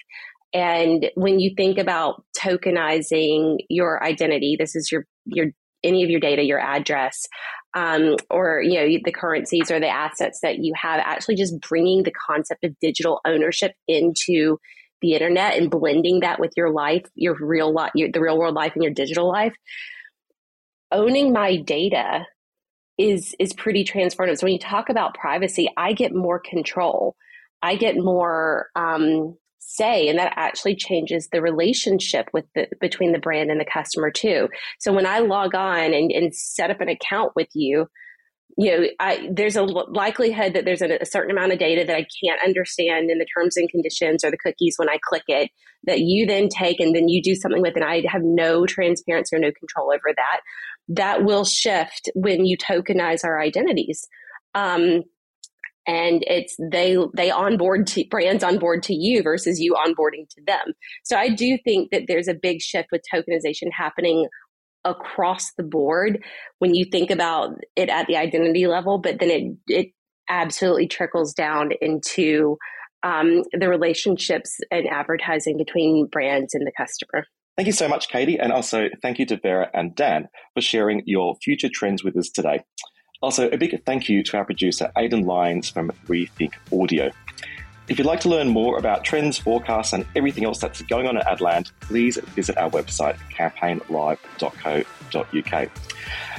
And 0.54 1.10
when 1.14 1.40
you 1.40 1.52
think 1.56 1.78
about 1.78 2.24
tokenizing 2.38 3.58
your 3.68 4.02
identity, 4.02 4.56
this 4.58 4.76
is 4.76 4.90
your 4.90 5.04
your 5.24 5.46
any 5.84 6.02
of 6.02 6.10
your 6.10 6.20
data, 6.20 6.42
your 6.42 6.60
address, 6.60 7.26
um, 7.74 8.16
or 8.30 8.62
you 8.62 8.74
know 8.74 8.98
the 9.04 9.12
currencies 9.12 9.70
or 9.70 9.80
the 9.80 9.88
assets 9.88 10.40
that 10.42 10.58
you 10.58 10.72
have, 10.80 11.00
actually 11.04 11.36
just 11.36 11.60
bringing 11.60 12.02
the 12.02 12.12
concept 12.26 12.64
of 12.64 12.78
digital 12.80 13.20
ownership 13.26 13.72
into 13.88 14.58
the 15.02 15.12
internet 15.12 15.56
and 15.56 15.70
blending 15.70 16.20
that 16.20 16.40
with 16.40 16.52
your 16.56 16.70
life, 16.70 17.04
your 17.14 17.36
real 17.38 17.72
life, 17.72 17.92
the 17.94 18.20
real 18.20 18.38
world 18.38 18.54
life, 18.54 18.72
and 18.74 18.82
your 18.82 18.92
digital 18.92 19.28
life. 19.28 19.54
Owning 20.92 21.32
my 21.32 21.56
data 21.56 22.26
is 22.98 23.34
is 23.38 23.52
pretty 23.52 23.84
transformative. 23.84 24.38
So 24.38 24.46
when 24.46 24.52
you 24.52 24.58
talk 24.58 24.88
about 24.88 25.14
privacy, 25.14 25.68
I 25.76 25.92
get 25.92 26.14
more 26.14 26.38
control. 26.38 27.16
I 27.62 27.76
get 27.76 27.96
more 27.96 28.68
um, 28.76 29.36
say, 29.58 30.08
and 30.08 30.18
that 30.18 30.32
actually 30.36 30.76
changes 30.76 31.28
the 31.28 31.42
relationship 31.42 32.28
with 32.32 32.44
the 32.54 32.68
between 32.80 33.12
the 33.12 33.18
brand 33.18 33.50
and 33.50 33.60
the 33.60 33.64
customer 33.64 34.10
too. 34.10 34.48
So 34.78 34.92
when 34.92 35.06
I 35.06 35.18
log 35.18 35.54
on 35.54 35.92
and, 35.92 36.10
and 36.10 36.34
set 36.34 36.70
up 36.70 36.80
an 36.80 36.88
account 36.88 37.32
with 37.36 37.48
you, 37.54 37.88
you 38.58 38.70
know, 38.70 38.86
I, 38.98 39.28
there's 39.30 39.56
a 39.56 39.62
likelihood 39.62 40.54
that 40.54 40.64
there's 40.64 40.80
a, 40.80 40.98
a, 41.00 41.04
certain 41.04 41.30
amount 41.30 41.52
of 41.52 41.58
data 41.58 41.84
that 41.84 41.94
I 41.94 42.06
can't 42.24 42.40
understand 42.42 43.10
in 43.10 43.18
the 43.18 43.26
terms 43.26 43.56
and 43.56 43.68
conditions 43.68 44.24
or 44.24 44.30
the 44.30 44.38
cookies 44.38 44.76
when 44.78 44.88
I 44.88 44.98
click 45.06 45.24
it 45.28 45.50
that 45.84 46.00
you 46.00 46.26
then 46.26 46.48
take 46.48 46.80
and 46.80 46.96
then 46.96 47.08
you 47.08 47.22
do 47.22 47.34
something 47.34 47.60
with, 47.60 47.76
and 47.76 47.84
I 47.84 48.02
have 48.08 48.22
no 48.24 48.64
transparency 48.64 49.36
or 49.36 49.38
no 49.38 49.52
control 49.52 49.92
over 49.92 50.14
that 50.16 50.40
that 50.88 51.24
will 51.24 51.44
shift 51.44 52.08
when 52.14 52.46
you 52.46 52.56
tokenize 52.56 53.24
our 53.24 53.40
identities. 53.40 54.06
Um, 54.54 55.02
and 55.88 56.24
it's 56.26 56.56
they 56.58 56.96
they 57.14 57.30
onboard 57.30 57.86
to 57.88 58.04
brands 58.10 58.42
onboard 58.42 58.82
to 58.84 58.94
you 58.94 59.22
versus 59.22 59.60
you 59.60 59.74
onboarding 59.74 60.28
to 60.30 60.42
them. 60.44 60.72
So 61.04 61.16
I 61.16 61.28
do 61.28 61.56
think 61.62 61.90
that 61.92 62.04
there's 62.08 62.26
a 62.26 62.34
big 62.34 62.60
shift 62.60 62.88
with 62.90 63.02
tokenization 63.12 63.68
happening 63.70 64.26
across 64.86 65.52
the 65.58 65.62
board 65.62 66.24
when 66.60 66.74
you 66.74 66.86
think 66.86 67.10
about 67.10 67.50
it 67.74 67.90
at 67.90 68.06
the 68.06 68.16
identity 68.16 68.66
level, 68.66 68.98
but 68.98 69.18
then 69.20 69.30
it 69.30 69.56
it 69.68 69.92
absolutely 70.28 70.86
trickles 70.86 71.34
down 71.34 71.70
into 71.80 72.56
um, 73.02 73.42
the 73.52 73.68
relationships 73.68 74.58
and 74.70 74.86
advertising 74.88 75.56
between 75.58 76.06
brands 76.06 76.54
and 76.54 76.66
the 76.66 76.72
customer. 76.76 77.24
Thank 77.56 77.66
you 77.66 77.72
so 77.72 77.88
much, 77.88 78.08
Katie. 78.08 78.38
And 78.38 78.52
also 78.52 78.88
thank 79.02 79.18
you 79.18 79.26
to 79.26 79.36
Vera 79.36 79.70
and 79.72 79.94
Dan 79.94 80.28
for 80.54 80.60
sharing 80.60 81.02
your 81.06 81.36
future 81.36 81.68
trends 81.72 82.04
with 82.04 82.16
us 82.16 82.30
today. 82.30 82.60
Also, 83.22 83.48
a 83.48 83.56
big 83.56 83.82
thank 83.86 84.08
you 84.08 84.22
to 84.24 84.36
our 84.36 84.44
producer, 84.44 84.92
Aidan 84.96 85.22
Lyons 85.22 85.70
from 85.70 85.90
Rethink 86.06 86.54
Audio. 86.72 87.10
If 87.88 87.98
you'd 87.98 88.06
like 88.06 88.20
to 88.20 88.28
learn 88.28 88.48
more 88.48 88.78
about 88.78 89.04
trends, 89.04 89.36
forecasts, 89.38 89.92
and 89.92 90.04
everything 90.16 90.44
else 90.44 90.58
that's 90.58 90.82
going 90.82 91.06
on 91.06 91.16
at 91.16 91.24
Adland, 91.26 91.70
please 91.80 92.18
visit 92.34 92.58
our 92.58 92.68
website, 92.70 93.16
campaignlive.co.uk. 93.30 95.70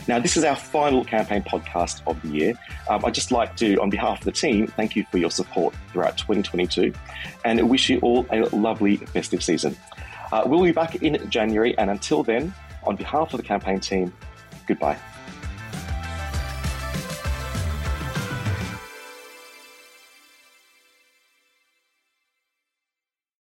Now, 0.10 0.20
this 0.20 0.36
is 0.36 0.44
our 0.44 0.58
final 0.58 1.06
campaign 1.06 1.44
podcast 1.44 2.02
of 2.06 2.22
the 2.22 2.28
year. 2.28 2.60
Um, 2.90 3.06
I'd 3.06 3.14
just 3.14 3.32
like 3.32 3.56
to, 3.58 3.78
on 3.78 3.90
behalf 3.90 4.20
of 4.20 4.26
the 4.26 4.34
team, 4.34 4.68
thank 4.68 4.98
you 4.98 5.06
for 5.10 5.20
your 5.20 5.32
support 5.32 5.74
throughout 5.94 6.18
2022 6.18 6.92
and 7.46 7.70
wish 7.70 7.90
you 7.90 8.00
all 8.00 8.26
a 8.32 8.42
lovely 8.56 8.98
festive 8.98 9.42
season. 9.42 9.78
Uh, 10.34 10.44
we'll 10.46 10.64
be 10.64 10.74
back 10.74 10.96
in 10.96 11.30
January, 11.30 11.78
and 11.78 11.90
until 11.90 12.24
then, 12.24 12.54
on 12.84 12.98
behalf 12.98 13.34
of 13.34 13.38
the 13.38 13.46
campaign 13.46 13.80
team, 13.80 14.12
goodbye. 14.66 14.98